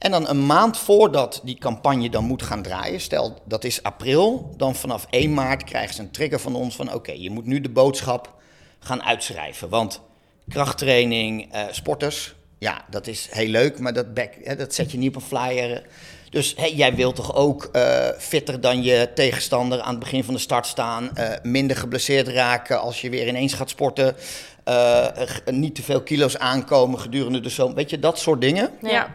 En 0.00 0.10
dan 0.10 0.28
een 0.28 0.46
maand 0.46 0.78
voordat 0.78 1.40
die 1.44 1.58
campagne 1.58 2.10
dan 2.10 2.24
moet 2.24 2.42
gaan 2.42 2.62
draaien, 2.62 3.00
stel 3.00 3.38
dat 3.44 3.64
is 3.64 3.82
april, 3.82 4.54
dan 4.56 4.74
vanaf 4.74 5.06
1 5.10 5.34
maart 5.34 5.64
krijgen 5.64 5.94
ze 5.94 6.00
een 6.00 6.10
trigger 6.10 6.40
van 6.40 6.54
ons 6.54 6.76
van 6.76 6.94
oké, 6.94 7.12
je 7.12 7.30
moet 7.30 7.46
nu 7.46 7.60
de 7.60 7.68
boodschap 7.68 8.34
gaan 8.78 9.02
uitschrijven. 9.02 9.68
Want 9.68 10.00
krachttraining, 10.48 11.52
eh, 11.52 11.62
sporters, 11.70 12.34
ja, 12.58 12.84
dat 12.90 13.06
is 13.06 13.28
heel 13.30 13.48
leuk, 13.48 13.78
maar 13.78 13.92
dat, 13.92 14.06
hè, 14.42 14.56
dat 14.56 14.74
zet 14.74 14.92
je 14.92 14.98
niet 14.98 15.08
op 15.08 15.14
een 15.14 15.28
flyer. 15.28 15.86
Dus 16.30 16.54
hè, 16.56 16.66
jij 16.66 16.94
wilt 16.94 17.16
toch 17.16 17.34
ook 17.34 17.68
eh, 17.72 18.08
fitter 18.18 18.60
dan 18.60 18.82
je 18.82 19.08
tegenstander 19.14 19.80
aan 19.80 19.90
het 19.90 19.98
begin 19.98 20.24
van 20.24 20.34
de 20.34 20.40
start 20.40 20.66
staan, 20.66 21.16
eh, 21.16 21.28
minder 21.42 21.76
geblesseerd 21.76 22.28
raken 22.28 22.80
als 22.80 23.00
je 23.00 23.10
weer 23.10 23.28
ineens 23.28 23.52
gaat 23.52 23.70
sporten, 23.70 24.16
eh, 24.64 25.06
niet 25.44 25.74
te 25.74 25.82
veel 25.82 26.02
kilo's 26.02 26.36
aankomen 26.36 27.00
gedurende 27.00 27.40
de 27.40 27.48
zomer, 27.48 27.74
weet 27.74 27.90
je, 27.90 27.98
dat 27.98 28.18
soort 28.18 28.40
dingen 28.40 28.70
Ja. 28.82 29.10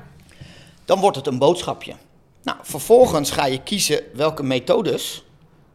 Dan 0.85 0.99
wordt 0.99 1.15
het 1.15 1.27
een 1.27 1.37
boodschapje. 1.37 1.93
Nou, 2.43 2.57
vervolgens 2.61 3.31
ga 3.31 3.45
je 3.45 3.63
kiezen 3.63 4.01
welke 4.13 4.43
methodes. 4.43 5.25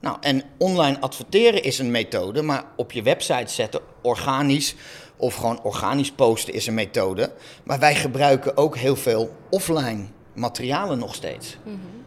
Nou, 0.00 0.16
en 0.20 0.42
online 0.58 1.00
adverteren 1.00 1.62
is 1.62 1.78
een 1.78 1.90
methode, 1.90 2.42
maar 2.42 2.64
op 2.76 2.92
je 2.92 3.02
website 3.02 3.52
zetten 3.52 3.80
organisch 4.02 4.74
of 5.16 5.34
gewoon 5.34 5.62
organisch 5.62 6.12
posten 6.12 6.54
is 6.54 6.66
een 6.66 6.74
methode. 6.74 7.32
Maar 7.64 7.78
wij 7.78 7.94
gebruiken 7.94 8.56
ook 8.56 8.76
heel 8.76 8.96
veel 8.96 9.36
offline 9.50 10.06
materialen 10.34 10.98
nog 10.98 11.14
steeds. 11.14 11.56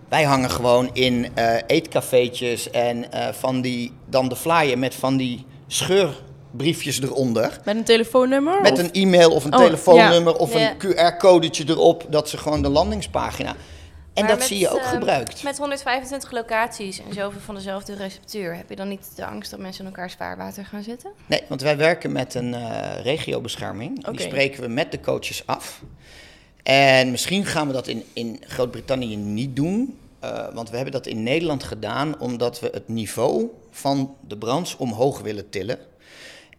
Wij 0.09 0.23
hangen 0.23 0.49
gewoon 0.49 0.89
in 0.93 1.35
eh 1.35 1.55
eetcafeetjes 1.67 2.69
en 2.69 3.11
eh, 3.11 3.33
van 3.33 3.61
die, 3.61 3.91
dan 4.05 4.29
de 4.29 4.35
flyer 4.35 4.77
met 4.77 4.95
van 4.95 5.17
die 5.17 5.45
scheurbriefjes 6.57 7.01
eronder. 7.01 7.59
Met 7.65 7.75
een 7.75 7.83
telefoonnummer? 7.83 8.61
Met 8.61 8.71
of- 8.71 8.79
een 8.79 8.91
e-mail 8.91 9.31
of 9.31 9.45
een 9.45 9.53
Oh, 9.53 9.59
telefoonnummer 9.63 10.35
of 10.37 10.53
Ja. 10.53 10.69
een 10.71 10.77
QR-codetje 10.77 11.63
erop, 11.67 12.05
dat 12.09 12.29
ze 12.29 12.37
gewoon 12.37 12.61
de 12.61 12.69
landingspagina. 12.69 13.49
En 14.13 14.21
Maar 14.21 14.31
dat 14.31 14.39
met, 14.39 14.47
zie 14.47 14.59
je 14.59 14.69
ook 14.69 14.79
ehm, 14.79 14.89
gebruikt. 14.89 15.43
Met 15.43 15.57
125 15.57 16.31
locaties 16.31 16.99
en 17.07 17.13
zoveel 17.13 17.39
van 17.39 17.55
dezelfde 17.55 17.95
receptuur, 17.95 18.55
heb 18.55 18.69
je 18.69 18.75
dan 18.75 18.87
niet 18.87 19.07
de 19.15 19.25
angst 19.25 19.51
dat 19.51 19.59
mensen 19.59 19.85
in 19.85 19.89
elkaars 19.91 20.13
vaarwater 20.13 20.65
gaan 20.65 20.83
zitten? 20.83 21.11
Nee, 21.25 21.41
want 21.47 21.61
wij 21.61 21.77
werken 21.77 22.11
met 22.11 22.33
een 22.33 22.53
eh, 22.53 23.01
regiobescherming. 23.03 24.07
Die 24.07 24.21
spreken 24.21 24.61
we 24.61 24.67
met 24.67 24.91
de 24.91 24.99
coaches 24.99 25.43
af. 25.45 25.81
En 26.63 27.11
misschien 27.11 27.45
gaan 27.45 27.67
we 27.67 27.73
dat 27.73 27.87
in, 27.87 28.03
in 28.13 28.41
Groot-Brittannië 28.47 29.15
niet 29.15 29.55
doen. 29.55 29.97
eh, 30.19 30.45
want 30.53 30.69
we 30.69 30.75
hebben 30.75 30.93
dat 30.93 31.07
in 31.07 31.23
Nederland 31.23 31.63
gedaan 31.63 32.19
omdat 32.19 32.59
we 32.59 32.69
het 32.73 32.87
niveau 32.87 33.47
van 33.71 34.15
de 34.27 34.37
branche 34.37 34.77
omhoog 34.77 35.21
willen 35.21 35.49
tillen. 35.49 35.77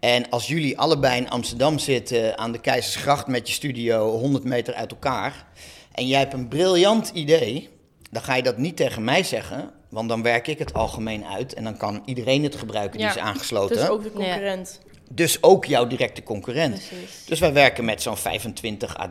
En 0.05 0.31
als 0.31 0.47
jullie 0.47 0.79
allebei 0.79 1.17
in 1.17 1.31
Amsterdam 1.31 1.79
zitten 1.79 2.39
aan 2.39 2.53
de 2.53 2.61
Keizersgracht 2.61 3.27
met 3.27 3.49
je 3.49 3.55
studio 3.55 4.19
100 4.19 4.45
meter 4.45 4.75
uit 4.75 4.91
elkaar. 4.91 5.47
En 5.93 6.07
jij 6.07 6.19
hebt 6.19 6.33
een 6.33 6.49
briljant 6.49 7.11
idee, 7.15 7.69
dan 8.11 8.23
ga 8.23 8.35
je 8.35 8.43
dat 8.43 8.59
niet 8.59 8.77
tegen 8.77 9.05
mij 9.05 9.23
zeggen. 9.23 9.71
Want 9.89 10.09
dan 10.09 10.23
werk 10.23 10.47
ik 10.47 10.59
het 10.59 10.75
algemeen 10.75 11.25
uit 11.25 11.55
en 11.55 11.65
dan 11.65 11.77
kan 11.77 12.03
iedereen 12.05 12.43
het 12.43 12.55
gebruiken 12.55 12.99
die 12.99 13.07
Ja, 13.07 13.15
is 13.15 13.21
aangesloten. 13.21 13.77
Dus 13.77 13.89
ook 13.89 14.03
de 14.03 14.13
concurrent. 14.13 14.81
Dus 15.11 15.43
ook 15.43 15.65
jouw 15.65 15.87
directe 15.87 16.23
concurrent. 16.23 16.75
Precies. 16.75 17.25
Dus 17.25 17.39
wij 17.39 17.53
werken 17.53 17.85
met 17.85 18.03
zo'n 18.03 18.17
25 18.17 18.99
à 18.99 19.11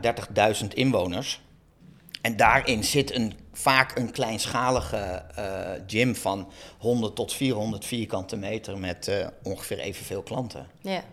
30.000 0.62 0.68
inwoners. 0.68 1.42
En 2.22 2.38
daarin 2.38 2.84
zit 2.84 3.16
een, 3.16 3.34
vaak 3.54 3.98
een 3.98 4.12
kleinschalige 4.12 4.98
eh, 5.36 5.72
gym 5.88 6.16
van 6.16 6.52
100 6.78 7.16
tot 7.16 7.34
400 7.34 7.86
vierkante 7.86 8.36
meter 8.36 8.78
met 8.78 9.08
eh, 9.08 9.28
ongeveer 9.44 9.80
evenveel 9.80 10.22
klanten. 10.22 10.68
Ja. 10.82 11.04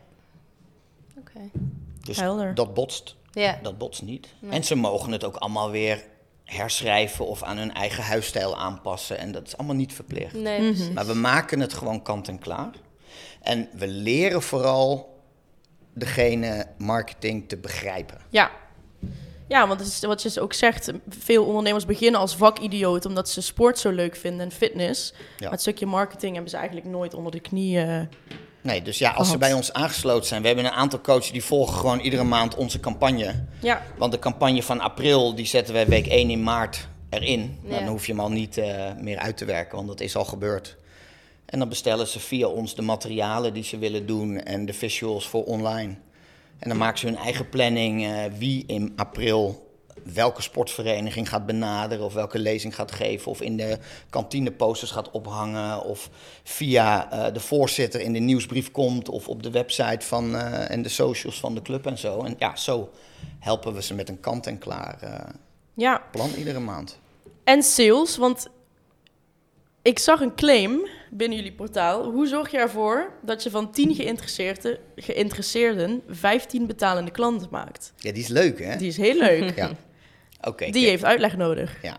Oké. 1.18 1.40
Dus 2.00 2.16
Helder. 2.20 2.54
dat 2.54 2.74
botst 2.74 3.16
Ja. 3.32 3.58
Dat 3.62 3.78
botst 3.78 4.02
niet. 4.02 4.28
Nee. 4.40 4.50
En 4.52 4.64
ze 4.64 4.74
mogen 4.74 5.12
het 5.12 5.24
ook 5.24 5.36
allemaal 5.36 5.70
weer 5.70 6.04
herschrijven 6.44 7.26
of 7.26 7.42
aan 7.42 7.56
hun 7.56 7.74
eigen 7.74 8.02
huisstijl 8.04 8.56
aanpassen. 8.58 9.18
En 9.18 9.32
dat 9.32 9.46
is 9.46 9.56
allemaal 9.56 9.76
niet 9.76 9.92
verplicht. 9.92 10.34
Nee, 10.34 10.60
Mhm. 10.72 10.92
Maar 10.92 11.06
we 11.06 11.14
maken 11.14 11.60
het 11.60 11.72
gewoon 11.72 12.02
kant 12.02 12.28
en 12.28 12.38
klaar. 12.38 12.70
En 13.42 13.68
we 13.72 13.86
leren 13.88 14.42
vooral 14.42 15.18
degene 15.92 16.66
marketing 16.78 17.48
te 17.48 17.56
begrijpen. 17.56 18.18
Ja. 18.28 18.50
Ja, 19.50 19.66
want 19.68 19.80
het 19.80 19.88
is 19.88 20.00
wat 20.00 20.22
je 20.22 20.40
ook 20.40 20.52
zegt, 20.52 20.92
veel 21.08 21.44
ondernemers 21.44 21.86
beginnen 21.86 22.20
als 22.20 22.36
vakidioot 22.36 23.06
omdat 23.06 23.28
ze 23.28 23.42
sport 23.42 23.78
zo 23.78 23.90
leuk 23.90 24.16
vinden 24.16 24.40
en 24.40 24.52
fitness. 24.52 25.12
Ja. 25.16 25.20
Maar 25.40 25.50
het 25.50 25.60
stukje 25.60 25.86
marketing 25.86 26.32
hebben 26.32 26.50
ze 26.50 26.56
eigenlijk 26.56 26.86
nooit 26.86 27.14
onder 27.14 27.32
de 27.32 27.40
knie. 27.40 27.78
eh, 27.80 28.00
Nee, 28.62 28.82
dus 28.82 28.98
ja, 28.98 29.10
als 29.10 29.30
ze 29.30 29.38
bij 29.38 29.52
ons 29.52 29.72
aangesloten 29.72 30.26
zijn, 30.28 30.40
we 30.40 30.46
hebben 30.46 30.64
een 30.64 30.70
aantal 30.70 31.00
coaches 31.00 31.32
die 31.32 31.44
volgen 31.44 31.74
gewoon 31.78 32.00
iedere 32.00 32.24
maand 32.24 32.54
onze 32.54 32.80
campagne. 32.80 33.44
Ja, 33.60 33.82
Want 33.98 34.12
de 34.12 34.18
campagne 34.18 34.62
van 34.62 34.80
april, 34.80 35.34
die 35.34 35.46
zetten 35.46 35.74
wij 35.74 35.86
week 35.86 36.06
1 36.06 36.30
in 36.30 36.42
maart 36.42 36.88
erin. 37.08 37.58
Ja. 37.64 37.78
dan 37.78 37.88
hoef 37.88 38.06
je 38.06 38.12
hem 38.12 38.20
al 38.20 38.30
niet 38.30 38.58
eh, 38.58 38.92
meer 39.00 39.18
uit 39.18 39.36
te 39.36 39.44
werken, 39.44 39.76
want 39.76 39.88
dat 39.88 40.00
is 40.00 40.16
al 40.16 40.24
gebeurd. 40.24 40.76
En 41.46 41.58
dan 41.58 41.68
bestellen 41.68 42.06
ze 42.06 42.20
via 42.20 42.46
ons 42.46 42.74
de 42.74 42.82
materialen 42.82 43.54
die 43.54 43.64
ze 43.64 43.78
willen 43.78 44.06
doen 44.06 44.40
en 44.40 44.66
de 44.66 44.72
visuals 44.72 45.28
voor 45.28 45.44
online. 45.44 45.96
En 46.60 46.68
dan 46.68 46.78
maken 46.78 46.98
ze 46.98 47.06
hun 47.06 47.16
eigen 47.16 47.48
planning 47.48 48.04
eh, 48.04 48.24
wie 48.38 48.64
in 48.66 48.92
april 48.96 49.68
welke 50.04 50.42
sportvereniging 50.42 51.28
gaat 51.28 51.46
benaderen 51.46 52.04
of 52.04 52.12
welke 52.14 52.38
lezing 52.38 52.74
gaat 52.74 52.92
geven 52.92 53.30
of 53.30 53.40
in 53.40 53.56
de 53.56 53.78
kantine 54.10 54.50
posters 54.52 54.90
gaat 54.90 55.10
ophangen 55.10 55.82
of 55.82 56.10
via 56.42 57.10
eh, 57.10 57.34
de 57.34 57.40
voorzitter 57.40 58.00
in 58.00 58.12
de 58.12 58.18
nieuwsbrief 58.18 58.70
komt 58.70 59.08
of 59.08 59.28
op 59.28 59.42
de 59.42 59.50
website 59.50 60.06
van 60.06 60.36
eh, 60.36 60.70
en 60.70 60.82
de 60.82 60.88
socials 60.88 61.40
van 61.40 61.54
de 61.54 61.62
club 61.62 61.86
en 61.86 61.98
zo. 61.98 62.22
En 62.22 62.34
ja, 62.38 62.56
zo 62.56 62.90
helpen 63.38 63.74
we 63.74 63.82
ze 63.82 63.94
met 63.94 64.08
een 64.08 64.20
kant-en-klaar 64.20 64.98
ja. 65.74 66.02
plan 66.10 66.30
iedere 66.30 66.60
maand. 66.60 66.98
En 67.44 67.62
sales, 67.62 68.16
want 68.16 68.48
ik 69.82 69.98
zag 69.98 70.20
een 70.20 70.34
claim 70.34 70.88
binnen 71.10 71.38
jullie 71.38 71.52
portaal. 71.52 72.04
Hoe 72.04 72.26
zorg 72.26 72.50
je 72.50 72.58
ervoor 72.58 73.12
dat 73.22 73.42
je 73.42 73.50
van 73.50 73.70
10 73.70 73.94
geïnteresseerden, 73.94 74.78
geïnteresseerden 74.96 76.02
15 76.08 76.66
betalende 76.66 77.10
klanten 77.10 77.48
maakt? 77.50 77.92
Ja, 77.96 78.12
die 78.12 78.22
is 78.22 78.28
leuk 78.28 78.58
hè? 78.58 78.76
Die 78.76 78.88
is 78.88 78.96
heel 78.96 79.18
leuk. 79.18 79.56
Ja. 79.56 79.70
Oké. 80.40 80.70
Die 80.70 80.86
heeft 80.86 81.04
uitleg 81.04 81.36
nodig. 81.36 81.78
Ja. 81.82 81.96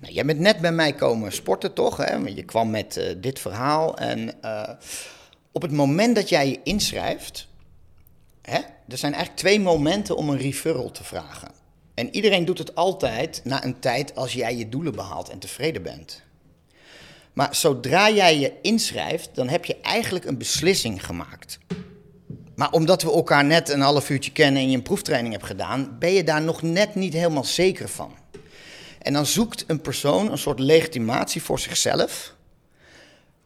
Nou, 0.00 0.12
jij 0.12 0.24
bent 0.24 0.38
net 0.38 0.60
bij 0.60 0.72
mij 0.72 0.92
komen 0.92 1.32
sporten, 1.32 1.72
toch? 1.72 1.96
Hè? 1.96 2.14
Je 2.14 2.42
kwam 2.42 2.70
met 2.70 2.96
eh, 2.96 3.14
dit 3.18 3.38
verhaal. 3.38 3.96
En 3.96 4.42
eh, 4.42 4.70
op 5.52 5.62
het 5.62 5.72
moment 5.72 6.14
dat 6.14 6.28
jij 6.28 6.48
je 6.48 6.60
inschrijft, 6.62 7.48
hè, 8.42 8.58
er 8.88 8.98
zijn 8.98 9.12
eigenlijk 9.12 9.42
twee 9.42 9.60
momenten 9.60 10.16
om 10.16 10.28
een 10.28 10.38
referral 10.38 10.90
te 10.90 11.04
vragen. 11.04 11.50
En 11.94 12.14
iedereen 12.14 12.44
doet 12.44 12.58
het 12.58 12.74
altijd 12.74 13.40
na 13.44 13.64
een 13.64 13.78
tijd 13.78 14.14
als 14.14 14.32
jij 14.32 14.56
je 14.56 14.68
doelen 14.68 14.94
behaalt 14.94 15.28
en 15.28 15.38
tevreden 15.38 15.82
bent. 15.82 16.22
Maar 17.36 17.54
zodra 17.54 18.10
jij 18.10 18.38
je 18.38 18.52
inschrijft, 18.62 19.30
dan 19.34 19.48
heb 19.48 19.64
je 19.64 19.80
eigenlijk 19.80 20.24
een 20.24 20.38
beslissing 20.38 21.06
gemaakt. 21.06 21.58
Maar 22.54 22.70
omdat 22.70 23.02
we 23.02 23.12
elkaar 23.12 23.44
net 23.44 23.68
een 23.68 23.80
half 23.80 24.10
uurtje 24.10 24.32
kennen 24.32 24.62
en 24.62 24.70
je 24.70 24.76
een 24.76 24.82
proeftraining 24.82 25.34
hebt 25.34 25.46
gedaan, 25.46 25.96
ben 25.98 26.12
je 26.12 26.24
daar 26.24 26.42
nog 26.42 26.62
net 26.62 26.94
niet 26.94 27.12
helemaal 27.12 27.44
zeker 27.44 27.88
van. 27.88 28.14
En 29.02 29.12
dan 29.12 29.26
zoekt 29.26 29.64
een 29.66 29.80
persoon 29.80 30.30
een 30.30 30.38
soort 30.38 30.58
legitimatie 30.58 31.42
voor 31.42 31.58
zichzelf 31.58 32.34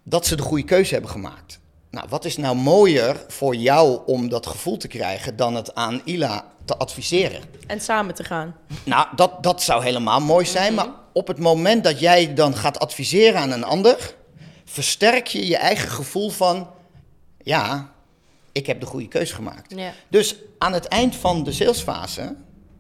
dat 0.03 0.27
ze 0.27 0.37
de 0.37 0.43
goede 0.43 0.65
keuze 0.65 0.93
hebben 0.93 1.11
gemaakt. 1.11 1.61
Nou, 1.91 2.07
wat 2.09 2.25
is 2.25 2.37
nou 2.37 2.57
mooier 2.57 3.25
voor 3.29 3.55
jou 3.55 4.01
om 4.07 4.29
dat 4.29 4.47
gevoel 4.47 4.77
te 4.77 4.89
krijgen 4.89 5.37
dan 5.37 5.55
het 5.55 5.75
aan 5.75 6.01
Ila 6.05 6.53
te 6.65 6.77
adviseren? 6.77 7.43
En 7.67 7.81
samen 7.81 8.15
te 8.15 8.25
gaan. 8.25 8.57
Nou, 8.85 9.07
dat, 9.17 9.43
dat 9.43 9.63
zou 9.63 9.83
helemaal 9.83 10.21
mooi 10.21 10.47
zijn, 10.47 10.75
maar 10.75 10.89
op 11.13 11.27
het 11.27 11.39
moment 11.39 11.85
dat 11.85 12.01
jij 12.01 12.35
dan 12.35 12.57
gaat 12.57 12.79
adviseren 12.79 13.41
aan 13.41 13.51
een 13.51 13.65
ander, 13.65 14.15
versterk 14.65 15.27
je 15.27 15.47
je 15.47 15.57
eigen 15.57 15.89
gevoel 15.89 16.31
van, 16.31 16.71
ja, 17.43 17.93
ik 18.53 18.67
heb 18.67 18.81
de 18.81 18.87
goede 18.87 19.09
keuze 19.09 19.35
gemaakt. 19.35 19.75
Ja. 19.77 19.93
Dus 20.09 20.37
aan 20.59 20.73
het 20.73 20.89
eind 20.89 21.17
van 21.17 21.45
de 21.45 21.53
salesfase 21.53 22.35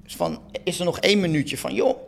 is, 0.04 0.16
van, 0.16 0.40
is 0.64 0.78
er 0.78 0.84
nog 0.84 0.98
één 0.98 1.20
minuutje 1.20 1.58
van, 1.58 1.74
joh, 1.74 1.98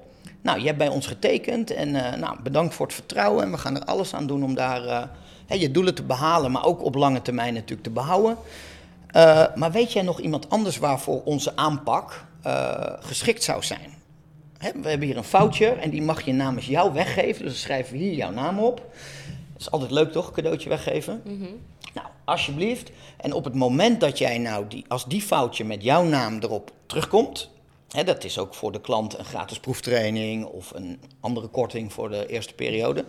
nou, 0.42 0.60
je 0.60 0.66
hebt 0.66 0.78
bij 0.78 0.88
ons 0.88 1.06
getekend 1.06 1.70
en 1.70 1.94
eh, 1.94 2.18
nou, 2.18 2.42
bedankt 2.42 2.74
voor 2.74 2.86
het 2.86 2.94
vertrouwen 2.94 3.44
en 3.44 3.50
we 3.50 3.58
gaan 3.58 3.76
er 3.76 3.84
alles 3.84 4.14
aan 4.14 4.26
doen 4.26 4.44
om 4.44 4.54
daar 4.54 4.84
eh, 4.84 5.02
hè, 5.46 5.54
je 5.54 5.70
doelen 5.70 5.94
te 5.94 6.02
behalen, 6.02 6.50
maar 6.50 6.64
ook 6.64 6.84
op 6.84 6.94
lange 6.94 7.22
termijn 7.22 7.54
natuurlijk 7.54 7.82
te 7.82 7.90
behouden. 7.90 8.36
Eh, 9.06 9.44
maar 9.54 9.72
weet 9.72 9.92
jij 9.92 10.02
nog 10.02 10.20
iemand 10.20 10.50
anders 10.50 10.78
waarvoor 10.78 11.22
onze 11.24 11.56
aanpak 11.56 12.24
geschikt 13.00 13.42
zou 13.42 13.62
zijn? 13.62 14.01
We 14.62 14.88
hebben 14.88 15.08
hier 15.08 15.16
een 15.16 15.24
foutje 15.24 15.66
en 15.66 15.90
die 15.90 16.02
mag 16.02 16.24
je 16.24 16.32
namens 16.32 16.66
jou 16.66 16.92
weggeven, 16.92 17.42
dus 17.42 17.52
dan 17.52 17.60
schrijven 17.60 17.92
we 17.92 17.98
hier 17.98 18.14
jouw 18.14 18.30
naam 18.30 18.58
op. 18.58 18.76
Dat 19.52 19.60
is 19.60 19.70
altijd 19.70 19.90
leuk 19.90 20.12
toch, 20.12 20.30
cadeautje 20.30 20.68
weggeven? 20.68 21.22
Nou, 21.94 22.06
alsjeblieft. 22.24 22.90
En 23.16 23.32
op 23.32 23.44
het 23.44 23.54
moment 23.54 24.00
dat 24.00 24.18
jij 24.18 24.38
nou, 24.38 24.68
die, 24.68 24.84
als 24.88 25.06
die 25.06 25.22
foutje 25.22 25.64
met 25.64 25.82
jouw 25.82 26.04
naam 26.04 26.38
erop 26.40 26.72
terugkomt, 26.86 27.50
hè, 27.88 28.04
dat 28.04 28.24
is 28.24 28.38
ook 28.38 28.54
voor 28.54 28.72
de 28.72 28.80
klant 28.80 29.18
een 29.18 29.24
gratis 29.24 29.60
proeftraining 29.60 30.44
of 30.44 30.70
een 30.74 31.00
andere 31.20 31.48
korting 31.48 31.92
voor 31.92 32.10
de 32.10 32.26
eerste 32.26 32.54
periode, 32.54 33.04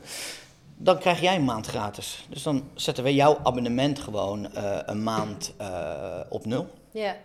dan 0.78 0.99
krijg 0.99 1.22
jij 1.22 1.36
een 1.36 1.45
maand 1.45 1.68
gratis. 1.68 2.26
Dus 2.30 2.43
dan 2.43 2.64
zetten 2.74 3.04
we 3.04 3.14
jouw 3.14 3.39
abonnement 3.43 3.99
gewoon 3.99 4.54
eh, 4.54 4.78
een 4.86 5.04
maand 5.04 5.54
eh, 5.58 6.20
op 6.30 6.45
nul. 6.45 6.70
Ja. 6.91 7.16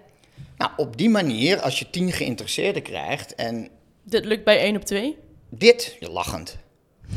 Nou, 0.57 0.71
op 0.77 0.97
die 0.97 1.09
manier, 1.09 1.61
als 1.61 1.79
je 1.79 1.91
tien 1.91 2.13
geïnteresseerden 2.13 2.83
krijgt 2.83 3.35
en 3.35 3.69
Dit 4.09 4.25
lukt 4.25 4.45
bij 4.45 4.59
1 4.61 4.77
op 4.77 4.85
2. 4.85 5.17
dit, 5.49 5.97
je 6.01 6.11
lachend, 6.11 6.57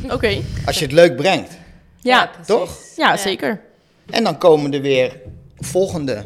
Oké. 0.09 0.41
als 0.65 0.79
je 0.79 0.85
het 0.85 0.93
leuk 0.93 1.15
brengt. 1.15 1.57
Ja, 2.01 2.25
precies. 2.27 2.47
toch? 2.47 2.79
ja, 2.95 3.17
zeker. 3.17 3.61
En 4.09 4.23
dan 4.23 4.37
komen 4.37 4.73
er 4.73 4.81
weer 4.81 5.21
volgende 5.57 6.23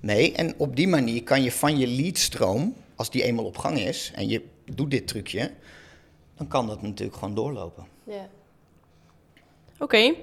mee. 0.00 0.32
En 0.32 0.54
op 0.56 0.76
die 0.76 0.88
manier 0.88 1.22
kan 1.22 1.42
je 1.42 1.52
van 1.52 1.78
je 1.78 1.86
leadstroom, 1.86 2.74
als 2.94 3.10
die 3.10 3.22
eenmaal 3.22 3.44
op 3.44 3.58
gang 3.58 3.78
is 3.78 4.12
en 4.14 4.28
je 4.28 4.42
doet 4.64 4.90
dit 4.90 5.06
trucje, 5.08 5.50
dan 6.36 6.48
kan 6.48 6.66
dat 6.66 6.82
natuurlijk 6.82 7.18
gewoon 7.18 7.34
doorlopen. 7.34 7.86
Ja. 8.04 8.28
Oké. 9.78 10.14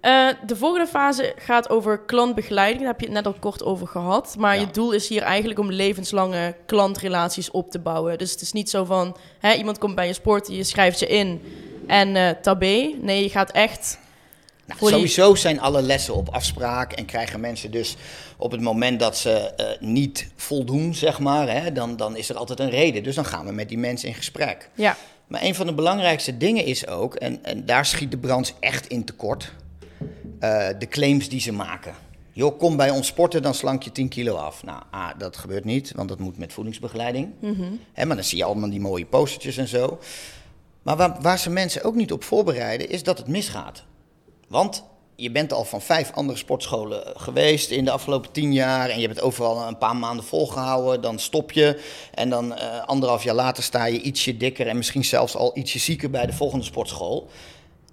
Eh, 0.00 0.28
de 0.46 0.56
volgende 0.56 0.86
fase 0.86 1.34
gaat 1.38 1.68
over 1.70 1.98
klantbegeleiding. 1.98 2.78
Daar 2.80 2.90
heb 2.90 3.00
je 3.00 3.06
het 3.06 3.14
net 3.14 3.26
al 3.26 3.36
kort 3.40 3.62
over 3.64 3.86
gehad. 3.86 4.34
Maar 4.38 4.54
Ja. 4.54 4.60
je 4.60 4.70
doel 4.70 4.92
is 4.92 5.08
hier 5.08 5.22
eigenlijk 5.22 5.58
om 5.60 5.70
levenslange 5.72 6.54
klantrelaties 6.66 7.50
op 7.50 7.70
te 7.70 7.78
bouwen. 7.78 8.18
Dus 8.18 8.30
het 8.30 8.40
is 8.40 8.52
niet 8.52 8.70
zo 8.70 8.84
van, 8.84 9.16
hè, 9.38 9.52
iemand 9.54 9.78
komt 9.78 9.94
bij 9.94 10.06
je 10.06 10.12
sport, 10.12 10.48
je 10.48 10.64
schrijft 10.64 10.98
je 10.98 11.06
in 11.06 11.42
en 11.86 12.16
eh 12.16 12.30
tabé. 12.42 12.94
Nee, 13.00 13.22
je 13.22 13.28
gaat 13.30 13.50
echt... 13.50 13.98
Nou, 14.66 14.80
die- 14.80 14.88
sowieso 14.88 15.34
zijn 15.34 15.60
alle 15.60 15.82
lessen 15.82 16.14
op 16.14 16.28
afspraak 16.28 16.92
en 16.92 17.04
krijgen 17.04 17.40
mensen 17.40 17.70
dus 17.70 17.96
op 18.36 18.50
het 18.50 18.60
moment 18.60 19.00
dat 19.00 19.16
ze 19.18 19.30
eh, 19.32 19.66
niet 19.80 20.30
voldoen, 20.36 20.94
zeg 20.94 21.18
maar, 21.18 21.48
hè, 21.62 21.72
dan, 21.72 21.96
dan 21.96 22.16
is 22.16 22.28
er 22.28 22.36
altijd 22.36 22.60
een 22.60 22.70
reden. 22.70 23.02
Dus 23.02 23.14
dan 23.14 23.24
gaan 23.24 23.46
we 23.46 23.52
met 23.52 23.68
die 23.68 23.78
mensen 23.78 24.08
in 24.08 24.14
gesprek. 24.14 24.68
Ja, 24.74 24.96
Maar 25.26 25.42
een 25.42 25.54
van 25.54 25.66
de 25.66 25.74
belangrijkste 25.74 26.36
dingen 26.36 26.64
is 26.64 26.86
ook, 26.86 27.14
en, 27.14 27.44
en 27.44 27.66
daar 27.66 27.86
schiet 27.86 28.10
de 28.10 28.18
branche 28.18 28.52
echt 28.60 28.86
in 28.86 29.04
tekort, 29.04 29.52
eh, 30.40 30.68
de 30.78 30.88
claims 30.88 31.28
die 31.28 31.40
ze 31.40 31.52
maken. 31.52 31.94
Joh, 32.32 32.58
kom 32.58 32.76
bij 32.76 32.90
ons 32.90 33.06
sporten, 33.06 33.42
dan 33.42 33.54
slank 33.54 33.82
je 33.82 33.92
10 33.92 34.08
kilo 34.08 34.34
af. 34.34 34.62
Nou, 34.62 34.82
A, 34.94 35.14
dat 35.14 35.36
gebeurt 35.36 35.64
niet, 35.64 35.92
want 35.96 36.08
dat 36.08 36.18
moet 36.18 36.38
met 36.38 36.52
voedingsbegeleiding. 36.52 37.32
Hè, 37.92 38.04
maar 38.04 38.16
dan 38.16 38.24
zie 38.24 38.38
je 38.38 38.44
allemaal 38.44 38.70
die 38.70 38.80
mooie 38.80 39.06
postertjes 39.06 39.56
en 39.56 39.68
zo. 39.68 39.98
Maar 40.82 40.96
waar, 40.96 41.16
waar 41.20 41.38
ze 41.38 41.50
mensen 41.50 41.84
ook 41.84 41.94
niet 41.94 42.12
op 42.12 42.24
voorbereiden, 42.24 42.88
is 42.88 43.02
dat 43.02 43.18
het 43.18 43.26
misgaat. 43.26 43.84
Want 44.48 44.84
je 45.20 45.30
bent 45.30 45.52
al 45.52 45.64
van 45.64 45.82
vijf 45.82 46.10
andere 46.12 46.38
sportscholen 46.38 47.02
geweest 47.16 47.70
in 47.70 47.84
de 47.84 47.90
afgelopen 47.90 48.30
tien 48.30 48.52
jaar. 48.52 48.88
En 48.88 48.94
je 48.94 49.06
hebt 49.06 49.14
het 49.14 49.24
overal 49.24 49.68
een 49.68 49.78
paar 49.78 49.96
maanden 49.96 50.24
volgehouden. 50.24 51.00
Dan 51.00 51.18
stop 51.18 51.52
je. 51.52 51.80
En 52.14 52.30
dan 52.30 52.54
eh, 52.54 52.84
anderhalf 52.84 53.22
jaar 53.22 53.34
later 53.34 53.62
sta 53.62 53.84
je 53.84 54.00
ietsje 54.00 54.36
dikker 54.36 54.66
en 54.66 54.76
misschien 54.76 55.04
zelfs 55.04 55.36
al 55.36 55.56
ietsje 55.56 55.78
zieker 55.78 56.10
bij 56.10 56.26
de 56.26 56.32
volgende 56.32 56.64
sportschool. 56.64 57.28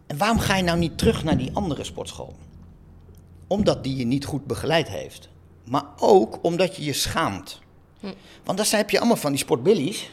En 0.07 0.17
waarom 0.17 0.39
ga 0.39 0.55
je 0.55 0.63
nou 0.63 0.77
niet 0.77 0.97
terug 0.97 1.23
naar 1.23 1.37
die 1.37 1.51
andere 1.53 1.83
sportschool? 1.83 2.35
Omdat 3.47 3.83
die 3.83 3.95
je 3.95 4.05
niet 4.05 4.25
goed 4.25 4.45
begeleid 4.45 4.87
heeft. 4.87 5.29
Maar 5.63 5.85
ook 5.99 6.39
omdat 6.41 6.75
je 6.75 6.83
je 6.83 6.93
schaamt. 6.93 7.63
Want 8.43 8.57
daar 8.57 8.67
heb 8.71 8.89
je 8.89 8.97
allemaal 8.97 9.17
van 9.17 9.31
die 9.31 9.39
sportbillies. 9.39 10.11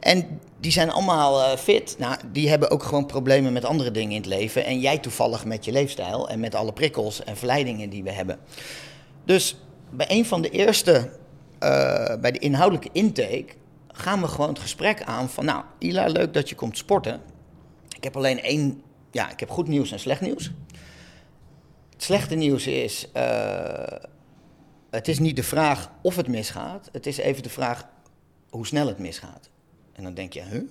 En 0.00 0.40
die 0.60 0.72
zijn 0.72 0.90
allemaal 0.90 1.42
eh, 1.42 1.56
fit. 1.56 1.96
Nou, 1.98 2.16
die 2.32 2.48
hebben 2.48 2.70
ook 2.70 2.82
gewoon 2.82 3.06
problemen 3.06 3.52
met 3.52 3.64
andere 3.64 3.90
dingen 3.90 4.10
in 4.10 4.16
het 4.16 4.26
leven. 4.26 4.64
En 4.64 4.80
jij 4.80 4.98
toevallig 4.98 5.44
met 5.44 5.64
je 5.64 5.72
leefstijl 5.72 6.28
en 6.28 6.40
met 6.40 6.54
alle 6.54 6.72
prikkels 6.72 7.24
en 7.24 7.36
verleidingen 7.36 7.90
die 7.90 8.02
we 8.02 8.12
hebben. 8.12 8.38
Dus 9.24 9.56
bij 9.90 10.06
een 10.10 10.26
van 10.26 10.42
de 10.42 10.50
eerste, 10.50 11.10
eh, 11.58 12.16
bij 12.20 12.32
de 12.32 12.38
inhoudelijke 12.38 12.88
intake, 12.92 13.46
gaan 13.88 14.20
we 14.20 14.28
gewoon 14.28 14.48
het 14.48 14.58
gesprek 14.58 15.02
aan 15.02 15.28
van... 15.28 15.44
Nou, 15.44 15.62
Ila, 15.78 16.06
leuk 16.06 16.34
dat 16.34 16.48
je 16.48 16.54
komt 16.54 16.76
sporten. 16.76 17.20
Ik 17.96 18.04
heb 18.04 18.16
alleen 18.16 18.40
één... 18.40 18.82
Ja, 19.10 19.30
ik 19.30 19.40
heb 19.40 19.50
goed 19.50 19.68
nieuws 19.68 19.92
en 19.92 20.00
slecht 20.00 20.20
nieuws. 20.20 20.52
Het 21.90 22.02
slechte 22.02 22.34
nieuws 22.34 22.66
is... 22.66 23.12
eh, 23.12 24.02
het 24.90 25.08
is 25.08 25.18
niet 25.18 25.36
de 25.36 25.42
vraag 25.42 25.90
of 26.02 26.16
het 26.16 26.28
misgaat, 26.28 26.88
het 26.92 27.06
is 27.06 27.16
even 27.16 27.42
de 27.42 27.48
vraag 27.48 27.88
hoe 28.50 28.66
snel 28.66 28.86
het 28.86 28.98
misgaat. 28.98 29.50
En 29.92 30.02
dan 30.02 30.14
denk 30.14 30.32
je, 30.32 30.42
huh? 30.42 30.62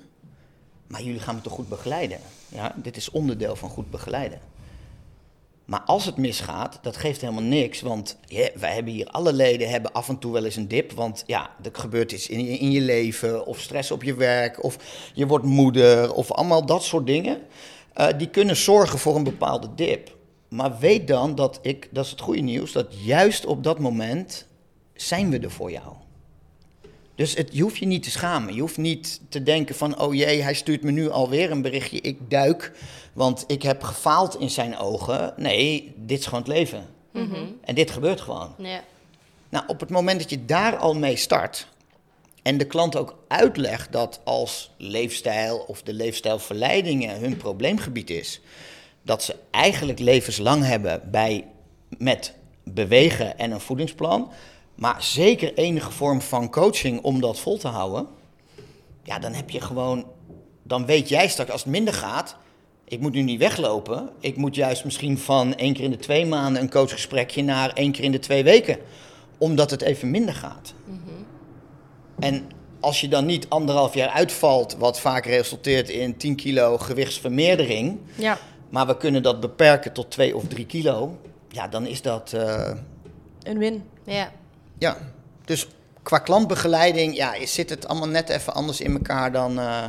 Maar 0.87 1.01
jullie 1.03 1.19
gaan 1.19 1.35
me 1.35 1.41
toch 1.41 1.53
goed 1.53 1.69
begeleiden? 1.69 2.19
Ja, 2.49 2.75
dit 2.75 2.97
is 2.97 3.09
onderdeel 3.09 3.55
van 3.55 3.69
goed 3.69 3.89
begeleiden. 3.91 4.39
Maar 5.73 5.81
als 5.85 6.05
het 6.05 6.17
misgaat, 6.17 6.79
dat 6.81 6.97
geeft 6.97 7.21
helemaal 7.21 7.43
niks. 7.43 7.81
Want 7.81 8.17
wij 8.55 8.73
hebben 8.73 8.93
hier, 8.93 9.07
alle 9.07 9.33
leden 9.33 9.69
hebben 9.69 9.93
af 9.93 10.09
en 10.09 10.19
toe 10.19 10.33
wel 10.33 10.45
eens 10.45 10.55
een 10.55 10.67
dip. 10.67 10.91
Want 10.91 11.23
ja, 11.27 11.49
er 11.63 11.69
gebeurt 11.73 12.11
iets 12.11 12.27
in 12.27 12.45
je, 12.45 12.57
in 12.57 12.71
je 12.71 12.81
leven, 12.81 13.45
of 13.45 13.59
stress 13.59 13.91
op 13.91 14.03
je 14.03 14.13
werk, 14.13 14.63
of 14.63 14.77
je 15.13 15.27
wordt 15.27 15.45
moeder, 15.45 16.13
of 16.13 16.31
allemaal 16.31 16.65
dat 16.65 16.83
soort 16.83 17.05
dingen. 17.05 17.41
Uh, 17.97 18.07
die 18.17 18.29
kunnen 18.29 18.55
zorgen 18.55 18.99
voor 18.99 19.15
een 19.15 19.23
bepaalde 19.23 19.67
dip. 19.75 20.15
Maar 20.47 20.79
weet 20.79 21.07
dan 21.07 21.35
dat 21.35 21.59
ik, 21.61 21.89
dat 21.91 22.05
is 22.05 22.11
het 22.11 22.21
goede 22.21 22.41
nieuws, 22.41 22.71
dat 22.71 22.87
juist 23.03 23.45
op 23.45 23.63
dat 23.63 23.79
moment 23.79 24.47
zijn 24.93 25.29
we 25.29 25.39
er 25.39 25.51
voor 25.51 25.71
jou. 25.71 25.93
Dus 27.15 27.33
het, 27.33 27.49
je 27.51 27.61
hoeft 27.61 27.77
je 27.77 27.85
niet 27.85 28.03
te 28.03 28.11
schamen. 28.11 28.53
Je 28.53 28.61
hoeft 28.61 28.77
niet 28.77 29.21
te 29.29 29.43
denken 29.43 29.75
van, 29.75 29.99
oh 29.99 30.13
jee, 30.13 30.41
hij 30.41 30.53
stuurt 30.53 30.83
me 30.83 30.91
nu 30.91 31.09
alweer 31.09 31.51
een 31.51 31.61
berichtje, 31.61 32.01
ik 32.01 32.29
duik, 32.29 32.71
want 33.13 33.43
ik 33.47 33.61
heb 33.61 33.83
gefaald 33.83 34.39
in 34.39 34.49
zijn 34.49 34.77
ogen. 34.77 35.33
Nee, 35.37 35.93
dit 35.95 36.19
is 36.19 36.25
gewoon 36.25 36.39
het 36.39 36.53
leven. 36.53 36.85
Mhm. 37.11 37.45
En 37.61 37.75
dit 37.75 37.91
gebeurt 37.91 38.21
gewoon. 38.21 38.55
Ja. 38.57 38.83
Nou, 39.49 39.65
op 39.67 39.79
het 39.79 39.89
moment 39.89 40.19
dat 40.19 40.29
je 40.29 40.45
daar 40.45 40.75
al 40.75 40.95
mee 40.95 41.15
start 41.15 41.67
en 42.43 42.57
de 42.57 42.65
klant 42.65 42.95
ook 42.95 43.15
uitlegt 43.27 43.91
dat 43.91 44.21
als 44.23 44.71
leefstijl 44.77 45.57
of 45.57 45.81
de 45.81 45.93
leefstijlverleidingen 45.93 47.19
hun 47.19 47.37
probleemgebied 47.37 48.09
is, 48.09 48.41
dat 49.01 49.23
ze 49.23 49.35
eigenlijk 49.51 49.99
levenslang 49.99 50.63
hebben 50.65 51.01
bij, 51.11 51.47
met 51.97 52.33
bewegen 52.63 53.37
en 53.37 53.51
een 53.51 53.59
voedingsplan, 53.59 54.31
maar 54.75 55.03
zeker 55.03 55.53
enige 55.53 55.91
vorm 55.91 56.21
van 56.21 56.49
coaching 56.51 57.01
om 57.01 57.21
dat 57.21 57.39
vol 57.39 57.57
te 57.57 57.67
houden, 57.67 58.07
ja, 59.03 59.19
dan 59.19 59.33
heb 59.33 59.49
je 59.49 59.61
gewoon, 59.61 60.05
dan 60.63 60.85
weet 60.85 61.09
jij 61.09 61.27
straks 61.27 61.51
als 61.51 61.63
het 61.63 61.71
minder 61.71 61.93
gaat, 61.93 62.35
ik 62.85 62.99
moet 62.99 63.13
nu 63.13 63.21
niet 63.21 63.39
weglopen. 63.39 64.09
Ik 64.19 64.35
moet 64.37 64.55
juist 64.55 64.83
misschien 64.85 65.17
van 65.17 65.55
één 65.55 65.73
keer 65.73 65.83
in 65.83 65.91
de 65.91 65.97
twee 65.97 66.25
maanden 66.25 66.61
een 66.61 66.69
coachgesprekje 66.69 67.43
naar 67.43 67.69
één 67.73 67.91
keer 67.91 68.03
in 68.03 68.11
de 68.11 68.19
twee 68.19 68.43
weken, 68.43 68.77
omdat 69.37 69.71
het 69.71 69.81
even 69.81 70.11
minder 70.11 70.33
gaat. 70.35 70.73
En 72.19 72.43
als 72.79 73.01
je 73.01 73.07
dan 73.07 73.25
niet 73.25 73.49
anderhalf 73.49 73.93
jaar 73.93 74.09
uitvalt, 74.09 74.75
wat 74.77 74.99
vaak 74.99 75.25
resulteert 75.25 75.89
in 75.89 76.17
10 76.17 76.35
kilo 76.35 76.77
gewichtsvermeerdering, 76.77 77.97
Ja. 78.15 78.37
maar 78.69 78.87
we 78.87 78.97
kunnen 78.97 79.23
dat 79.23 79.39
beperken 79.39 79.93
tot 79.93 80.11
2 80.11 80.35
of 80.35 80.47
3 80.47 80.65
kilo, 80.65 81.17
ja, 81.49 81.67
dan 81.67 81.85
is 81.85 82.01
dat. 82.01 82.33
eh, 82.33 82.71
Een 83.43 83.57
win. 83.57 83.83
Ja. 84.05 84.31
Ja. 84.83 84.97
Dus 85.45 85.67
qua 86.03 86.17
klantbegeleiding 86.19 87.15
ja, 87.15 87.33
is- 87.33 87.53
zit 87.53 87.69
het 87.69 87.87
allemaal 87.87 88.07
net 88.07 88.29
even 88.29 88.53
anders 88.53 88.81
in 88.81 88.93
elkaar 88.93 89.31
dan. 89.31 89.59
eh, 89.59 89.85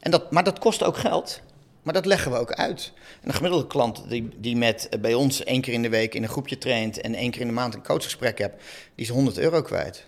en 0.00 0.10
dat, 0.10 0.30
maar 0.30 0.44
dat 0.44 0.58
kost 0.58 0.82
ook 0.82 0.96
geld. 0.96 1.40
Maar 1.82 1.94
dat 1.94 2.06
leggen 2.06 2.32
we 2.32 2.38
ook 2.38 2.52
uit. 2.52 2.92
En 3.22 3.28
een 3.28 3.34
gemiddelde 3.34 3.66
klant 3.66 4.08
die, 4.08 4.28
die 4.36 4.56
met 4.56 4.88
eh, 4.88 5.00
bij 5.00 5.14
ons 5.14 5.44
één 5.44 5.60
keer 5.60 5.72
in 5.74 5.82
de 5.82 5.88
week 5.88 6.14
in 6.14 6.22
een 6.22 6.28
groepje 6.28 6.58
traint 6.58 7.00
en 7.00 7.14
één 7.14 7.30
keer 7.30 7.40
in 7.40 7.46
de 7.46 7.52
maand 7.52 7.74
een 7.74 7.82
coachgesprek 7.82 8.38
hebt, 8.38 8.62
die 8.94 9.04
is 9.04 9.08
100 9.12 9.38
euro 9.38 9.62
kwijt 9.62 10.04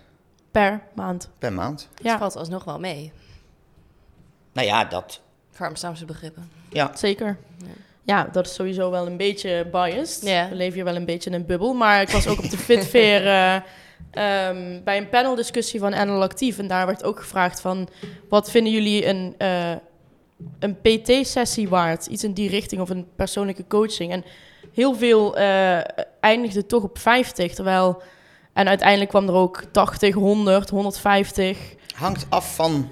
Per 0.50 0.80
maand. 0.94 1.28
per 1.38 1.52
maand. 1.52 1.88
Dat 1.94 2.04
Ja, 2.06 2.18
valt 2.18 2.36
alsnog 2.36 2.64
wel 2.64 2.78
mee. 2.78 3.12
Nou 4.52 4.66
ja, 4.66 4.84
dat. 4.84 5.20
Voor 5.50 5.66
Amsterdamse 5.66 6.04
begrippen. 6.04 6.50
Ja, 6.70 6.96
zeker. 6.96 7.38
Ja, 7.58 7.66
dat 8.32 8.46
is 8.46 8.54
sowieso 8.54 8.90
wel 8.90 9.06
een 9.06 9.16
beetje 9.16 9.66
biased. 9.72 10.22
Ja. 10.22 10.48
We 10.48 10.54
leven 10.54 10.74
hier 10.74 10.84
wel 10.84 10.96
een 10.96 11.04
beetje 11.04 11.30
in 11.30 11.36
een 11.36 11.46
bubbel. 11.46 11.74
Maar 11.74 12.00
ik 12.00 12.08
was 12.08 12.26
ook 12.26 12.38
op 12.38 12.50
de 12.50 12.58
Fitfair 12.58 13.26
eh, 13.26 13.54
ehm, 14.10 14.82
bij 14.84 14.96
een 14.96 15.08
paneldiscussie 15.08 15.80
van 15.80 15.90
NL 15.90 16.22
Actief. 16.22 16.58
En 16.58 16.66
daar 16.66 16.86
werd 16.86 17.04
ook 17.04 17.18
gevraagd 17.18 17.60
van... 17.60 17.88
Wat 18.28 18.50
vinden 18.50 18.72
jullie 18.72 19.06
een, 19.06 19.34
eh, 19.38 19.72
een 20.58 20.76
PT-sessie 20.80 21.68
waard? 21.68 22.06
Iets 22.06 22.24
in 22.24 22.32
die 22.32 22.48
richting 22.48 22.80
of 22.80 22.90
een 22.90 23.06
persoonlijke 23.16 23.66
coaching. 23.68 24.12
En 24.12 24.24
heel 24.74 24.94
veel 24.94 25.36
eh, 25.36 25.78
eindigde 26.20 26.66
toch 26.66 26.82
op 26.82 26.98
50. 26.98 27.54
Terwijl... 27.54 28.02
En 28.52 28.68
uiteindelijk 28.68 29.10
kwam 29.10 29.28
er 29.28 29.34
ook 29.34 29.64
80, 29.72 30.14
100, 30.14 30.70
150. 30.70 31.58
hangt 31.94 32.26
af 32.28 32.54
van 32.54 32.88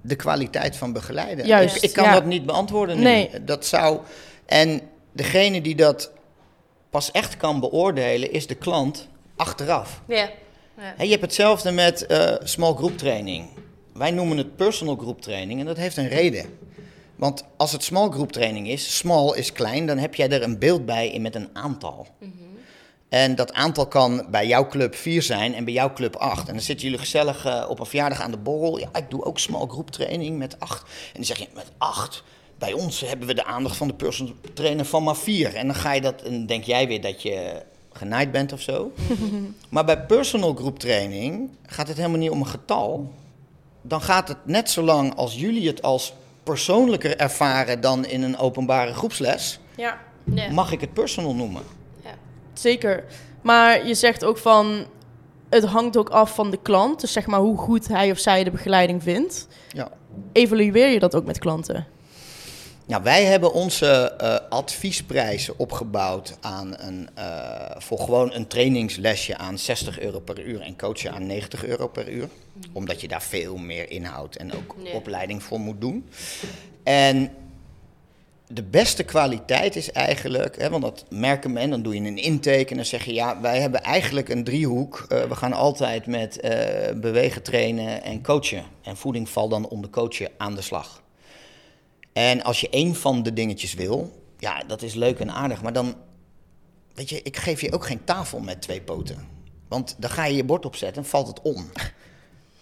de 0.00 0.16
kwaliteit 0.16 0.76
van 0.76 0.92
begeleiden. 0.92 1.46
Juist, 1.46 1.76
ik, 1.76 1.82
ik 1.82 1.92
kan 1.92 2.04
ja. 2.04 2.12
dat 2.12 2.24
niet 2.24 2.46
beantwoorden 2.46 2.96
nu. 2.96 3.02
Nee. 3.02 3.30
Dat 3.44 3.66
zou. 3.66 4.00
En 4.46 4.80
degene 5.12 5.60
die 5.60 5.74
dat 5.74 6.12
pas 6.90 7.10
echt 7.10 7.36
kan 7.36 7.60
beoordelen, 7.60 8.32
is 8.32 8.46
de 8.46 8.54
klant 8.54 9.08
achteraf. 9.36 10.02
Ja. 10.06 10.30
ja. 10.76 11.02
Je 11.04 11.10
hebt 11.10 11.22
hetzelfde 11.22 11.70
met 11.70 12.06
eh, 12.06 12.34
small 12.42 12.74
group 12.74 12.98
training. 12.98 13.48
Wij 13.92 14.10
noemen 14.10 14.36
het 14.36 14.56
personal 14.56 14.96
group 14.96 15.20
training 15.20 15.60
en 15.60 15.66
dat 15.66 15.76
heeft 15.76 15.96
een 15.96 16.08
reden. 16.08 16.58
Want 17.16 17.44
als 17.56 17.72
het 17.72 17.84
small 17.84 18.10
group 18.10 18.32
training 18.32 18.68
is, 18.68 18.96
small 18.96 19.36
is 19.36 19.52
klein, 19.52 19.86
dan 19.86 19.98
heb 19.98 20.14
jij 20.14 20.28
er 20.28 20.42
een 20.42 20.58
beeld 20.58 20.86
bij 20.86 21.08
in 21.08 21.22
met 21.22 21.34
een 21.34 21.48
aantal. 21.52 22.06
En 23.08 23.34
dat 23.34 23.52
aantal 23.52 23.86
kan 23.86 24.26
bij 24.30 24.46
jouw 24.46 24.66
club 24.66 24.94
4 24.94 25.22
zijn 25.22 25.54
en 25.54 25.64
bij 25.64 25.72
jouw 25.72 25.92
club 25.92 26.16
8. 26.16 26.46
En 26.48 26.54
dan 26.54 26.62
zitten 26.62 26.84
jullie 26.84 27.00
gezellig 27.00 27.44
eh, 27.44 27.64
op 27.68 27.80
een 27.80 27.86
verjaardag 27.86 28.20
aan 28.20 28.30
de 28.30 28.36
borrel. 28.36 28.78
Ja, 28.78 28.88
ik 28.92 29.10
doe 29.10 29.24
ook 29.24 29.38
small 29.38 29.66
group 29.66 29.90
training 29.90 30.38
met 30.38 30.60
8. 30.60 30.82
En 30.82 30.88
dan 31.12 31.24
zeg 31.24 31.38
je, 31.38 31.46
met 31.54 31.70
8? 31.78 32.22
Bij 32.58 32.72
ons 32.72 33.00
hebben 33.00 33.26
we 33.26 33.34
de 33.34 33.44
aandacht 33.44 33.76
van 33.76 33.88
de 33.88 33.94
personal 33.94 34.34
trainer 34.54 34.84
van 34.84 35.02
maar 35.02 35.16
4. 35.16 35.54
En 35.54 35.66
dan 35.66 35.76
ga 35.76 35.92
je 35.92 36.00
dat, 36.00 36.22
en 36.22 36.46
denk 36.46 36.64
jij 36.64 36.88
weer 36.88 37.00
dat 37.00 37.22
je 37.22 37.62
genaaid 37.92 38.32
bent 38.32 38.52
of 38.52 38.60
zo. 38.60 38.92
maar 39.68 39.84
bij 39.84 40.00
personal 40.00 40.54
group 40.54 40.78
training 40.78 41.50
gaat 41.66 41.88
het 41.88 41.96
helemaal 41.96 42.18
niet 42.18 42.30
om 42.30 42.40
een 42.40 42.46
getal. 42.46 43.12
Dan 43.82 44.00
gaat 44.00 44.28
het 44.28 44.46
net 44.46 44.70
zo 44.70 44.82
lang 44.82 45.14
als 45.14 45.34
jullie 45.34 45.66
het 45.66 45.82
als 45.82 46.12
persoonlijker 46.42 47.16
ervaren 47.16 47.80
dan 47.80 48.06
in 48.06 48.22
een 48.22 48.38
openbare 48.38 48.94
groepsles. 48.94 49.58
Ja. 49.76 49.98
Ja. 50.24 50.50
Mag 50.50 50.72
ik 50.72 50.80
het 50.80 50.92
personal 50.92 51.34
noemen? 51.34 51.62
Zeker. 52.58 53.04
Maar 53.42 53.86
je 53.86 53.94
zegt 53.94 54.24
ook 54.24 54.38
van, 54.38 54.86
het 55.48 55.64
hangt 55.64 55.96
ook 55.96 56.08
af 56.08 56.34
van 56.34 56.50
de 56.50 56.58
klant. 56.62 57.00
Dus 57.00 57.12
zeg 57.12 57.26
maar 57.26 57.40
hoe 57.40 57.58
goed 57.58 57.88
hij 57.88 58.10
of 58.10 58.18
zij 58.18 58.44
de 58.44 58.50
begeleiding 58.50 59.02
vindt. 59.02 59.46
Ja. 59.72 59.90
Evalueer 60.32 60.88
je 60.88 60.98
dat 60.98 61.14
ook 61.14 61.24
met 61.24 61.38
klanten? 61.38 61.86
Nou, 62.86 63.02
wij 63.02 63.24
hebben 63.24 63.52
onze 63.52 63.86
eh, 63.86 64.36
adviesprijzen 64.48 65.58
opgebouwd 65.58 66.36
aan 66.40 66.74
een, 66.78 67.08
eh, 67.14 67.24
voor 67.78 67.98
gewoon 67.98 68.32
een 68.32 68.46
trainingslesje 68.46 69.36
aan 69.36 69.58
60 69.58 70.00
euro 70.00 70.20
per 70.20 70.44
uur 70.44 70.60
en 70.60 70.76
coachen 70.76 71.12
aan 71.12 71.26
90 71.26 71.64
euro 71.64 71.88
per 71.88 72.08
uur. 72.08 72.28
Omdat 72.72 73.00
je 73.00 73.08
daar 73.08 73.22
veel 73.22 73.56
meer 73.56 73.90
inhoud 73.90 74.36
en 74.36 74.52
ook 74.52 74.74
opleiding 74.94 75.42
voor 75.42 75.60
moet 75.60 75.80
doen. 75.80 76.08
En 76.82 77.30
de 78.48 78.62
beste 78.62 79.02
kwaliteit 79.02 79.76
is 79.76 79.92
eigenlijk, 79.92 80.56
hè, 80.60 80.70
want 80.70 80.82
dat 80.82 81.04
merken 81.10 81.52
men, 81.52 81.70
dan 81.70 81.82
doe 81.82 81.94
je 81.94 82.00
een 82.00 82.16
intake 82.16 82.66
en 82.66 82.76
dan 82.76 82.84
zeg 82.84 83.04
je 83.04 83.14
ja, 83.14 83.40
wij 83.40 83.60
hebben 83.60 83.82
eigenlijk 83.82 84.28
een 84.28 84.44
driehoek. 84.44 85.06
Eh, 85.08 85.22
we 85.22 85.34
gaan 85.34 85.52
altijd 85.52 86.06
met 86.06 86.40
eh, 86.40 86.94
bewegen, 86.94 87.42
trainen 87.42 88.02
en 88.02 88.22
coachen. 88.22 88.64
En 88.82 88.96
voeding 88.96 89.28
valt 89.28 89.50
dan 89.50 89.68
onder 89.68 89.90
coachen 89.90 90.30
aan 90.38 90.54
de 90.54 90.62
slag. 90.62 91.02
En 92.12 92.42
als 92.42 92.60
je 92.60 92.70
één 92.70 92.94
van 92.94 93.22
de 93.22 93.32
dingetjes 93.32 93.74
wil, 93.74 94.22
ja, 94.38 94.62
dat 94.66 94.82
is 94.82 94.94
leuk 94.94 95.18
en 95.18 95.30
aardig, 95.30 95.62
maar 95.62 95.72
dan, 95.72 95.94
weet 96.94 97.08
je, 97.08 97.22
ik 97.22 97.36
geef 97.36 97.60
je 97.60 97.72
ook 97.72 97.86
geen 97.86 98.04
tafel 98.04 98.40
met 98.40 98.62
twee 98.62 98.80
poten. 98.80 99.28
Want 99.68 99.96
dan 99.98 100.10
ga 100.10 100.24
je 100.24 100.36
je 100.36 100.44
bord 100.44 100.66
opzetten 100.66 101.02
en 101.02 101.08
valt 101.08 101.26
het 101.26 101.42
om. 101.42 101.70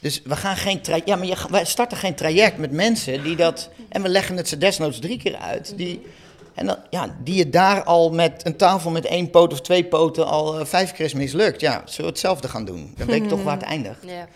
Dus 0.06 0.20
we 0.24 0.36
gaan 0.36 0.56
geen 0.56 0.80
traject, 0.80 1.08
ja, 1.08 1.16
maar 1.16 1.26
je, 1.26 1.36
wij 1.50 1.64
starten 1.64 1.96
geen 1.96 2.14
traject 2.14 2.58
met 2.58 2.70
mensen 2.70 3.22
die 3.22 3.36
dat, 3.36 3.70
en 3.88 4.02
we 4.02 4.08
leggen 4.08 4.36
het 4.36 4.48
ze 4.48 4.58
desnoods 4.58 4.98
drie 4.98 5.18
keer 5.18 5.36
uit, 5.36 5.72
die, 5.76 6.06
en 6.54 6.66
dan, 6.66 6.76
ja, 6.90 7.16
die 7.24 7.34
je 7.34 7.50
daar 7.50 7.82
al 7.82 8.10
met 8.10 8.46
een 8.46 8.56
tafel 8.56 8.90
met 8.90 9.04
één 9.04 9.30
poot 9.30 9.52
of 9.52 9.60
twee 9.60 9.84
poten 9.84 10.26
al 10.26 10.58
eh, 10.58 10.66
vijf 10.66 10.92
keer 10.92 11.04
is 11.04 11.14
mislukt. 11.14 11.60
Ja, 11.60 11.82
zullen 11.84 12.04
we 12.04 12.06
hetzelfde 12.06 12.48
gaan 12.48 12.64
doen? 12.64 12.94
Dan 12.96 13.06
weet 13.06 13.22
ik 13.22 13.28
toch 13.28 13.42
waar 13.42 13.56
het 13.56 13.66
eindigt. 13.74 13.98
Ja. 14.06 14.28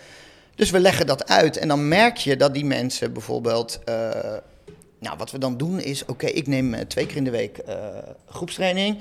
Dus 0.55 0.71
we 0.71 0.81
leggen 0.81 1.07
dat 1.07 1.29
uit 1.29 1.57
en 1.57 1.69
dan 1.69 1.89
merk 1.89 2.17
je 2.17 2.37
dat 2.37 2.55
die 2.55 2.65
mensen 2.65 3.13
bijvoorbeeld. 3.13 3.79
eh, 3.85 3.95
nou, 4.99 5.17
wat 5.17 5.31
we 5.31 5.39
dan 5.39 5.57
doen 5.57 5.81
is: 5.81 6.05
oké, 6.05 6.27
ik 6.27 6.47
neem 6.47 6.75
eh, 6.75 6.81
twee 6.87 7.07
keer 7.07 7.17
in 7.17 7.25
de 7.25 7.31
week 7.31 7.61
groepstraining 8.29 8.99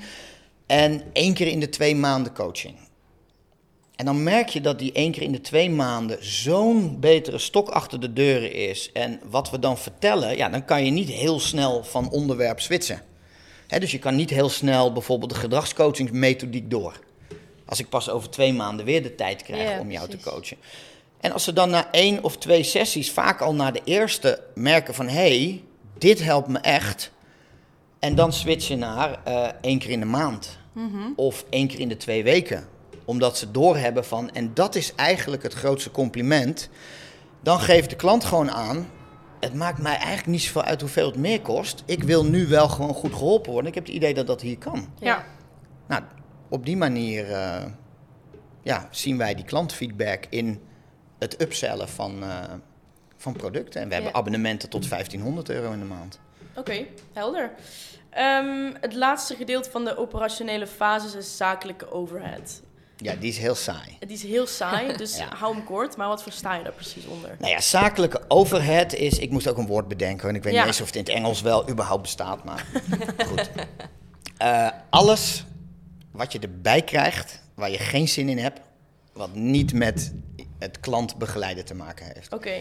en 0.66 1.02
één 1.12 1.34
keer 1.34 1.46
in 1.46 1.60
de 1.60 1.68
twee 1.68 1.96
maanden 1.96 2.32
coaching. 2.32 2.74
En 4.00 4.06
dan 4.06 4.22
merk 4.22 4.48
je 4.48 4.60
dat 4.60 4.78
die 4.78 4.92
één 4.92 5.12
keer 5.12 5.22
in 5.22 5.32
de 5.32 5.40
twee 5.40 5.70
maanden 5.70 6.24
zo'n 6.24 7.00
betere 7.00 7.38
stok 7.38 7.68
achter 7.68 8.00
de 8.00 8.12
deuren 8.12 8.52
is. 8.52 8.92
En 8.92 9.20
wat 9.30 9.50
we 9.50 9.58
dan 9.58 9.78
vertellen, 9.78 10.36
ja, 10.36 10.48
dan 10.48 10.64
kan 10.64 10.84
je 10.84 10.90
niet 10.90 11.08
heel 11.08 11.40
snel 11.40 11.84
van 11.84 12.10
onderwerp 12.10 12.60
switchen. 12.60 13.02
Dus 13.78 13.90
je 13.90 13.98
kan 13.98 14.16
niet 14.16 14.30
heel 14.30 14.48
snel 14.48 14.92
bijvoorbeeld 14.92 15.30
de 15.30 15.36
gedragscoachingsmethodiek 15.36 16.70
door. 16.70 17.00
Als 17.66 17.80
ik 17.80 17.88
pas 17.88 18.10
over 18.10 18.30
twee 18.30 18.52
maanden 18.52 18.86
weer 18.86 19.02
de 19.02 19.14
tijd 19.14 19.42
krijg 19.42 19.70
Ja, 19.70 19.80
om 19.80 19.90
jou 19.90 20.08
te 20.08 20.18
coachen. 20.20 20.56
En 21.20 21.32
als 21.32 21.44
ze 21.44 21.52
dan 21.52 21.70
na 21.70 21.92
één 21.92 22.24
of 22.24 22.36
twee 22.36 22.62
sessies, 22.62 23.10
vaak 23.10 23.40
al 23.40 23.54
na 23.54 23.70
de 23.70 23.80
eerste, 23.84 24.42
merken 24.54 24.94
van 24.94 25.08
hé, 25.08 25.38
hey, 25.38 25.62
dit 25.98 26.22
helpt 26.22 26.48
me 26.48 26.58
echt. 26.58 27.10
En 27.98 28.14
dan 28.14 28.32
switchen 28.32 28.78
naar 28.78 29.20
eh, 29.24 29.48
één 29.60 29.78
keer 29.78 29.90
in 29.90 30.00
de 30.00 30.06
maand. 30.06 30.58
Of 31.16 31.44
één 31.50 31.66
keer 31.66 31.80
in 31.80 31.88
de 31.88 31.96
twee 31.96 32.22
weken. 32.22 32.78
Omdat 33.10 33.38
ze 33.38 33.50
doorhebben 33.50 34.04
van, 34.04 34.30
en 34.30 34.54
dat 34.54 34.74
is 34.74 34.94
eigenlijk 34.94 35.42
het 35.42 35.54
grootste 35.54 35.90
compliment. 35.90 36.68
Dan 37.42 37.60
geeft 37.60 37.90
de 37.90 37.96
klant 37.96 38.24
gewoon 38.24 38.50
aan, 38.50 38.88
het 39.40 39.54
maakt 39.54 39.78
mij 39.78 39.96
eigenlijk 39.96 40.26
niet 40.26 40.42
zoveel 40.42 40.62
uit 40.62 40.80
hoeveel 40.80 41.06
het 41.06 41.16
meer 41.16 41.40
kost. 41.40 41.82
Ik 41.86 42.02
wil 42.02 42.24
nu 42.24 42.46
wel 42.46 42.68
gewoon 42.68 42.94
goed 42.94 43.12
geholpen 43.12 43.52
worden. 43.52 43.68
Ik 43.68 43.74
heb 43.74 43.86
het 43.86 43.94
idee 43.94 44.14
dat 44.14 44.26
dat 44.26 44.40
hier 44.40 44.58
kan. 44.58 44.92
Ja. 44.98 45.24
Nou, 45.86 46.02
op 46.48 46.66
die 46.66 46.76
manier 46.76 47.32
eh, 47.32 47.64
ja, 48.62 48.88
zien 48.90 49.18
wij 49.18 49.34
die 49.34 49.44
klantfeedback 49.44 50.26
in 50.28 50.60
het 51.18 51.40
upsellen 51.40 51.88
van, 51.88 52.22
eh, 52.22 52.38
van 53.16 53.32
producten. 53.32 53.80
En 53.80 53.88
we 53.88 53.94
hebben 53.94 54.14
abonnementen 54.14 54.68
tot 54.68 54.88
1500 54.88 55.48
euro 55.48 55.72
in 55.72 55.78
de 55.78 55.84
maand. 55.84 56.20
Oké, 56.54 56.86
helder. 57.12 57.52
Ehm, 58.10 58.72
het 58.80 58.94
laatste 58.94 59.34
gedeelte 59.34 59.70
van 59.70 59.84
de 59.84 59.96
operationele 59.96 60.66
fases 60.66 61.14
is 61.14 61.36
zakelijke 61.36 61.90
overhead. 61.90 62.62
Ja, 63.02 63.14
die 63.14 63.28
is 63.30 63.38
heel 63.38 63.54
saai. 63.54 63.96
Het 64.00 64.10
is 64.10 64.22
heel 64.22 64.46
saai, 64.46 64.96
dus 64.96 65.16
Ja. 65.16 65.28
hou 65.36 65.54
hem 65.54 65.64
kort. 65.64 65.96
Maar 65.96 66.08
wat 66.08 66.22
versta 66.22 66.54
je 66.54 66.62
daar 66.62 66.72
precies 66.72 67.04
onder? 67.06 67.36
Nou 67.38 67.52
ja, 67.52 67.60
zakelijke 67.60 68.20
overhead 68.28 68.92
is. 68.94 69.18
Ik 69.18 69.30
moest 69.30 69.48
ook 69.48 69.56
een 69.58 69.66
woord 69.66 69.88
bedenken. 69.88 70.28
En 70.28 70.34
ik 70.34 70.42
weet 70.42 70.52
Ja. 70.52 70.58
niet 70.58 70.68
eens 70.68 70.80
of 70.80 70.86
het 70.86 70.96
in 70.96 71.02
het 71.04 71.12
Engels 71.12 71.40
wel 71.40 71.68
überhaupt 71.70 72.02
bestaat. 72.02 72.44
Maar 72.44 72.66
goed. 73.28 73.50
Eh, 74.36 74.68
alles 74.90 75.44
wat 76.12 76.32
je 76.32 76.38
erbij 76.38 76.82
krijgt. 76.82 77.42
waar 77.54 77.70
je 77.70 77.78
geen 77.78 78.08
zin 78.08 78.28
in 78.28 78.38
hebt. 78.38 78.60
wat 79.12 79.34
niet 79.34 79.72
met 79.72 80.12
het 80.58 80.80
klantbegeleiden 80.80 81.64
te 81.64 81.74
maken 81.74 82.06
heeft. 82.14 82.32
Oké. 82.32 82.52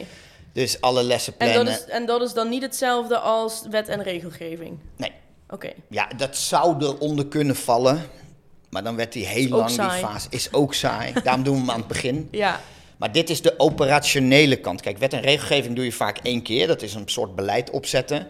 Dus 0.53 0.81
alle 0.81 1.03
lessen 1.03 1.33
En, 1.37 1.51
plannen. 1.51 1.73
dat 1.73 1.83
is, 1.87 1.93
en 1.93 2.05
dat 2.05 2.21
is 2.21 2.33
dan 2.33 2.49
niet 2.49 2.61
hetzelfde 2.61 3.17
als 3.17 3.63
wet 3.69 3.87
en 3.87 4.03
regelgeving? 4.03 4.79
Nee. 4.97 5.11
Oké. 5.49 5.69
Ja, 5.89 6.07
dat 6.17 6.37
zou 6.37 6.83
eronder 6.85 7.27
kunnen 7.27 7.55
vallen. 7.55 8.01
Maar 8.69 8.83
dan 8.83 8.95
werd 8.95 9.13
die 9.13 9.25
heel 9.25 9.49
lang, 9.49 9.69
die 9.69 9.89
fase. 9.89 10.27
Is 10.29 10.53
ook 10.53 10.73
saai. 10.73 11.13
Daarom 11.23 11.43
doen 11.43 11.53
we 11.53 11.59
hem 11.59 11.69
aan 11.69 11.79
het 11.79 11.87
begin. 11.87 12.27
Ja. 12.31 12.61
Maar 12.97 13.11
dit 13.11 13.29
is 13.29 13.41
de 13.41 13.59
operationele 13.59 14.55
kant. 14.55 14.81
Kijk, 14.81 14.97
wet 14.97 15.13
en 15.13 15.21
regelgeving 15.21 15.75
doe 15.75 15.85
je 15.85 15.91
vaak 15.91 16.17
één 16.17 16.41
keer. 16.41 16.67
Dat 16.67 16.81
is 16.81 16.93
een 16.93 17.09
soort 17.09 17.35
beleid 17.35 17.69
opzetten. 17.69 18.27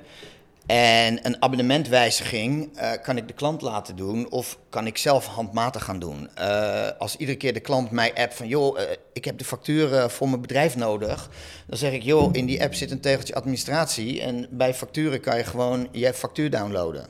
En 0.70 1.26
een 1.26 1.42
abonnementwijziging 1.42 2.78
eh, 2.78 2.92
kan 3.02 3.18
ik 3.18 3.28
de 3.28 3.34
klant 3.34 3.62
laten 3.62 3.96
doen 3.96 4.32
of 4.32 4.58
kan 4.70 4.88
ik 4.88 4.98
zelf 4.98 5.26
handmatig 5.26 5.84
gaan 5.84 6.00
doen. 6.00 6.30
Eh, 6.36 6.88
als 6.98 7.16
iedere 7.16 7.38
keer 7.38 7.54
de 7.54 7.60
klant 7.60 7.92
mij 7.92 8.14
appt 8.14 8.36
van 8.36 8.48
joh, 8.48 8.80
eh, 8.80 8.86
ik 9.14 9.26
heb 9.26 9.38
de 9.38 9.46
facturen 9.46 10.12
voor 10.12 10.30
mijn 10.30 10.42
bedrijf 10.42 10.76
nodig. 10.76 11.30
Dan 11.68 11.78
zeg 11.78 11.92
ik 11.92 12.04
joh, 12.04 12.30
in 12.32 12.46
die 12.46 12.64
app 12.64 12.74
zit 12.74 12.92
een 12.92 13.00
tegeltje 13.00 13.36
administratie 13.36 14.22
en 14.22 14.48
bij 14.50 14.74
facturen 14.74 15.22
kan 15.22 15.38
je 15.38 15.44
gewoon 15.44 15.88
je 15.92 16.14
factuur 16.14 16.50
downloaden. 16.50 17.06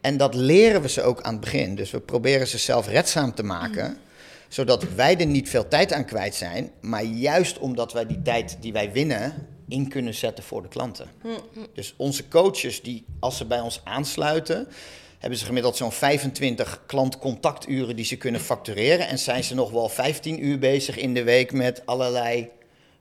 En 0.00 0.16
dat 0.16 0.34
leren 0.34 0.82
we 0.82 0.88
ze 0.88 1.02
ook 1.02 1.22
aan 1.22 1.32
het 1.32 1.40
begin. 1.40 1.74
Dus 1.74 1.90
we 1.90 2.00
proberen 2.00 2.46
ze 2.46 2.58
zelfredzaam 2.58 3.34
te 3.34 3.42
maken 3.42 3.98
zodat 4.48 4.94
wij 4.94 5.18
er 5.18 5.26
niet 5.26 5.48
veel 5.48 5.68
tijd 5.68 5.92
aan 5.92 6.04
kwijt 6.04 6.34
zijn, 6.34 6.70
maar 6.80 7.04
juist 7.04 7.58
omdat 7.58 7.92
wij 7.92 8.06
die 8.06 8.22
tijd 8.22 8.56
die 8.60 8.72
wij 8.72 8.92
winnen 8.92 9.48
in 9.68 9.88
kunnen 9.88 10.14
zetten 10.14 10.44
voor 10.44 10.62
de 10.62 10.68
klanten. 10.68 11.10
Dus 11.74 11.94
onze 11.96 12.28
coaches, 12.28 12.82
die, 12.82 13.04
als 13.20 13.36
ze 13.36 13.44
bij 13.44 13.60
ons 13.60 13.80
aansluiten, 13.84 14.68
hebben 15.18 15.38
ze 15.38 15.44
gemiddeld 15.44 15.76
zo'n 15.76 15.92
25 15.92 16.82
klantcontacturen 16.86 17.96
die 17.96 18.04
ze 18.04 18.16
kunnen 18.16 18.40
factureren. 18.40 19.08
En 19.08 19.18
zijn 19.18 19.44
ze 19.44 19.54
nog 19.54 19.70
wel 19.70 19.88
15 19.88 20.44
uur 20.44 20.58
bezig 20.58 20.96
in 20.96 21.14
de 21.14 21.22
week 21.22 21.52
met 21.52 21.86
allerlei 21.86 22.48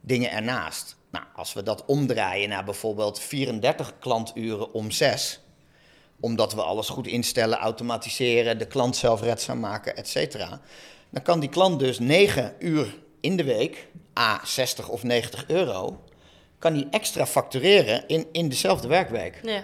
dingen 0.01 0.31
ernaast. 0.31 0.95
Nou, 1.11 1.25
als 1.35 1.53
we 1.53 1.63
dat 1.63 1.85
omdraaien 1.85 2.49
naar 2.49 2.63
bijvoorbeeld 2.63 3.19
34 3.19 3.93
klanturen 3.99 4.73
om 4.73 4.91
6 4.91 5.39
omdat 6.19 6.53
we 6.53 6.61
alles 6.61 6.89
goed 6.89 7.07
instellen, 7.07 7.57
automatiseren, 7.57 8.57
de 8.57 8.67
klant 8.67 8.95
zelfredzaam 8.95 9.59
maken, 9.59 9.95
et 9.95 10.07
cetera. 10.07 10.61
Dan 11.09 11.23
kan 11.23 11.39
die 11.39 11.49
klant 11.49 11.79
dus 11.79 11.99
9 11.99 12.53
uur 12.59 12.97
in 13.19 13.37
de 13.37 13.43
week, 13.43 13.87
a 14.19 14.41
60 14.45 14.89
of 14.89 15.03
90 15.03 15.47
euro, 15.47 16.03
kan 16.59 16.73
die 16.73 16.87
extra 16.91 17.25
factureren 17.25 18.07
in, 18.07 18.25
in 18.31 18.49
dezelfde 18.49 18.87
werkweek. 18.87 19.39
Ja. 19.43 19.63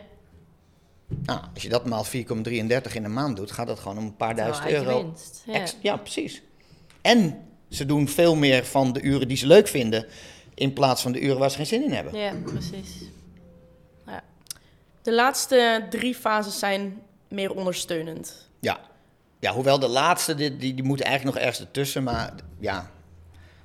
Nou, 1.26 1.40
als 1.54 1.64
je 1.64 1.70
dat 1.70 1.86
maal 1.86 2.06
4,33 2.06 2.12
in 2.94 3.04
een 3.04 3.14
maand 3.14 3.36
doet, 3.36 3.52
gaat 3.52 3.68
dat 3.68 3.80
gewoon 3.80 3.98
om 3.98 4.04
een 4.04 4.16
paar 4.16 4.36
duizend 4.36 4.70
euro. 4.70 5.04
winst. 5.46 5.78
Ja, 5.82 5.98
precies. 5.98 6.42
En 7.02 7.42
ze 7.70 7.86
doen 7.86 8.08
veel 8.08 8.36
meer 8.36 8.66
van 8.66 8.94
de 8.94 9.02
uren 9.02 9.28
die 9.28 9.38
ze 9.38 9.48
leuk 9.48 9.68
vinden, 9.68 10.06
in 10.54 10.74
plaats 10.74 11.02
van 11.02 11.12
de 11.12 11.20
uren 11.22 11.38
waar 11.38 11.50
ze 11.52 11.56
geen 11.56 11.66
zin 11.66 11.84
in 11.84 11.92
hebben. 11.92 12.20
ja, 12.20 12.34
precies. 12.46 12.92
De 15.04 15.14
laatste 15.14 15.86
drie 15.90 16.16
fases 16.16 16.60
zijn 16.60 17.02
meer 17.28 17.54
ondersteunend. 17.54 18.50
Ja. 18.60 18.80
ja, 19.40 19.54
hoewel 19.54 19.80
de 19.80 19.88
laatste, 19.88 20.36
die, 20.36 20.58
die, 20.58 20.74
die 20.74 20.84
moet 20.84 21.02
eigenlijk 21.02 21.36
nog 21.36 21.46
ergens 21.46 21.66
ertussen. 21.66 22.04
Maar 22.04 22.34
ja, 22.60 22.92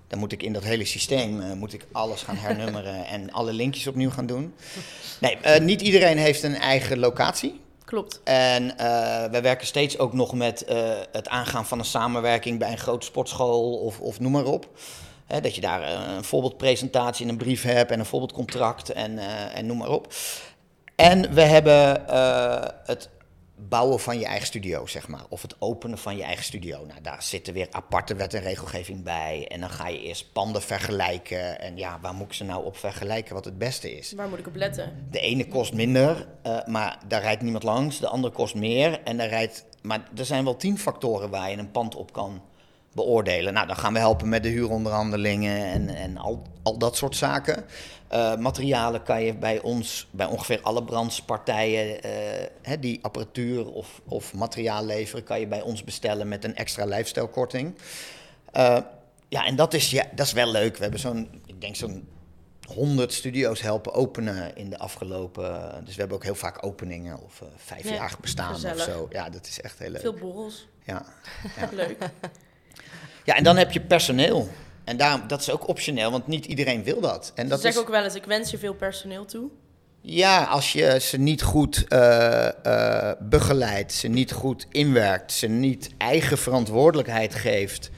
dan 0.06 0.18
moet 0.18 0.32
ik 0.32 0.42
in 0.42 0.52
dat 0.52 0.64
hele 0.64 0.84
systeem 0.84 1.40
eh, 1.40 1.52
moet 1.52 1.72
ik 1.72 1.86
alles 1.92 2.22
gaan 2.22 2.36
hernummeren 2.36 3.06
en 3.14 3.32
alle 3.32 3.52
linkjes 3.52 3.86
opnieuw 3.86 4.10
gaan 4.10 4.26
doen. 4.26 4.54
Nee, 5.20 5.36
eh, 5.36 5.60
niet 5.60 5.80
iedereen 5.80 6.18
heeft 6.18 6.42
een 6.42 6.56
eigen 6.56 6.98
locatie. 6.98 7.60
Klopt. 7.84 8.20
En 8.24 8.78
eh 8.78 8.86
wij 9.30 9.42
werken 9.42 9.66
steeds 9.66 9.98
ook 9.98 10.12
nog 10.12 10.34
met 10.34 10.64
het 11.12 11.28
aangaan 11.28 11.66
van 11.66 11.78
een 11.78 11.84
samenwerking 11.84 12.58
bij 12.58 12.70
een 12.70 12.78
grote 12.78 13.06
sportschool 13.06 13.74
of, 13.74 14.00
of 14.00 14.20
noem 14.20 14.32
maar 14.32 14.44
op. 14.44 14.68
Hè, 15.26 15.40
dat 15.40 15.54
je 15.54 15.60
daar 15.60 15.82
een 16.16 16.24
voorbeeldpresentatie 16.24 17.24
in 17.24 17.30
een 17.30 17.36
brief 17.36 17.62
hebt 17.62 17.90
en 17.90 17.98
een 17.98 18.06
voorbeeldcontract 18.06 18.90
en, 18.90 19.18
en 19.54 19.66
noem 19.66 19.76
maar 19.76 19.90
op. 19.90 20.12
En 21.00 21.34
we 21.34 21.40
hebben 21.40 22.08
eh, 22.08 22.64
het 22.84 23.08
bouwen 23.56 24.00
van 24.00 24.18
je 24.18 24.24
eigen 24.24 24.46
studio, 24.46 24.86
zeg 24.86 25.08
maar. 25.08 25.24
Of 25.28 25.42
het 25.42 25.56
openen 25.58 25.98
van 25.98 26.16
je 26.16 26.22
eigen 26.22 26.44
studio. 26.44 26.84
Nou, 26.86 27.00
daar 27.02 27.22
zitten 27.22 27.54
weer 27.54 27.66
aparte 27.70 28.14
wet 28.14 28.34
en 28.34 28.40
regelgeving 28.40 29.02
bij. 29.02 29.46
En 29.48 29.60
dan 29.60 29.70
ga 29.70 29.88
je 29.88 30.00
eerst 30.00 30.32
panden 30.32 30.62
vergelijken. 30.62 31.60
En 31.60 31.76
ja, 31.76 31.98
waar 32.02 32.14
moet 32.14 32.26
ik 32.26 32.32
ze 32.32 32.44
nou 32.44 32.64
op 32.64 32.76
vergelijken 32.76 33.34
wat 33.34 33.44
het 33.44 33.58
beste 33.58 33.96
is? 33.96 34.12
Waar 34.12 34.28
moet 34.28 34.38
ik 34.38 34.46
op 34.46 34.56
letten? 34.56 35.06
De 35.10 35.20
ene 35.20 35.48
kost 35.48 35.74
minder, 35.74 36.26
eh, 36.42 36.64
maar 36.66 36.98
daar 37.08 37.22
rijdt 37.22 37.42
niemand 37.42 37.64
langs. 37.64 37.98
De 37.98 38.08
andere 38.08 38.32
kost 38.32 38.54
meer. 38.54 39.00
En 39.04 39.16
daar 39.16 39.28
rijdt, 39.28 39.64
maar 39.82 40.08
er 40.16 40.24
zijn 40.24 40.44
wel 40.44 40.56
tien 40.56 40.78
factoren 40.78 41.30
waar 41.30 41.50
je 41.50 41.56
een 41.56 41.70
pand 41.70 41.94
op 41.94 42.12
kan 42.12 42.42
beoordelen. 42.92 43.52
Nou, 43.52 43.66
dan 43.66 43.76
gaan 43.76 43.92
we 43.92 43.98
helpen 43.98 44.28
met 44.28 44.42
de 44.42 44.48
huuronderhandelingen 44.48 45.64
en, 45.64 45.88
en 45.88 46.16
al, 46.16 46.42
al 46.62 46.78
dat 46.78 46.96
soort 46.96 47.16
zaken. 47.16 47.64
Eh, 48.08 48.36
materialen 48.36 49.02
kan 49.02 49.22
je 49.22 49.34
bij 49.34 49.60
ons, 49.60 50.08
bij 50.10 50.26
ongeveer 50.26 50.60
alle 50.62 50.84
brandspartijen, 50.84 52.02
eh, 52.02 52.10
hè, 52.62 52.78
die 52.78 52.98
apparatuur 53.02 53.66
of, 53.72 54.00
of 54.04 54.34
materiaal 54.34 54.84
leveren, 54.84 55.24
kan 55.24 55.40
je 55.40 55.46
bij 55.46 55.62
ons 55.62 55.84
bestellen 55.84 56.28
met 56.28 56.44
een 56.44 56.56
extra 56.56 56.84
lijfstijlkorting. 56.84 57.74
Eh, 58.52 58.78
ja, 59.28 59.46
en 59.46 59.56
dat 59.56 59.74
is, 59.74 59.90
ja, 59.90 60.04
dat 60.14 60.26
is 60.26 60.32
wel 60.32 60.50
leuk. 60.50 60.76
We 60.76 60.82
hebben 60.82 61.00
zo'n, 61.00 61.42
ik 61.46 61.60
denk 61.60 61.76
zo'n 61.76 62.08
100 62.74 63.12
studio's 63.12 63.60
helpen 63.60 63.92
openen 63.92 64.56
in 64.56 64.70
de 64.70 64.78
afgelopen. 64.78 65.82
Dus 65.84 65.94
we 65.94 66.00
hebben 66.00 66.16
ook 66.16 66.24
heel 66.24 66.34
vaak 66.34 66.64
openingen 66.64 67.20
of 67.22 67.42
vijfjarig 67.56 68.12
Ja, 68.12 68.18
bestaan 68.20 68.54
gezellig. 68.54 68.86
of 68.86 68.92
zo. 68.94 69.06
Ja, 69.10 69.30
dat 69.30 69.46
is 69.46 69.60
echt 69.60 69.78
heel 69.78 69.90
leuk. 69.90 70.00
Veel 70.00 70.14
borrels. 70.14 70.68
Ja. 70.84 71.04
Leuk. 71.72 71.98
Ja, 73.28 73.34
en 73.34 73.44
dan 73.44 73.56
heb 73.56 73.72
je 73.72 73.80
personeel. 73.80 74.48
En 74.84 74.96
daar, 74.96 75.26
dat 75.26 75.40
is 75.40 75.50
ook 75.50 75.68
optioneel, 75.68 76.10
want 76.10 76.26
niet 76.26 76.46
iedereen 76.46 76.82
wil 76.84 77.00
dat. 77.00 77.32
En 77.34 77.48
dat 77.48 77.64
is, 77.64 77.78
ook 77.78 77.88
wel 77.88 78.04
eens, 78.04 78.14
ik 78.14 78.24
wens 78.24 78.50
je 78.50 78.58
veel 78.58 78.74
personeel 78.74 79.24
toe. 79.24 79.48
Ja, 80.00 80.44
als 80.44 80.72
je 80.72 80.98
ze 81.00 81.16
niet 81.16 81.42
goed 81.42 81.84
eh, 81.88 82.48
eh, 82.64 83.16
begeleidt, 83.20 83.92
ze 83.92 84.08
niet 84.08 84.32
goed 84.32 84.66
inwerkt, 84.70 85.32
ze 85.32 85.46
niet 85.46 85.90
eigen 85.98 86.38
verantwoordelijkheid 86.38 87.34
geeft, 87.34 87.90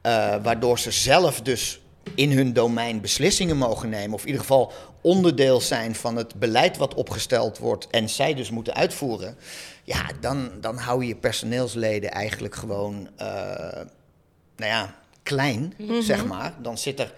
eh, 0.00 0.34
waardoor 0.42 0.78
ze 0.78 0.90
zelf 0.90 1.40
dus 1.40 1.80
in 2.14 2.32
hun 2.32 2.52
domein 2.52 3.00
beslissingen 3.00 3.56
mogen 3.56 3.88
nemen, 3.88 4.14
of 4.14 4.20
in 4.20 4.26
ieder 4.26 4.40
geval 4.42 4.72
onderdeel 5.00 5.60
zijn 5.60 5.94
van 5.94 6.16
het 6.16 6.34
beleid 6.34 6.76
wat 6.76 6.94
opgesteld 6.94 7.58
wordt 7.58 7.86
en 7.90 8.08
zij 8.08 8.34
dus 8.34 8.50
moeten 8.50 8.74
uitvoeren, 8.74 9.36
ja, 9.84 10.06
dan, 10.20 10.50
dan 10.60 10.76
hou 10.76 11.02
je 11.02 11.08
je 11.08 11.16
personeelsleden 11.16 12.10
eigenlijk 12.10 12.54
gewoon, 12.54 13.08
nou 14.60 14.72
ja, 14.72 14.94
klein, 15.22 15.74
zeg 16.00 16.24
maar. 16.24 16.54
Dan 16.62 16.78
zit 16.78 17.00
er 17.00 17.12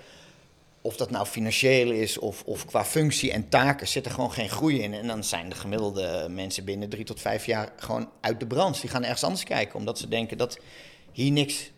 of 0.83 0.97
dat 0.97 1.11
nou 1.11 1.27
financieel 1.27 1.91
is 1.91 2.19
of, 2.19 2.43
of 2.45 2.65
qua 2.65 2.85
functie 2.85 3.33
en 3.33 3.49
taken, 3.49 3.89
zit 3.89 4.07
er 4.07 4.13
gewoon 4.13 4.33
geen 4.33 4.49
groei 4.49 4.83
in. 4.83 4.95
En 4.95 5.07
dan 5.07 5.25
zijn 5.25 5.49
de 5.49 5.55
gemiddelde 5.55 6.27
mensen 6.31 6.65
binnen 6.65 6.89
drie 6.89 7.05
tot 7.05 7.21
vijf 7.21 7.47
jaar 7.47 7.73
gewoon 7.77 8.11
uit 8.21 8.41
de 8.41 8.47
branche. 8.47 8.81
Die 8.81 8.91
gaan 8.91 9.03
ergens 9.03 9.25
anders 9.25 9.45
kijken, 9.45 9.79
omdat 9.79 9.99
ze 9.99 10.09
denken 10.09 10.39
dat 10.39 10.59
hier 11.13 11.31
niks 11.31 11.71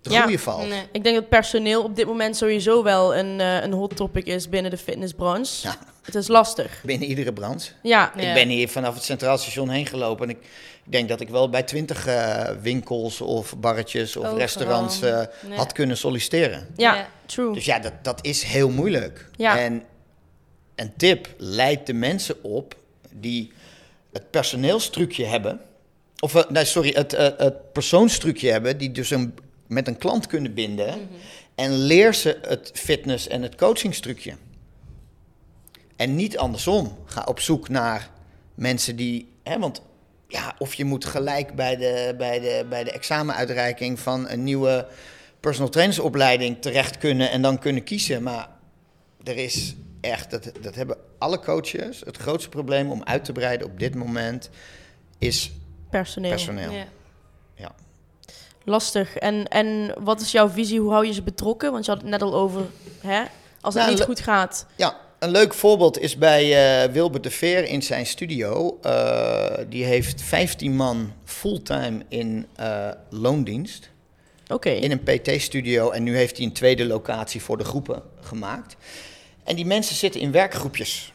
te 0.00 0.10
Ja, 0.10 0.20
groeien 0.20 0.38
valt. 0.38 0.68
Nee. 0.68 0.86
Ik 0.92 1.04
denk 1.04 1.16
dat 1.16 1.28
personeel 1.28 1.82
op 1.82 1.96
dit 1.96 2.06
moment 2.06 2.36
sowieso 2.36 2.82
wel 2.82 3.16
een, 3.16 3.40
eh, 3.40 3.62
een 3.62 3.72
hot 3.72 3.96
topic 3.96 4.26
is 4.26 4.48
binnen 4.48 4.70
de 4.70 4.78
fitnessbranche. 4.78 5.68
Ja. 5.68 5.78
Het 6.08 6.16
is 6.16 6.28
lastig. 6.28 6.80
Binnen 6.84 7.08
iedere 7.08 7.32
branche. 7.32 7.70
Ja, 7.82 8.12
Ja. 8.16 8.22
Ik 8.28 8.34
ben 8.34 8.48
hier 8.48 8.68
vanaf 8.68 8.94
het 8.94 9.04
Centraal 9.04 9.38
Station 9.38 9.68
heen 9.68 9.86
gelopen 9.86 10.28
en 10.28 10.36
ik 10.36 10.42
denk 10.84 11.08
dat 11.08 11.20
ik 11.20 11.28
wel 11.28 11.48
bij 11.50 11.62
twintig 11.62 12.06
eh, 12.06 12.48
winkels 12.62 13.20
of 13.20 13.56
barretjes 13.58 14.16
of 14.16 14.22
Overal. 14.22 14.38
restaurants 14.38 15.00
eh, 15.02 15.22
had 15.50 15.72
kunnen 15.72 15.96
solliciteren. 15.96 16.66
ja, 16.76 16.94
Ja. 16.94 17.08
true. 17.26 17.52
Dus 17.54 17.64
ja, 17.64 17.78
dat, 17.78 17.92
dat 18.02 18.18
is 18.24 18.42
heel 18.42 18.70
moeilijk. 18.70 19.28
Ja. 19.36 19.58
En 19.58 19.82
een 20.74 20.92
tip, 20.96 21.28
leid 21.36 21.86
de 21.86 21.92
mensen 21.94 22.42
op 22.44 22.74
die 23.12 23.52
het 24.12 24.30
personeelstrucje 24.30 25.24
hebben. 25.24 25.60
Of, 26.20 26.34
eh, 26.34 26.50
nee, 26.50 26.64
sorry, 26.64 26.90
het, 26.94 27.12
het 27.36 27.72
persoonstrucje 27.72 28.50
hebben, 28.50 28.78
die 28.78 28.92
dus 28.92 29.10
een 29.10 29.34
met 29.66 29.88
een 29.88 29.98
klant 29.98 30.26
kunnen 30.26 30.54
binden. 30.54 31.08
En 31.54 31.72
leer 31.78 32.14
ze 32.14 32.38
het 32.42 32.70
fitness- 32.74 33.28
en 33.28 33.42
het 33.42 33.54
coachingstrucje. 33.54 34.34
En 35.98 36.16
niet 36.16 36.38
andersom. 36.38 36.98
Ga 37.04 37.24
op 37.24 37.40
zoek 37.40 37.68
naar 37.68 38.10
mensen 38.54 38.96
die. 38.96 39.32
Hè, 39.42 39.58
want 39.58 39.82
ja, 40.28 40.54
of 40.58 40.74
je 40.74 40.84
moet 40.84 41.04
gelijk 41.04 41.54
bij 41.54 41.76
de, 41.76 42.14
bij, 42.18 42.40
de, 42.40 42.66
bij 42.68 42.84
de 42.84 42.90
examenuitreiking 42.90 44.00
van 44.00 44.28
een 44.28 44.44
nieuwe 44.44 44.86
personal 45.40 45.70
trainersopleiding 45.70 46.62
terecht 46.62 46.98
kunnen 46.98 47.30
en 47.30 47.42
dan 47.42 47.58
kunnen 47.58 47.84
kiezen. 47.84 48.22
Maar 48.22 48.48
er 49.24 49.36
is 49.36 49.74
echt, 50.00 50.30
dat, 50.30 50.50
dat 50.60 50.74
hebben 50.74 50.96
alle 51.18 51.40
coaches. 51.40 52.00
Het 52.04 52.16
grootste 52.16 52.48
probleem 52.48 52.90
om 52.90 53.02
uit 53.04 53.24
te 53.24 53.32
breiden 53.32 53.66
op 53.66 53.78
dit 53.78 53.94
moment 53.94 54.50
is 55.18 55.50
Personeel. 55.90 56.30
personeel. 56.30 56.70
Ja. 56.72 56.84
Ja. 57.54 57.74
Lastig. 58.64 59.16
En, 59.16 59.48
en 59.48 59.94
wat 59.98 60.20
is 60.20 60.32
jouw 60.32 60.48
visie? 60.48 60.80
Hoe 60.80 60.90
hou 60.92 61.06
je 61.06 61.12
ze 61.12 61.22
betrokken? 61.22 61.72
Want 61.72 61.84
je 61.84 61.90
had 61.90 62.00
het 62.00 62.10
net 62.10 62.22
al 62.22 62.34
over, 62.34 62.66
hè? 63.00 63.22
Als 63.60 63.74
het 63.74 63.82
Nou, 63.82 63.94
niet 63.94 64.04
goed 64.04 64.20
gaat. 64.20 64.66
Ja, 64.76 64.96
een 65.18 65.30
leuk 65.30 65.54
voorbeeld 65.54 65.98
is 65.98 66.16
bij 66.16 66.44
eh, 66.82 66.92
Wilbert 66.92 67.22
de 67.22 67.30
Veer 67.30 67.64
in 67.64 67.82
zijn 67.82 68.06
studio. 68.06 68.78
Eh, 68.82 69.58
die 69.68 69.84
heeft 69.84 70.22
15 70.22 70.76
man 70.76 71.12
fulltime 71.24 72.04
in 72.08 72.46
eh, 72.56 72.88
loondienst. 73.10 73.90
Oké. 74.48 74.70
In 74.70 74.90
een 74.90 75.02
PT-studio. 75.02 75.90
En 75.90 76.02
nu 76.02 76.16
heeft 76.16 76.36
hij 76.36 76.46
een 76.46 76.52
tweede 76.52 76.86
locatie 76.86 77.42
voor 77.42 77.58
de 77.58 77.64
groepen 77.64 78.02
gemaakt. 78.20 78.76
En 79.44 79.56
die 79.56 79.66
mensen 79.66 79.96
zitten 79.96 80.20
in 80.20 80.32
werkgroepjes. 80.32 81.12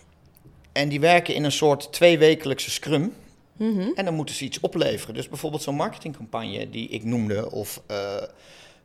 En 0.72 0.90
die 0.90 1.00
werken 1.00 1.36
in 1.36 1.44
een 1.44 1.52
soort 1.52 1.92
tweewekelijkse 1.92 2.72
scrum. 2.72 3.14
Mhm. 3.58 3.90
En 3.96 4.06
dan 4.06 4.14
moeten 4.14 4.36
ze 4.36 4.44
iets 4.44 4.60
opleveren. 4.60 5.16
Dus 5.16 5.30
bijvoorbeeld 5.30 5.62
zo'n 5.62 5.76
marketingcampagne 5.76 6.70
die 6.70 6.90
ik 6.90 7.04
noemde. 7.04 7.52
Of 7.52 7.82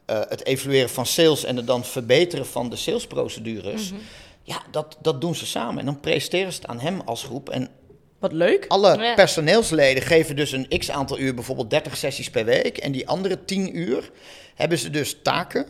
het 0.06 0.44
evalueren 0.44 0.90
van 0.90 1.06
sales 1.06 1.44
en 1.44 1.56
het 1.56 1.66
dan 1.66 1.84
verbeteren 1.84 2.46
van 2.46 2.70
de 2.70 2.76
salesprocedures. 2.76 3.92
Ja, 4.48 4.62
dat, 4.70 4.96
dat 5.00 5.20
doen 5.20 5.34
ze 5.34 5.46
samen. 5.46 5.78
En 5.78 5.84
dan 5.84 6.00
presenteren 6.00 6.52
ze 6.52 6.58
het 6.60 6.68
aan 6.70 6.80
hem 6.80 7.00
als 7.04 7.22
groep. 7.24 7.48
En 7.50 7.68
Wat 8.18 8.32
leuk. 8.32 8.64
alle 8.68 9.02
Ja. 9.02 9.14
personeelsleden 9.14 10.02
geven 10.02 10.36
dus 10.36 10.52
een 10.52 10.68
x 10.78 10.90
aantal 10.90 11.18
uur, 11.18 11.34
bijvoorbeeld 11.34 11.70
30 11.70 11.96
sessies 11.96 12.30
per 12.30 12.44
week. 12.44 12.78
En 12.78 12.92
die 12.92 13.08
andere 13.08 13.44
10 13.44 13.78
uur 13.78 14.10
hebben 14.54 14.78
ze 14.78 14.90
dus 14.90 15.16
taken. 15.22 15.66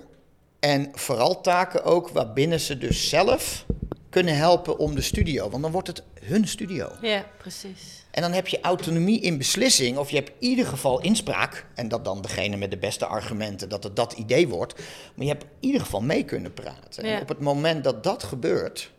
En 0.61 0.91
vooral 0.95 1.41
taken 1.41 1.85
ook 1.85 2.09
waarbinnen 2.09 2.61
ze 2.61 2.79
dus 2.79 3.09
zelf 3.09 3.65
kunnen 4.11 4.37
helpen 4.37 4.79
om 4.79 4.95
de 4.95 5.01
studio. 5.03 5.51
Want 5.51 5.63
dan 5.63 5.73
wordt 5.73 5.89
het 5.89 6.03
hun 6.23 6.49
studio. 6.49 6.91
ja, 7.01 7.25
precies. 7.39 7.98
En 8.19 8.25
dan 8.25 8.33
heb 8.33 8.49
je 8.49 8.61
autonomie 8.61 9.21
in 9.21 9.39
beslissing, 9.39 9.97
of 9.97 10.11
je 10.11 10.17
hebt 10.17 10.31
in 10.39 10.49
ieder 10.49 10.67
geval 10.67 11.01
inspraak. 11.01 11.67
En 11.75 11.89
dat 11.89 12.05
dan 12.05 12.23
degene 12.23 12.57
met 12.57 12.71
de 12.71 12.77
beste 12.77 13.07
argumenten, 13.07 13.69
dat 13.69 13.85
het 13.85 13.97
dat 13.97 14.13
idee 14.13 14.49
wordt. 14.49 14.75
Maar 15.15 15.27
je 15.27 15.33
hebt 15.33 15.43
in 15.43 15.51
ieder 15.61 15.81
geval 15.81 16.01
mee 16.01 16.25
kunnen 16.25 16.55
praten. 16.55 17.07
Ja. 17.07 17.15
En 17.15 17.23
op 17.23 17.29
het 17.29 17.41
moment 17.41 17.85
dat 17.85 18.05
dat 18.05 18.23
gebeurt. 18.23 18.91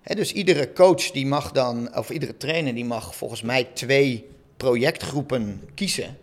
Hè, 0.00 0.14
dus 0.14 0.32
iedere 0.32 0.72
coach 0.72 1.10
die 1.10 1.26
mag 1.26 1.52
dan, 1.52 1.96
of 1.96 2.10
iedere 2.10 2.36
trainer 2.36 2.74
die 2.74 2.84
mag 2.84 3.16
volgens 3.16 3.42
mij 3.42 3.64
twee 3.64 4.28
projectgroepen 4.56 5.68
kiezen. 5.74 6.18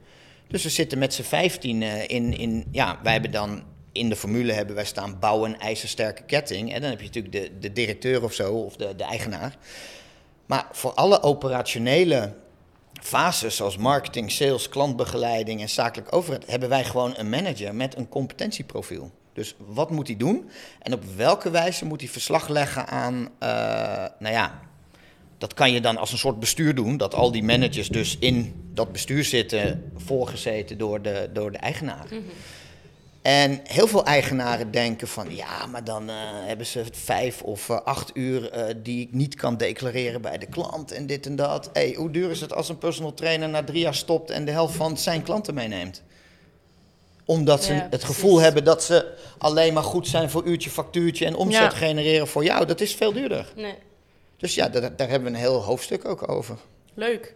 Dus 0.47 0.63
we 0.63 0.69
zitten 0.69 0.97
met 0.97 1.13
z'n 1.13 1.23
vijftien 1.23 1.83
eh, 1.83 2.07
in, 2.07 2.37
in, 2.37 2.65
ja, 2.71 2.99
wij 3.03 3.11
hebben 3.11 3.31
dan 3.31 3.63
in 3.91 4.09
de 4.09 4.15
formule 4.15 4.53
hebben 4.53 4.75
wij 4.75 4.85
staan 4.85 5.19
bouwen 5.19 5.59
ijzersterke 5.59 6.23
ketting. 6.23 6.73
En 6.73 6.81
dan 6.81 6.89
heb 6.89 6.99
je 6.99 7.05
natuurlijk 7.05 7.33
de, 7.33 7.59
de 7.59 7.73
directeur 7.73 8.23
of 8.23 8.33
zo, 8.33 8.53
of 8.53 8.75
de, 8.75 8.95
de 8.95 9.03
eigenaar. 9.03 9.57
Maar 10.49 10.67
voor 10.71 10.93
alle 10.93 11.21
operationele 11.21 12.33
fases, 13.01 13.55
zoals 13.55 13.77
marketing, 13.77 14.31
sales, 14.31 14.69
klantbegeleiding 14.69 15.61
en 15.61 15.69
zakelijk 15.69 16.15
overheid, 16.15 16.47
hebben 16.47 16.69
wij 16.69 16.83
gewoon 16.83 17.13
een 17.17 17.29
manager 17.29 17.75
met 17.75 17.97
een 17.97 18.09
competentieprofiel. 18.09 19.11
Dus 19.33 19.55
wat 19.67 19.89
moet 19.89 20.07
hij 20.07 20.17
doen 20.17 20.49
en 20.79 20.93
op 20.93 21.03
welke 21.15 21.49
wijze 21.49 21.85
moet 21.85 22.01
hij 22.01 22.09
verslag 22.09 22.47
leggen 22.47 22.87
aan, 22.87 23.29
eh, 23.39 23.49
nou 24.19 24.33
ja, 24.33 24.59
dat 25.37 25.53
kan 25.53 25.71
je 25.71 25.81
dan 25.81 25.97
als 25.97 26.11
een 26.11 26.17
soort 26.17 26.39
bestuur 26.39 26.75
doen, 26.75 26.97
dat 26.97 27.13
al 27.15 27.31
die 27.31 27.43
managers 27.43 27.89
dus 27.89 28.17
in 28.19 28.69
dat 28.73 28.91
bestuur 28.91 29.23
zitten, 29.23 29.91
voorgezeten 29.95 30.77
door 30.77 31.01
de, 31.01 31.29
door 31.33 31.51
de 31.51 31.57
eigenaar. 31.57 32.07
En 33.21 33.59
heel 33.63 33.87
veel 33.87 34.05
eigenaren 34.05 34.71
denken 34.71 35.07
van 35.07 35.35
ja, 35.35 35.65
maar 35.65 35.83
dan 35.83 36.09
eh, 36.09 36.15
hebben 36.21 36.65
ze 36.65 36.83
vijf 36.91 37.41
of 37.41 37.69
eh, 37.69 37.81
acht 37.81 38.11
uur 38.13 38.49
eh, 38.51 38.75
die 38.83 39.01
ik 39.01 39.13
niet 39.13 39.35
kan 39.35 39.57
declareren 39.57 40.21
bij 40.21 40.37
de 40.37 40.45
klant 40.45 40.91
en 40.91 41.05
dit 41.07 41.25
en 41.25 41.35
dat. 41.35 41.69
Hey, 41.73 41.93
hoe 41.97 42.11
duur 42.11 42.29
is 42.29 42.41
het 42.41 42.53
als 42.53 42.69
een 42.69 42.77
personal 42.77 43.13
trainer 43.13 43.49
na 43.49 43.63
drie 43.63 43.79
jaar 43.81 43.95
stopt 43.95 44.29
en 44.29 44.45
de 44.45 44.51
helft 44.51 44.75
van 44.75 44.97
zijn 44.97 45.23
klanten 45.23 45.53
meeneemt? 45.53 46.01
Omdat 47.25 47.63
ze 47.63 47.73
Ja, 47.73 47.79
het 47.79 47.89
precies. 47.89 48.07
gevoel 48.07 48.39
hebben 48.39 48.63
dat 48.63 48.83
ze 48.83 49.13
alleen 49.37 49.73
maar 49.73 49.83
goed 49.83 50.07
zijn 50.07 50.29
voor 50.29 50.45
uurtje, 50.45 50.69
factuurtje 50.69 51.25
en 51.25 51.35
omzet 51.35 51.61
Ja. 51.61 51.69
genereren 51.69 52.27
voor 52.27 52.43
jou. 52.43 52.65
Dat 52.65 52.81
is 52.81 52.95
veel 52.95 53.13
duurder. 53.13 53.51
Nee. 53.55 53.75
Dus 54.37 54.55
ja, 54.55 54.69
daar, 54.69 54.95
daar 54.95 55.09
hebben 55.09 55.31
we 55.31 55.37
een 55.37 55.43
heel 55.43 55.63
hoofdstuk 55.63 56.05
ook 56.07 56.29
over. 56.31 56.57
Leuk. 56.93 57.35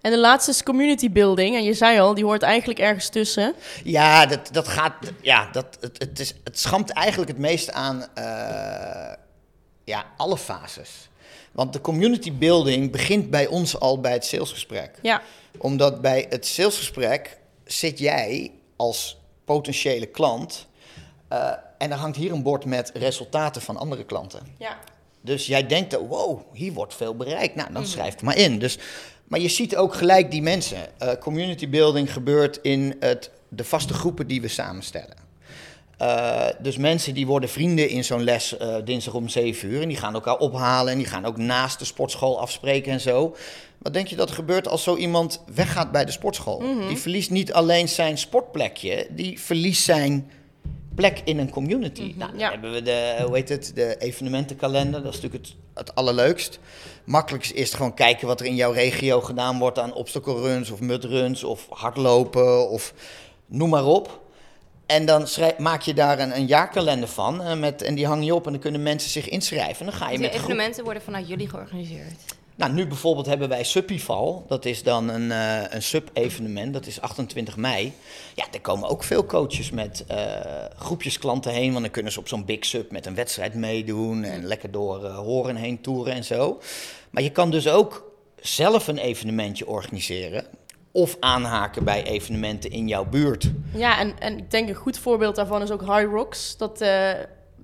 En 0.00 0.10
de 0.10 0.18
laatste 0.18 0.50
is 0.50 0.62
community 0.62 1.10
building. 1.10 1.56
En 1.56 1.64
je 1.64 1.74
zei 1.74 1.98
al, 2.00 2.14
die 2.14 2.24
hoort 2.24 2.42
eigenlijk 2.42 2.78
ergens 2.78 3.08
tussen. 3.08 3.54
Ja, 3.84 4.26
dat, 4.26 4.48
dat 4.52 4.68
gaat. 4.68 4.94
Ja, 5.22 5.48
dat, 5.52 5.78
het, 5.80 5.98
het, 5.98 6.18
is, 6.20 6.34
het 6.44 6.58
schamt 6.58 6.90
eigenlijk 6.90 7.30
het 7.30 7.40
meest 7.40 7.72
aan 7.72 8.06
eh, 8.14 9.12
ja, 9.84 10.04
alle 10.16 10.38
fases. 10.38 11.08
Want 11.52 11.72
de 11.72 11.80
community 11.80 12.32
building 12.32 12.90
begint 12.90 13.30
bij 13.30 13.46
ons 13.46 13.80
al 13.80 14.00
bij 14.00 14.12
het 14.12 14.24
salesgesprek. 14.24 14.98
Ja. 15.02 15.22
Omdat 15.58 16.00
bij 16.00 16.26
het 16.28 16.46
salesgesprek 16.46 17.38
zit 17.64 17.98
jij 17.98 18.52
als 18.76 19.18
potentiële 19.44 20.06
klant. 20.06 20.66
eh, 21.28 21.52
en 21.78 21.90
er 21.90 21.96
hangt 21.96 22.16
hier 22.16 22.32
een 22.32 22.42
bord 22.42 22.64
met 22.64 22.90
resultaten 22.94 23.62
van 23.62 23.76
andere 23.76 24.04
klanten. 24.04 24.40
Ja. 24.58 24.78
Dus 25.20 25.46
jij 25.46 25.66
denkt, 25.66 25.90
dat, 25.90 26.00
wow, 26.08 26.40
hier 26.52 26.72
wordt 26.72 26.94
veel 26.94 27.16
bereikt. 27.16 27.54
Nou, 27.54 27.72
dan 27.72 27.86
schrijf 27.86 28.12
het 28.12 28.22
maar 28.22 28.36
in. 28.36 28.58
Dus, 28.58 28.78
maar 29.28 29.40
je 29.40 29.48
ziet 29.48 29.76
ook 29.76 29.94
gelijk 29.94 30.30
die 30.30 30.42
mensen. 30.42 30.78
Eh, 30.98 31.12
community 31.20 31.68
building 31.68 32.12
gebeurt 32.12 32.58
in 32.62 32.96
het, 33.00 33.30
de 33.48 33.64
vaste 33.64 33.94
groepen 33.94 34.26
die 34.26 34.40
we 34.40 34.48
samenstellen. 34.48 35.16
Eh, 35.98 36.46
dus 36.60 36.76
mensen 36.76 37.14
die 37.14 37.26
worden 37.26 37.48
vrienden 37.48 37.88
in 37.88 38.04
zo'n 38.04 38.22
les 38.24 38.56
eh, 38.56 38.76
dinsdag 38.84 39.14
om 39.14 39.28
7 39.28 39.68
uur. 39.68 39.82
En 39.82 39.88
die 39.88 39.96
gaan 39.96 40.14
elkaar 40.14 40.36
ophalen 40.38 40.92
en 40.92 40.98
die 40.98 41.06
gaan 41.06 41.24
ook 41.24 41.36
naast 41.36 41.78
de 41.78 41.84
sportschool 41.84 42.40
afspreken 42.40 42.92
en 42.92 43.00
zo. 43.00 43.36
Wat 43.78 43.92
denk 43.94 44.06
je 44.06 44.16
dat 44.16 44.28
er 44.28 44.34
gebeurt 44.34 44.68
als 44.68 44.82
zo 44.82 44.96
iemand 44.96 45.42
weggaat 45.54 45.92
bij 45.92 46.04
de 46.04 46.10
sportschool? 46.12 46.58
Die 46.88 46.96
verliest 46.96 47.30
niet 47.30 47.52
alleen 47.52 47.88
zijn 47.88 48.18
sportplekje, 48.18 49.06
die 49.10 49.40
verliest 49.40 49.82
zijn 49.84 50.30
plek 50.94 51.20
in 51.24 51.38
een 51.38 51.50
community. 51.50 52.14
Nou, 52.16 52.30
dan 52.30 52.38
Ja. 52.40 52.50
hebben 52.50 52.72
we 52.72 52.82
de, 52.82 53.16
hoe 53.26 53.34
heet 53.36 53.48
het, 53.48 53.72
de 53.74 53.96
evenementenkalender. 53.98 55.02
Dat 55.02 55.14
is 55.14 55.20
natuurlijk 55.20 55.44
het, 55.46 55.54
het 55.74 55.94
allerleukst. 55.94 56.58
Makkelijkst 57.08 57.52
is 57.52 57.74
gewoon 57.74 57.94
kijken 57.94 58.26
wat 58.26 58.40
er 58.40 58.46
in 58.46 58.54
jouw 58.54 58.72
regio 58.72 59.20
gedaan 59.20 59.58
wordt 59.58 59.78
aan 59.78 59.94
obstacle 59.94 60.40
runs 60.40 60.70
of 60.70 60.80
mudruns 60.80 61.44
of 61.44 61.66
hardlopen 61.70 62.68
of 62.68 62.92
noem 63.46 63.70
maar 63.70 63.84
op. 63.84 64.20
En 64.86 65.06
dan 65.06 65.26
maak 65.58 65.82
je 65.82 65.94
daar 65.94 66.18
een, 66.18 66.36
een 66.36 66.46
jaarkalender 66.46 67.08
van 67.08 67.42
eh, 67.42 67.58
met, 67.58 67.82
en 67.82 67.94
die 67.94 68.06
hang 68.06 68.24
je 68.24 68.34
op 68.34 68.46
en 68.46 68.52
dan 68.52 68.60
kunnen 68.60 68.82
mensen 68.82 69.10
zich 69.10 69.28
inschrijven. 69.28 69.86
En 69.86 69.90
dan 69.90 70.00
ga 70.00 70.10
je 70.10 70.18
met 70.18 70.32
de 70.32 70.38
groep 70.38 70.50
evenementen 70.50 70.84
worden 70.84 71.02
vanuit 71.02 71.28
jullie 71.28 71.48
georganiseerd. 71.48 72.36
Nou, 72.58 72.72
nu 72.72 72.86
bijvoorbeeld 72.86 73.26
hebben 73.26 73.48
wij 73.48 73.64
Subival. 73.64 74.44
Dat 74.48 74.64
is 74.64 74.82
dan 74.82 75.08
een, 75.08 75.32
eh, 75.32 75.72
een 75.74 75.82
sub-evenement. 75.82 76.72
Dat 76.72 76.86
is 76.86 77.00
28 77.00 77.56
mei. 77.56 77.92
Ja, 78.34 78.44
daar 78.50 78.60
komen 78.60 78.88
ook 78.88 79.02
veel 79.02 79.26
coaches 79.26 79.70
met 79.70 80.04
eh, 80.08 80.18
groepjes 80.76 81.18
klanten 81.18 81.52
heen. 81.52 81.70
Want 81.70 81.82
dan 81.82 81.92
kunnen 81.92 82.12
ze 82.12 82.18
op 82.18 82.28
zo'n 82.28 82.44
big 82.44 82.64
sub 82.64 82.90
met 82.90 83.06
een 83.06 83.14
wedstrijd 83.14 83.54
meedoen. 83.54 84.24
En 84.24 84.44
lekker 84.44 84.70
door 84.70 85.04
eh, 85.04 85.16
horen 85.16 85.56
heen 85.56 85.80
toeren 85.80 86.14
en 86.14 86.24
zo. 86.24 86.60
Maar 87.10 87.22
je 87.22 87.30
kan 87.30 87.50
dus 87.50 87.68
ook 87.68 88.12
zelf 88.40 88.88
een 88.88 88.98
evenementje 88.98 89.66
organiseren. 89.66 90.44
Of 90.92 91.16
aanhaken 91.20 91.84
bij 91.84 92.04
evenementen 92.04 92.70
in 92.70 92.88
jouw 92.88 93.04
buurt. 93.04 93.50
Ja, 93.74 93.98
en, 93.98 94.18
en 94.18 94.38
ik 94.38 94.50
denk 94.50 94.68
een 94.68 94.74
goed 94.74 94.98
voorbeeld 94.98 95.36
daarvan 95.36 95.62
is 95.62 95.70
ook 95.70 95.80
High 95.80 96.10
Rocks. 96.10 96.56
Dat, 96.56 96.78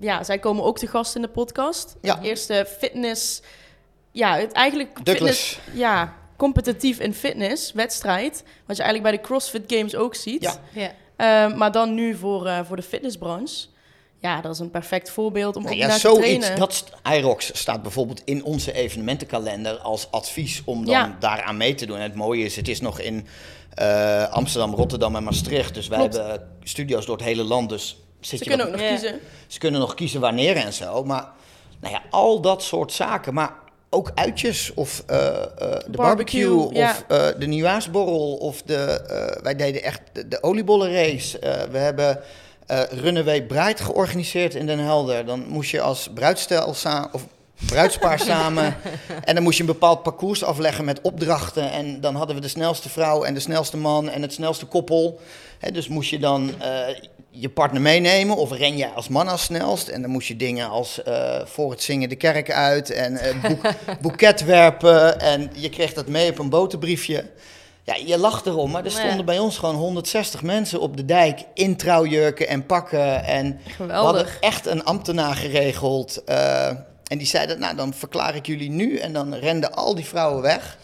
ja, 0.00 0.24
zij 0.24 0.38
komen 0.38 0.64
ook 0.64 0.78
te 0.78 0.86
gast 0.86 1.16
in 1.16 1.22
de 1.22 1.28
podcast. 1.28 1.96
Ja. 2.00 2.14
Het 2.14 2.24
eerste 2.24 2.66
fitness... 2.78 3.42
Ja, 4.14 4.36
het 4.38 4.52
eigenlijk 4.52 4.98
fitness... 5.04 5.58
Ja, 5.72 6.14
competitief 6.36 6.98
in 6.98 7.14
fitness, 7.14 7.72
wedstrijd. 7.72 8.44
Wat 8.66 8.76
je 8.76 8.82
eigenlijk 8.82 9.02
bij 9.02 9.12
de 9.22 9.28
CrossFit 9.28 9.62
Games 9.66 9.94
ook 9.96 10.14
ziet. 10.14 10.42
Ja. 10.42 10.54
Ja. 10.72 10.92
Eh, 11.46 11.56
maar 11.56 11.72
dan 11.72 11.94
nu 11.94 12.14
voor, 12.14 12.46
eh, 12.46 12.58
voor 12.66 12.76
de 12.76 12.82
fitnessbranche. 12.82 13.66
Ja, 14.18 14.40
dat 14.40 14.52
is 14.52 14.58
een 14.58 14.70
perfect 14.70 15.10
voorbeeld 15.10 15.56
om 15.56 15.62
Nou 15.62 15.74
ook 15.74 15.80
ja, 15.80 15.86
naar 15.86 15.94
te 15.96 16.00
zoiets, 16.00 16.24
trainen. 16.46 16.58
dat 16.58 16.84
IROX 17.12 17.58
staat 17.58 17.82
bijvoorbeeld 17.82 18.22
in 18.24 18.44
onze 18.44 18.72
evenementenkalender 18.72 19.76
als 19.78 20.10
advies 20.10 20.62
om 20.64 20.84
dan 20.84 20.94
Ja. 20.94 21.16
daaraan 21.20 21.56
mee 21.56 21.74
te 21.74 21.86
doen. 21.86 21.96
En 21.96 22.02
het 22.02 22.14
mooie 22.14 22.44
is, 22.44 22.56
het 22.56 22.68
is 22.68 22.80
nog 22.80 23.00
in 23.00 23.26
eh, 23.74 24.28
Amsterdam, 24.32 24.74
Rotterdam 24.74 25.16
en 25.16 25.24
Maastricht. 25.24 25.74
Dus 25.74 25.88
wij 25.88 25.98
Klopt. 25.98 26.14
hebben 26.14 26.48
studio's 26.62 27.06
door 27.06 27.16
het 27.16 27.24
hele 27.24 27.42
land. 27.44 27.68
Dus 27.68 27.96
zit 28.20 28.38
Ze 28.38 28.44
je 28.44 28.50
kunnen 28.50 28.58
nog- 28.66 28.74
ook 28.74 28.80
nog 28.80 28.90
Ja. 28.90 28.96
kiezen. 28.96 29.20
ze 29.46 29.58
kunnen 29.58 29.80
nog 29.80 29.94
kiezen 29.94 30.20
wanneer 30.20 30.56
en 30.56 30.72
zo. 30.72 31.04
Maar 31.04 31.28
nou 31.80 31.94
ja, 31.94 32.02
al 32.10 32.40
dat 32.40 32.62
soort 32.62 32.92
zaken. 32.92 33.34
Maar 33.34 33.52
ook 33.94 34.10
uitjes 34.14 34.74
of 34.74 35.02
eh, 35.06 35.26
eh, 35.26 35.34
de 35.56 35.90
barbecue, 35.90 36.48
Barbecue, 36.48 36.74
ja. 36.74 36.90
of 36.90 37.04
eh, 37.08 37.26
de 37.38 37.46
nieuwjaarsborrel 37.46 38.34
of 38.34 38.62
de, 38.62 39.00
wij 39.42 39.56
deden 39.56 39.82
echt 39.82 40.00
de, 40.12 40.28
de 40.28 40.42
oliebollenrace. 40.42 41.38
We 41.70 41.78
hebben 41.78 42.20
Runaway 42.90 43.42
Bride 43.42 43.82
georganiseerd 43.82 44.54
in 44.54 44.66
Den 44.66 44.78
Helder. 44.78 45.26
Dan 45.26 45.44
moest 45.48 45.70
je 45.70 45.80
als 45.80 46.08
bruidstel 46.14 46.74
of 47.12 47.26
bruidspaar 47.66 48.18
samen. 48.20 48.76
En 49.24 49.34
dan 49.34 49.42
moest 49.44 49.56
je 49.56 49.62
een 49.62 49.68
bepaald 49.72 50.02
parcours 50.02 50.44
afleggen 50.44 50.84
met 50.84 51.00
opdrachten. 51.00 51.70
En 51.70 52.00
dan 52.00 52.14
hadden 52.14 52.36
we 52.36 52.42
de 52.42 52.48
snelste 52.48 52.88
vrouw 52.88 53.22
en 53.24 53.34
de 53.34 53.40
snelste 53.40 53.76
man 53.76 54.08
en 54.08 54.22
het 54.22 54.32
snelste 54.32 54.66
koppel. 54.66 55.20
Dus 55.72 55.88
moest 55.88 56.10
je 56.10 56.18
dan 56.18 56.50
eh, 56.60 56.80
je 57.30 57.48
partner 57.48 57.80
meenemen 57.82 58.36
of 58.36 58.52
ren 58.52 58.76
je 58.76 58.88
als 58.90 59.08
man 59.08 59.28
als 59.28 59.42
snelst. 59.42 59.88
En 59.88 60.02
dan 60.02 60.10
moest 60.10 60.28
je 60.28 60.36
dingen 60.36 60.68
als 60.68 61.02
eh, 61.02 61.40
voor 61.44 61.70
het 61.70 61.82
zingen 61.82 62.08
de 62.08 62.16
kerk 62.16 62.50
uit 62.50 62.90
en 62.90 63.18
boek, 63.48 63.60
boeket 64.02 64.44
werpen. 64.44 65.20
En 65.20 65.50
je 65.54 65.68
kreeg 65.68 65.92
dat 65.92 66.06
mee 66.08 66.30
op 66.30 66.38
een 66.38 66.48
boterbriefje. 66.50 67.24
Ja, 67.82 67.94
je 68.06 68.18
lacht 68.18 68.46
erom, 68.46 68.70
maar 68.70 68.84
er 68.84 68.90
Ja. 68.90 68.98
stonden 68.98 69.24
bij 69.24 69.38
ons 69.38 69.58
gewoon 69.58 69.74
160 69.74 70.42
mensen 70.42 70.80
op 70.80 70.96
de 70.96 71.04
dijk 71.04 71.40
in 71.54 71.76
trouwjurken 71.76 72.48
en 72.48 72.66
pakken. 72.66 73.24
En 73.24 73.44
we 73.46 73.92
hadden 73.92 73.96
Geweldig. 73.96 74.38
echt 74.40 74.66
een 74.66 74.84
ambtenaar 74.84 75.34
geregeld. 75.34 76.22
En 77.04 77.18
die 77.18 77.26
zeiden, 77.26 77.58
nou 77.58 77.76
dan 77.76 77.94
verklaar 77.94 78.34
ik 78.34 78.46
jullie 78.46 78.70
nu. 78.70 78.96
En 78.96 79.12
dan 79.12 79.34
renden 79.34 79.72
al 79.72 79.94
die 79.94 80.04
vrouwen 80.04 80.42
weg. 80.42 80.78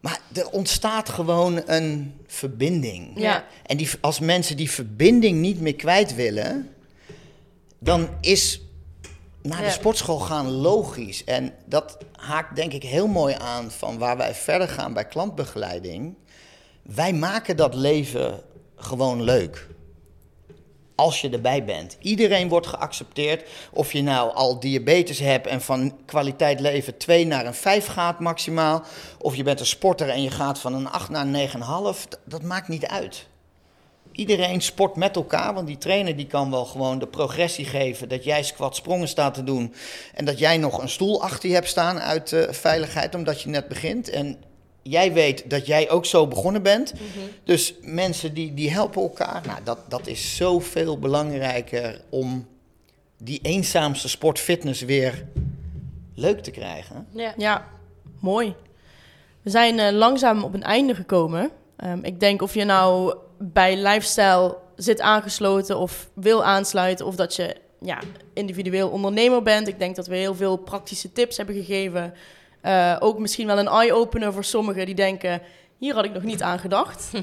Maar 0.00 0.20
er 0.32 0.50
ontstaat 0.50 1.08
gewoon 1.08 1.62
een 1.66 2.14
verbinding. 2.26 3.20
Ja. 3.20 3.44
En 3.66 3.76
die, 3.76 3.88
als 4.00 4.20
mensen 4.20 4.56
die 4.56 4.70
verbinding 4.70 5.40
niet 5.40 5.60
meer 5.60 5.74
kwijt 5.76 6.14
willen, 6.14 6.74
dan 7.78 8.08
is 8.20 8.60
naar 9.42 9.62
de 9.62 9.70
sportschool 9.70 10.18
gaan 10.18 10.50
logisch. 10.50 11.24
En 11.24 11.54
dat 11.64 11.98
haakt 12.16 12.56
denk 12.56 12.72
ik 12.72 12.82
heel 12.82 13.06
mooi 13.06 13.34
aan 13.38 13.70
van 13.70 13.98
waar 13.98 14.16
wij 14.16 14.34
verder 14.34 14.68
gaan 14.68 14.92
bij 14.92 15.04
klantbegeleiding. 15.04 16.14
Wij 16.82 17.12
maken 17.12 17.56
dat 17.56 17.74
leven 17.74 18.40
gewoon 18.76 19.22
leuk. 19.22 19.68
Als 20.94 21.20
je 21.20 21.30
erbij 21.30 21.64
bent. 21.64 21.96
Iedereen 22.00 22.48
wordt 22.48 22.66
geaccepteerd. 22.66 23.48
Of 23.72 23.92
je 23.92 24.02
nou 24.02 24.34
al 24.34 24.60
diabetes 24.60 25.18
hebt 25.18 25.46
en 25.46 25.60
van 25.60 25.96
kwaliteit 26.06 26.60
leven 26.60 26.98
2 26.98 27.26
naar 27.26 27.46
een 27.46 27.54
5 27.54 27.86
gaat 27.86 28.20
maximaal. 28.20 28.82
Of 29.18 29.36
je 29.36 29.42
bent 29.42 29.60
een 29.60 29.66
sporter 29.66 30.08
en 30.08 30.22
je 30.22 30.30
gaat 30.30 30.58
van 30.58 30.74
een 30.74 30.90
8 30.90 31.08
naar 31.08 31.26
een 31.26 31.48
9,5. 31.48 32.08
Dat, 32.24 32.42
maakt 32.42 32.68
niet 32.68 32.86
uit. 32.86 33.26
Iedereen 34.12 34.60
sport 34.60 34.96
met 34.96 35.16
elkaar, 35.16 35.54
want 35.54 35.66
die 35.66 35.78
trainer 35.78 36.16
die 36.16 36.26
kan 36.26 36.50
wel 36.50 36.64
gewoon 36.64 36.98
de 36.98 37.06
progressie 37.06 37.64
geven 37.64 38.08
dat 38.08 38.24
jij 38.24 38.42
squat 38.42 38.76
sprongen 38.76 39.08
staat 39.08 39.34
te 39.34 39.44
doen 39.44 39.74
en 40.14 40.24
dat 40.24 40.38
jij 40.38 40.56
nog 40.56 40.82
een 40.82 40.88
stoel 40.88 41.22
achter 41.22 41.48
je 41.48 41.54
hebt 41.54 41.68
staan 41.68 42.00
uit 42.00 42.32
eh, 42.32 42.52
veiligheid 42.52 43.14
omdat 43.14 43.42
je 43.42 43.48
net 43.48 43.68
begint. 43.68 44.10
En 44.10 44.38
jij 44.82 45.12
weet 45.12 45.50
dat 45.50 45.66
jij 45.66 45.90
ook 45.90 46.06
zo 46.06 46.26
begonnen 46.26 46.62
bent. 46.62 46.92
Dus 47.44 47.74
mensen 47.80 48.34
die, 48.34 48.54
die 48.54 48.70
helpen 48.70 49.02
elkaar. 49.02 49.42
Nou, 49.46 49.58
dat, 49.64 49.78
dat 49.88 50.06
is 50.06 50.36
zoveel 50.36 50.98
belangrijker 50.98 52.00
om 52.08 52.46
die 53.18 53.38
eenzaamste 53.42 54.08
sport 54.08 54.38
fitness 54.38 54.80
weer 54.80 55.26
leuk 56.14 56.40
te 56.40 56.50
krijgen. 56.50 57.06
Ja. 57.10 57.34
Ja, 57.36 57.68
mooi. 58.20 58.54
We 59.42 59.50
zijn 59.50 59.78
eh, 59.78 59.92
langzaam 59.92 60.44
op 60.44 60.54
een 60.54 60.62
einde 60.62 60.94
gekomen. 60.94 61.50
Ehm, 61.76 61.98
ik 62.02 62.20
denk 62.20 62.42
of 62.42 62.54
je 62.54 62.64
nou 62.64 63.16
bij 63.38 63.76
lifestyle 63.76 64.56
zit 64.76 65.00
aangesloten 65.00 65.78
of 65.78 66.10
wil 66.14 66.44
aansluiten, 66.44 67.06
of 67.06 67.14
dat 67.16 67.36
je 67.36 67.56
ja, 67.80 67.98
individueel 68.32 68.88
ondernemer 68.88 69.42
bent. 69.42 69.68
Ik 69.68 69.78
denk 69.78 69.96
dat 69.96 70.06
we 70.06 70.16
heel 70.16 70.34
veel 70.34 70.56
praktische 70.56 71.12
tips 71.12 71.36
hebben 71.36 71.54
gegeven. 71.54 72.14
Eh, 72.62 72.96
ook 72.98 73.18
misschien 73.18 73.46
wel 73.46 73.58
een 73.58 73.68
eye-opener 73.68 74.32
voor 74.32 74.44
sommigen 74.44 74.86
die 74.86 74.94
denken: 74.94 75.42
hier 75.78 75.94
had 75.94 76.04
ik 76.04 76.12
nog 76.12 76.22
niet 76.22 76.42
aan 76.42 76.58
gedacht. 76.58 77.10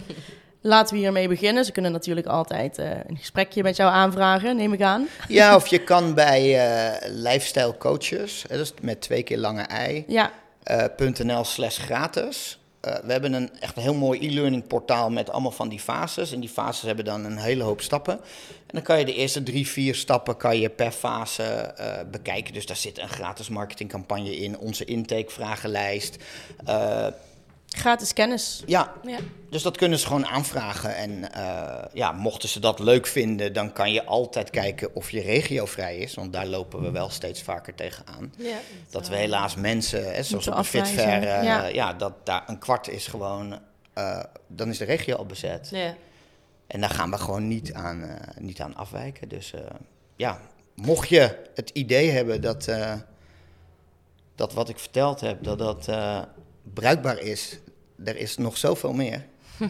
Laten 0.62 0.96
we 0.96 1.02
hiermee 1.02 1.28
beginnen. 1.28 1.66
Ze 1.66 1.72
kunnen 1.72 1.92
natuurlijk 1.92 2.28
altijd 2.28 2.78
eh, 2.78 2.90
een 3.08 3.18
gesprekje 3.18 3.64
met 3.64 3.76
jou 3.76 3.92
aanvragen, 3.92 4.56
neem 4.56 4.74
ik 4.74 4.82
aan. 4.82 5.08
Ja, 5.28 5.56
of 5.56 5.68
je 5.68 5.84
kan 5.94 6.14
bij 6.14 6.60
eh, 6.60 7.10
lifestyle 7.12 7.78
coaches, 7.78 8.46
dus 8.48 8.74
met 8.82 9.02
twee 9.02 9.24
keer 9.24 9.38
lange 9.38 9.62
ei, 9.62 10.04
Ja, 10.08 10.32
eh, 10.64 10.86
.nl 11.24 11.44
slash 11.44 11.78
gratis. 11.78 12.59
Eh, 12.82 12.96
we 13.04 13.12
hebben 13.12 13.34
een 13.34 13.60
echt 13.60 13.78
een 13.78 13.82
heel 13.82 13.94
mooi 13.94 14.28
e-learning 14.28 14.68
portaal 14.68 15.10
met 15.10 15.30
allemaal 15.30 15.52
van 15.52 15.70
die 15.70 15.80
fases. 15.80 16.32
En 16.32 16.40
die 16.40 16.50
fases 16.50 16.82
hebben 16.82 17.06
dan 17.06 17.26
een 17.26 17.38
hele 17.38 17.64
hoop 17.64 17.82
stappen. 17.82 18.14
En 18.50 18.76
dan 18.76 18.82
kan 18.82 19.00
je 19.00 19.06
de 19.06 19.16
eerste 19.16 19.44
drie, 19.44 19.68
vier 19.68 19.96
stappen 19.96 20.38
kan 20.38 20.60
je 20.60 20.70
per 20.70 20.92
fase 20.92 21.44
eh, 21.44 22.10
bekijken. 22.12 22.54
Dus 22.54 22.66
daar 22.66 22.76
zit 22.76 22.98
een 22.98 23.10
gratis 23.10 23.50
marketingcampagne 23.50 24.38
in, 24.38 24.58
onze 24.58 24.86
intakevragenlijst. 24.86 26.18
Eh 26.66 27.08
gratis 27.70 28.14
kennis. 28.14 28.64
ja, 28.66 28.94
Ja. 29.04 29.18
dus 29.50 29.62
dat 29.62 29.78
kunnen 29.78 30.00
ze 30.00 30.08
gewoon 30.08 30.26
aanvragen. 30.26 30.96
En 30.96 31.34
eh, 31.34 31.86
ja, 31.94 32.12
mochten 32.12 32.50
ze 32.50 32.60
dat 32.60 32.80
leuk 32.80 33.08
vinden, 33.08 33.54
dan 33.54 33.74
kan 33.74 33.92
je 33.92 34.06
altijd 34.06 34.50
kijken 34.50 34.96
of 34.96 35.12
je 35.12 35.22
regio 35.22 35.66
vrij 35.66 35.98
is. 35.98 36.14
Want 36.14 36.34
daar 36.34 36.48
lopen 36.48 36.82
we 36.82 36.92
wel 36.92 37.10
steeds 37.10 37.42
vaker 37.42 37.76
tegenaan. 37.76 38.34
Ja. 38.38 38.58
Dat 38.90 39.08
we 39.08 39.16
helaas 39.16 39.56
mensen, 39.56 40.14
hè, 40.14 40.24
zoals 40.24 40.48
op 40.48 40.56
de 40.56 40.64
Fitfair, 40.64 41.24
eh, 41.24 41.44
ja. 41.44 41.66
ja. 41.66 41.94
dat 41.94 42.14
daar 42.24 42.44
een 42.48 42.60
kwart 42.60 42.88
is 42.88 43.08
gewoon, 43.08 43.60
eh, 43.94 44.24
dan 44.48 44.70
is 44.70 44.78
de 44.78 44.86
regio 44.86 45.16
al 45.16 45.26
bezet. 45.26 45.70
Ja. 45.72 45.96
En 46.68 46.82
daar 46.82 46.90
gaan 46.90 47.12
we 47.12 47.18
gewoon 47.18 47.48
niet 47.48 47.74
aan, 47.74 48.20
niet 48.40 48.62
aan 48.62 48.76
afwijken. 48.76 49.30
Dus 49.30 49.54
ja, 50.16 50.40
mocht 50.76 51.10
je 51.10 51.38
het 51.56 51.70
idee 51.70 52.10
hebben 52.10 52.42
dat, 52.42 52.70
dat 54.36 54.54
wat 54.54 54.70
ik 54.70 54.80
verteld 54.80 55.22
heb, 55.22 55.44
dat 55.44 55.58
dat 55.58 55.88
bruikbaar 56.74 57.20
is, 57.20 57.60
er 58.06 58.18
is 58.18 58.38
nog 58.38 58.58
zoveel 58.58 58.94
meer. 58.94 59.26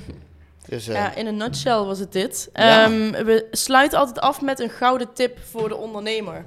Dus 0.68 0.88
eh, 0.88 0.93
Ja, 0.95 1.16
in 1.16 1.26
een 1.26 1.38
nutshell 1.38 1.78
was 1.78 2.00
het 2.00 2.12
dit. 2.12 2.50
Ja. 2.54 2.86
Ehm, 2.86 3.26
we 3.26 3.47
sluiten 3.52 4.00
altijd 4.00 4.20
af 4.20 4.41
met 4.41 4.60
een 4.60 4.70
gouden 4.70 5.14
tip 5.14 5.39
voor 5.52 5.70
de 5.70 5.76
ondernemer. 5.76 6.45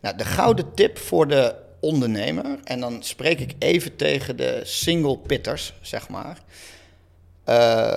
Nou, 0.00 0.16
de 0.16 0.24
gouden 0.24 0.74
tip 0.74 0.98
voor 0.98 1.28
de 1.28 1.54
ondernemer, 1.80 2.58
en 2.64 2.80
dan 2.80 3.02
spreek 3.02 3.40
ik 3.40 3.54
even 3.58 3.96
tegen 3.96 4.36
de 4.36 4.60
single 4.64 5.18
pitters, 5.18 5.72
zeg 5.80 6.08
maar. 6.08 6.38
Eh, 7.44 7.96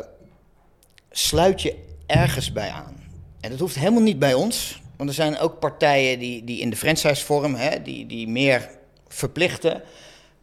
sluit 1.12 1.62
je 1.62 1.76
ergens 2.06 2.52
bij 2.52 2.70
aan. 2.70 2.96
En 3.42 3.50
dat 3.50 3.60
hoeft 3.60 3.76
helemaal 3.76 4.02
niet 4.02 4.20
bij 4.20 4.34
ons, 4.34 4.82
want 4.98 5.10
er 5.10 5.16
zijn 5.16 5.40
ook 5.40 5.60
partijen 5.60 6.20
die, 6.20 6.44
die 6.44 6.60
in 6.60 6.70
de 6.70 6.76
franchise-vorm, 6.76 7.56
hè, 7.56 7.82
die, 7.82 8.06
die 8.06 8.28
meer 8.28 8.70
verplichten. 9.08 9.82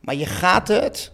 Maar 0.01 0.15
je 0.15 0.27
gaat 0.27 0.69
het 0.69 1.11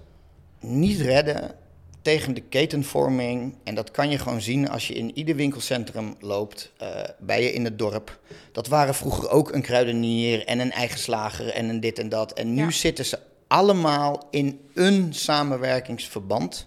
niet 0.60 1.00
redden 1.00 1.54
tegen 2.02 2.34
de 2.34 2.40
ketenvorming. 2.40 3.54
En 3.64 3.74
dat 3.74 3.90
kan 3.90 4.10
je 4.10 4.18
gewoon 4.18 4.40
zien 4.40 4.68
als 4.70 4.88
je 4.88 4.94
in 4.94 5.10
ieder 5.18 5.36
winkelcentrum 5.36 6.14
loopt, 6.20 6.72
eh, 6.78 6.88
bij 7.18 7.42
je 7.42 7.52
in 7.52 7.64
het 7.64 7.78
dorp. 7.78 8.20
Dat 8.52 8.68
waren 8.68 8.94
vroeger 8.94 9.30
ook 9.30 9.52
een 9.52 9.62
kruidenier 9.62 10.46
en 10.46 10.58
een 10.58 10.72
eigen 10.72 10.98
slager 10.98 11.48
en 11.48 11.68
een 11.68 11.80
dit 11.80 11.98
en 11.98 12.08
dat. 12.08 12.32
En 12.32 12.54
nu 12.54 12.62
Ja. 12.62 12.70
zitten 12.70 13.04
ze 13.04 13.18
allemaal 13.46 14.26
in 14.30 14.60
een 14.74 15.14
samenwerkingsverband 15.14 16.66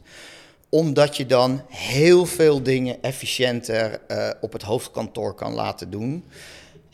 omdat 0.70 1.18
je 1.18 1.26
dan 1.26 1.62
heel 1.70 2.26
veel 2.26 2.64
dingen 2.64 3.02
efficiënter 3.02 4.02
eh, 4.08 4.30
op 4.42 4.54
het 4.54 4.62
hoofdkantoor 4.62 5.34
kan 5.34 5.54
laten 5.54 5.90
doen. 5.90 6.24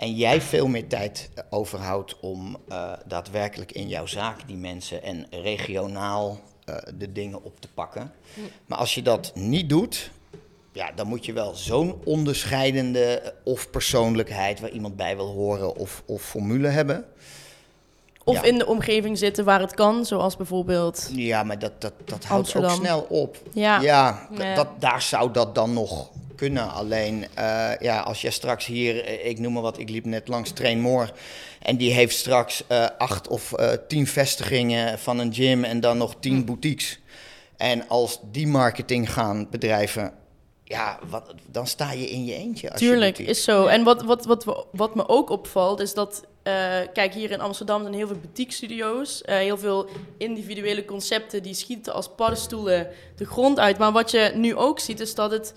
En 0.04 0.16
jij 0.16 0.42
veel 0.42 0.68
meer 0.68 0.88
tijd 0.88 1.30
eh, 1.34 1.44
overhoudt 1.50 2.20
om 2.20 2.58
eh, 2.68 2.94
daadwerkelijk 3.06 3.72
in 3.72 3.88
jouw 3.88 4.06
zaak 4.06 4.48
die 4.48 4.56
mensen 4.56 5.04
en 5.04 5.26
regionaal 5.30 6.40
eh, 6.66 6.76
de 6.96 7.12
dingen 7.12 7.44
op 7.44 7.60
te 7.60 7.68
pakken. 7.74 8.12
Maar 8.66 8.78
als 8.78 8.96
je 8.96 9.02
dat 9.02 9.32
niet 9.36 9.70
doet, 9.70 10.12
ja, 10.72 10.92
dan 10.96 11.08
moet 11.08 11.26
je 11.26 11.34
wel 11.34 11.56
zo'n 11.56 12.02
onderscheidende 12.04 13.34
of 13.44 13.70
persoonlijkheid 13.70 14.60
waar 14.60 14.70
iemand 14.70 14.96
bij 14.96 15.16
wil 15.16 15.32
horen 15.32 15.76
of, 15.76 16.04
of 16.06 16.22
formule 16.22 16.68
hebben. 16.68 17.06
Of 18.24 18.36
Ja. 18.36 18.44
in 18.44 18.58
de 18.58 18.66
omgeving 18.66 19.18
zitten 19.18 19.46
waar 19.46 19.60
het 19.60 19.74
kan, 19.74 20.06
zoals 20.06 20.38
bijvoorbeeld... 20.38 21.10
Ja, 21.12 21.44
maar 21.44 21.60
dat, 21.60 21.82
dat, 21.82 21.94
dat 22.06 22.24
houdt 22.24 22.56
ook 22.56 22.70
snel 22.70 23.02
op. 23.10 23.38
Ja. 23.54 23.82
Ja. 23.82 24.28
Dat, 24.56 24.68
daar 24.80 25.02
zou 25.02 25.32
dat 25.32 25.56
dan 25.56 25.74
nog 25.74 26.10
kunnen. 26.44 26.72
Alleen, 26.72 27.26
eh, 27.34 27.72
ja, 27.80 28.00
als 28.00 28.22
jij 28.22 28.32
straks 28.32 28.66
hier, 28.66 29.06
eh, 29.06 29.30
ik 29.30 29.40
noem 29.40 29.54
maar 29.54 29.62
wat, 29.62 29.78
ik 29.78 29.90
liep 29.90 30.06
net 30.06 30.28
langs 30.28 30.52
Train 30.52 30.80
More. 30.80 31.10
En 31.62 31.78
die 31.78 31.92
heeft 31.92 32.18
straks 32.18 32.64
eh, 32.68 32.86
acht 32.98 33.28
of 33.28 33.54
tien 33.88 34.08
vestigingen 34.08 35.00
van 35.00 35.20
een 35.20 35.34
gym 35.34 35.64
en 35.64 35.80
dan 35.80 35.98
nog 35.98 36.16
tien 36.20 36.46
boutiques. 36.46 37.00
En 37.58 37.88
als 37.88 38.20
die 38.32 38.48
marketing 38.48 39.14
gaan 39.14 39.48
bedrijven, 39.50 40.14
ja, 40.64 41.00
wat, 41.10 41.34
dan 41.52 41.68
sta 41.68 41.92
je 41.92 42.10
in 42.10 42.26
je 42.26 42.34
eentje. 42.36 42.72
Als 42.72 42.80
je 42.80 42.86
Tuurlijk, 42.88 43.18
is 43.18 43.44
zo. 43.44 43.66
En 43.66 43.84
wat, 43.84 44.02
wat, 44.04 44.26
wat, 44.26 44.44
we- 44.44 44.66
wat 44.72 44.96
me 44.96 45.08
ook 45.08 45.30
opvalt, 45.30 45.80
is 45.80 45.94
dat... 45.94 46.24
kijk, 46.94 47.14
hier 47.14 47.32
in 47.32 47.42
Amsterdam 47.42 47.82
zijn 47.82 47.94
heel 47.94 48.08
veel 48.08 48.18
boutique 48.22 48.54
studio's. 48.54 49.22
heel 49.26 49.58
veel 49.58 49.88
individuele 50.18 50.86
concepten 50.86 51.44
die 51.44 51.54
schieten 51.54 51.94
als 51.94 52.10
paddenstoelen 52.16 52.88
de 53.16 53.26
grond 53.26 53.60
uit. 53.60 53.78
Maar 53.78 53.92
wat 53.92 54.12
je 54.12 54.32
nu 54.36 54.56
ook 54.56 54.80
ziet, 54.80 55.00
is 55.00 55.16
dat 55.16 55.32
het 55.32 55.54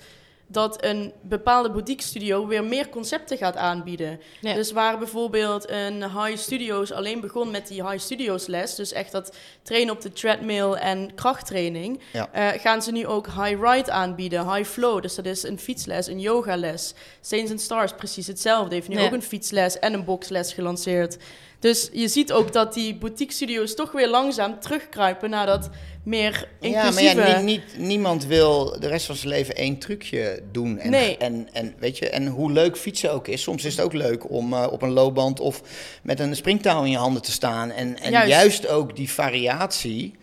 dat 0.48 0.84
een 0.84 1.12
bepaalde 1.22 1.70
boutique 1.70 2.02
studio 2.06 2.46
weer 2.46 2.64
meer 2.64 2.88
concepten 2.88 3.36
gaat 3.36 3.56
aanbieden. 3.56 4.20
Ja. 4.40 4.54
Dus 4.54 4.72
waar 4.72 4.98
bijvoorbeeld 4.98 5.70
een 5.70 6.02
High 6.02 6.36
Studios 6.36 6.92
alleen 6.92 7.20
begon 7.20 7.50
met 7.50 7.68
die 7.68 7.88
High 7.88 7.98
Studios 8.04 8.46
les, 8.46 8.74
dus 8.74 8.92
echt 8.92 9.12
dat 9.12 9.36
trainen 9.62 9.94
op 9.94 10.00
de 10.00 10.12
treadmill 10.12 10.72
en 10.72 11.14
krachttraining, 11.14 12.00
Ja. 12.12 12.28
eh, 12.32 12.60
gaan 12.60 12.82
ze 12.82 12.92
nu 12.92 13.06
ook 13.06 13.26
High 13.26 13.56
Ride 13.62 13.90
aanbieden, 13.90 14.54
High 14.54 14.68
Flow, 14.68 15.02
dus 15.02 15.14
dat 15.14 15.26
is 15.26 15.42
een 15.42 15.58
fietsles, 15.58 16.06
een 16.06 16.20
yogales. 16.20 16.94
Saints 17.20 17.50
and 17.50 17.60
Stars 17.60 17.92
precies 17.92 18.26
hetzelfde, 18.26 18.74
heeft 18.74 18.88
nu 18.88 18.98
Ja. 18.98 19.04
ook 19.04 19.12
een 19.12 19.22
fietsles 19.22 19.78
en 19.78 19.92
een 19.92 20.04
boxles 20.04 20.52
gelanceerd. 20.52 21.16
Dus 21.58 21.88
je 21.92 22.08
ziet 22.08 22.32
ook 22.32 22.52
dat 22.52 22.74
die 22.74 22.94
boutique 22.94 23.32
studio's 23.32 23.74
toch 23.74 23.92
weer 23.92 24.08
langzaam 24.08 24.60
terugkruipen 24.60 25.30
naar 25.30 25.46
dat 25.46 25.70
meer 26.02 26.48
Ja, 26.60 26.68
inclusieve... 26.68 27.14
maar 27.14 27.28
ja, 27.28 27.40
niet, 27.40 27.62
niet, 27.76 27.86
niemand 27.86 28.26
wil 28.26 28.80
de 28.80 28.88
rest 28.88 29.06
van 29.06 29.14
zijn 29.16 29.32
leven 29.32 29.54
één 29.54 29.78
trucje 29.78 30.42
doen. 30.52 30.78
En, 30.78 30.90
Nee. 30.90 31.16
en, 31.16 31.48
en, 31.52 31.74
weet 31.78 31.98
je, 31.98 32.08
en 32.08 32.26
hoe 32.26 32.52
leuk 32.52 32.76
fietsen 32.76 33.12
ook 33.12 33.28
is, 33.28 33.42
soms 33.42 33.64
is 33.64 33.76
het 33.76 33.84
ook 33.84 33.92
leuk 33.92 34.30
om 34.30 34.52
eh, 34.52 34.66
op 34.70 34.82
een 34.82 34.92
loopband 34.92 35.40
of 35.40 35.62
met 36.02 36.20
een 36.20 36.36
springtouw 36.36 36.84
in 36.84 36.90
je 36.90 36.96
handen 36.96 37.22
te 37.22 37.32
staan. 37.32 37.70
En, 37.70 37.98
en 37.98 38.10
Juist. 38.10 38.30
juist. 38.30 38.68
ook 38.68 38.96
die 38.96 39.10
variatie, 39.10 40.14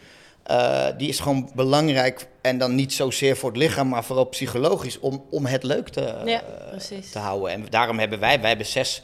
eh, 0.43 0.87
die 0.97 1.09
is 1.09 1.19
gewoon 1.19 1.51
belangrijk. 1.55 2.27
En 2.41 2.57
dan 2.57 2.75
niet 2.75 2.93
zozeer 2.93 3.37
voor 3.37 3.49
het 3.49 3.57
lichaam, 3.57 3.87
maar 3.87 4.03
vooral 4.03 4.25
psychologisch, 4.25 4.99
om, 4.99 5.23
om 5.29 5.45
het 5.45 5.63
leuk 5.63 5.89
te, 5.89 6.15
Ja, 6.25 6.43
eh, 6.71 6.97
te 7.11 7.19
houden. 7.19 7.51
En 7.51 7.65
daarom 7.69 7.99
hebben 7.99 8.19
wij, 8.19 8.39
wij 8.39 8.49
hebben 8.49 8.67
zes 8.67 9.01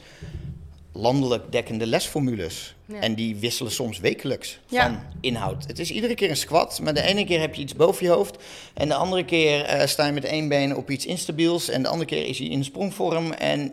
landelijk 0.92 1.52
dekkende 1.52 1.86
lesformules. 1.86 2.74
Ja. 2.86 3.00
En 3.00 3.14
die 3.14 3.36
wisselen 3.36 3.72
soms 3.72 3.98
wekelijks 3.98 4.58
Ja. 4.66 4.82
van 4.86 5.00
inhoud. 5.20 5.66
Het 5.66 5.78
is 5.78 5.90
iedere 5.90 6.14
keer 6.14 6.30
een 6.30 6.36
squat, 6.36 6.80
maar 6.82 6.94
de 6.94 7.02
ene 7.02 7.24
keer 7.24 7.40
heb 7.40 7.54
je 7.54 7.62
iets 7.62 7.74
boven 7.74 8.06
je 8.06 8.12
hoofd. 8.12 8.36
En 8.74 8.88
de 8.88 8.94
andere 8.94 9.24
keer 9.24 9.64
eh, 9.64 9.86
sta 9.86 10.06
je 10.06 10.12
met 10.12 10.24
één 10.24 10.48
been 10.48 10.76
op 10.76 10.90
iets 10.90 11.06
instabiels. 11.06 11.68
En 11.68 11.82
de 11.82 11.88
andere 11.88 12.06
keer 12.10 12.26
is 12.26 12.38
hij 12.38 12.46
in 12.48 12.64
sprongvorm. 12.64 13.32
En 13.32 13.72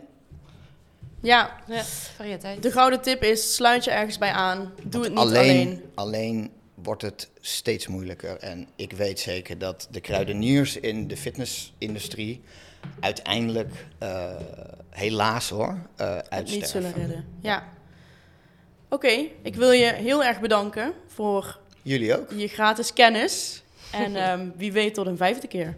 Ja, 1.20 1.60
Ja, 1.68 1.82
variëteit. 2.16 2.62
de 2.62 2.70
gouden 2.70 3.00
tip 3.00 3.22
is, 3.22 3.54
sluit 3.54 3.84
je 3.84 3.90
ergens 3.90 4.18
bij 4.18 4.30
aan. 4.30 4.72
Doe 4.84 5.02
het 5.02 5.10
niet 5.10 5.18
alleen. 5.18 5.50
alleen, 5.50 5.82
alleen 5.94 6.50
wordt 6.74 7.02
het 7.02 7.28
steeds 7.40 7.86
moeilijker. 7.86 8.36
En 8.36 8.68
ik 8.76 8.92
weet 8.92 9.20
zeker 9.20 9.58
dat 9.58 9.88
de 9.90 10.00
kruideniers 10.00 10.76
in 10.76 11.08
de 11.08 11.16
fitnessindustrie 11.16 12.40
uiteindelijk, 13.00 13.86
eh, 13.98 14.30
helaas 14.98 15.48
hoor, 15.50 15.78
eh 15.96 16.14
het 16.14 16.28
uitsterven. 16.30 16.58
niet 16.60 16.66
zullen 16.68 16.92
redden. 16.92 17.24
Ja. 17.40 17.62
Oké, 18.88 19.26
ik 19.42 19.54
wil 19.54 19.70
je 19.70 19.92
heel 19.92 20.24
erg 20.24 20.40
bedanken 20.40 20.92
voor 21.06 21.58
Jullie 21.82 22.18
ook. 22.18 22.30
je 22.36 22.48
gratis 22.48 22.92
kennis. 22.92 23.62
En 23.92 24.16
ehm, 24.24 24.46
wie 24.56 24.72
weet 24.72 24.94
tot 24.94 25.06
een 25.06 25.16
vijfde 25.16 25.46
keer. 25.46 25.76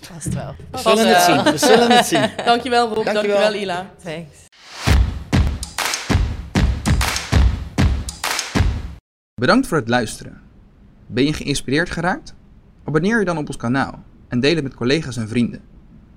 Vast 0.00 0.34
wel. 0.34 0.54
We 0.70 0.78
zullen 0.78 1.08
het 1.08 1.22
zien. 1.22 1.42
We 1.42 1.58
zullen 1.58 1.90
het 1.90 2.06
zien. 2.06 2.30
Dankjewel 2.44 2.86
Rob, 2.94 3.04
Dankjewel. 3.04 3.22
dankjewel 3.40 3.54
Ila. 3.62 3.90
Thanks. 4.04 4.42
Bedankt 9.40 9.66
voor 9.66 9.78
het 9.78 9.88
luisteren. 9.88 10.40
Ben 11.06 11.24
je 11.24 11.32
geïnspireerd 11.32 11.90
geraakt? 11.90 12.34
Abonneer 12.84 13.18
je 13.18 13.24
dan 13.24 13.38
op 13.38 13.46
ons 13.46 13.56
kanaal 13.56 14.02
en 14.28 14.40
deel 14.40 14.54
het 14.54 14.64
met 14.64 14.74
collega's 14.74 15.16
en 15.16 15.28
vrienden. 15.28 15.60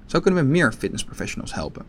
Zo 0.05 0.19
kunnen 0.19 0.43
we 0.43 0.49
meer 0.49 0.73
fitnessprofessionals 0.73 1.53
helpen. 1.53 1.85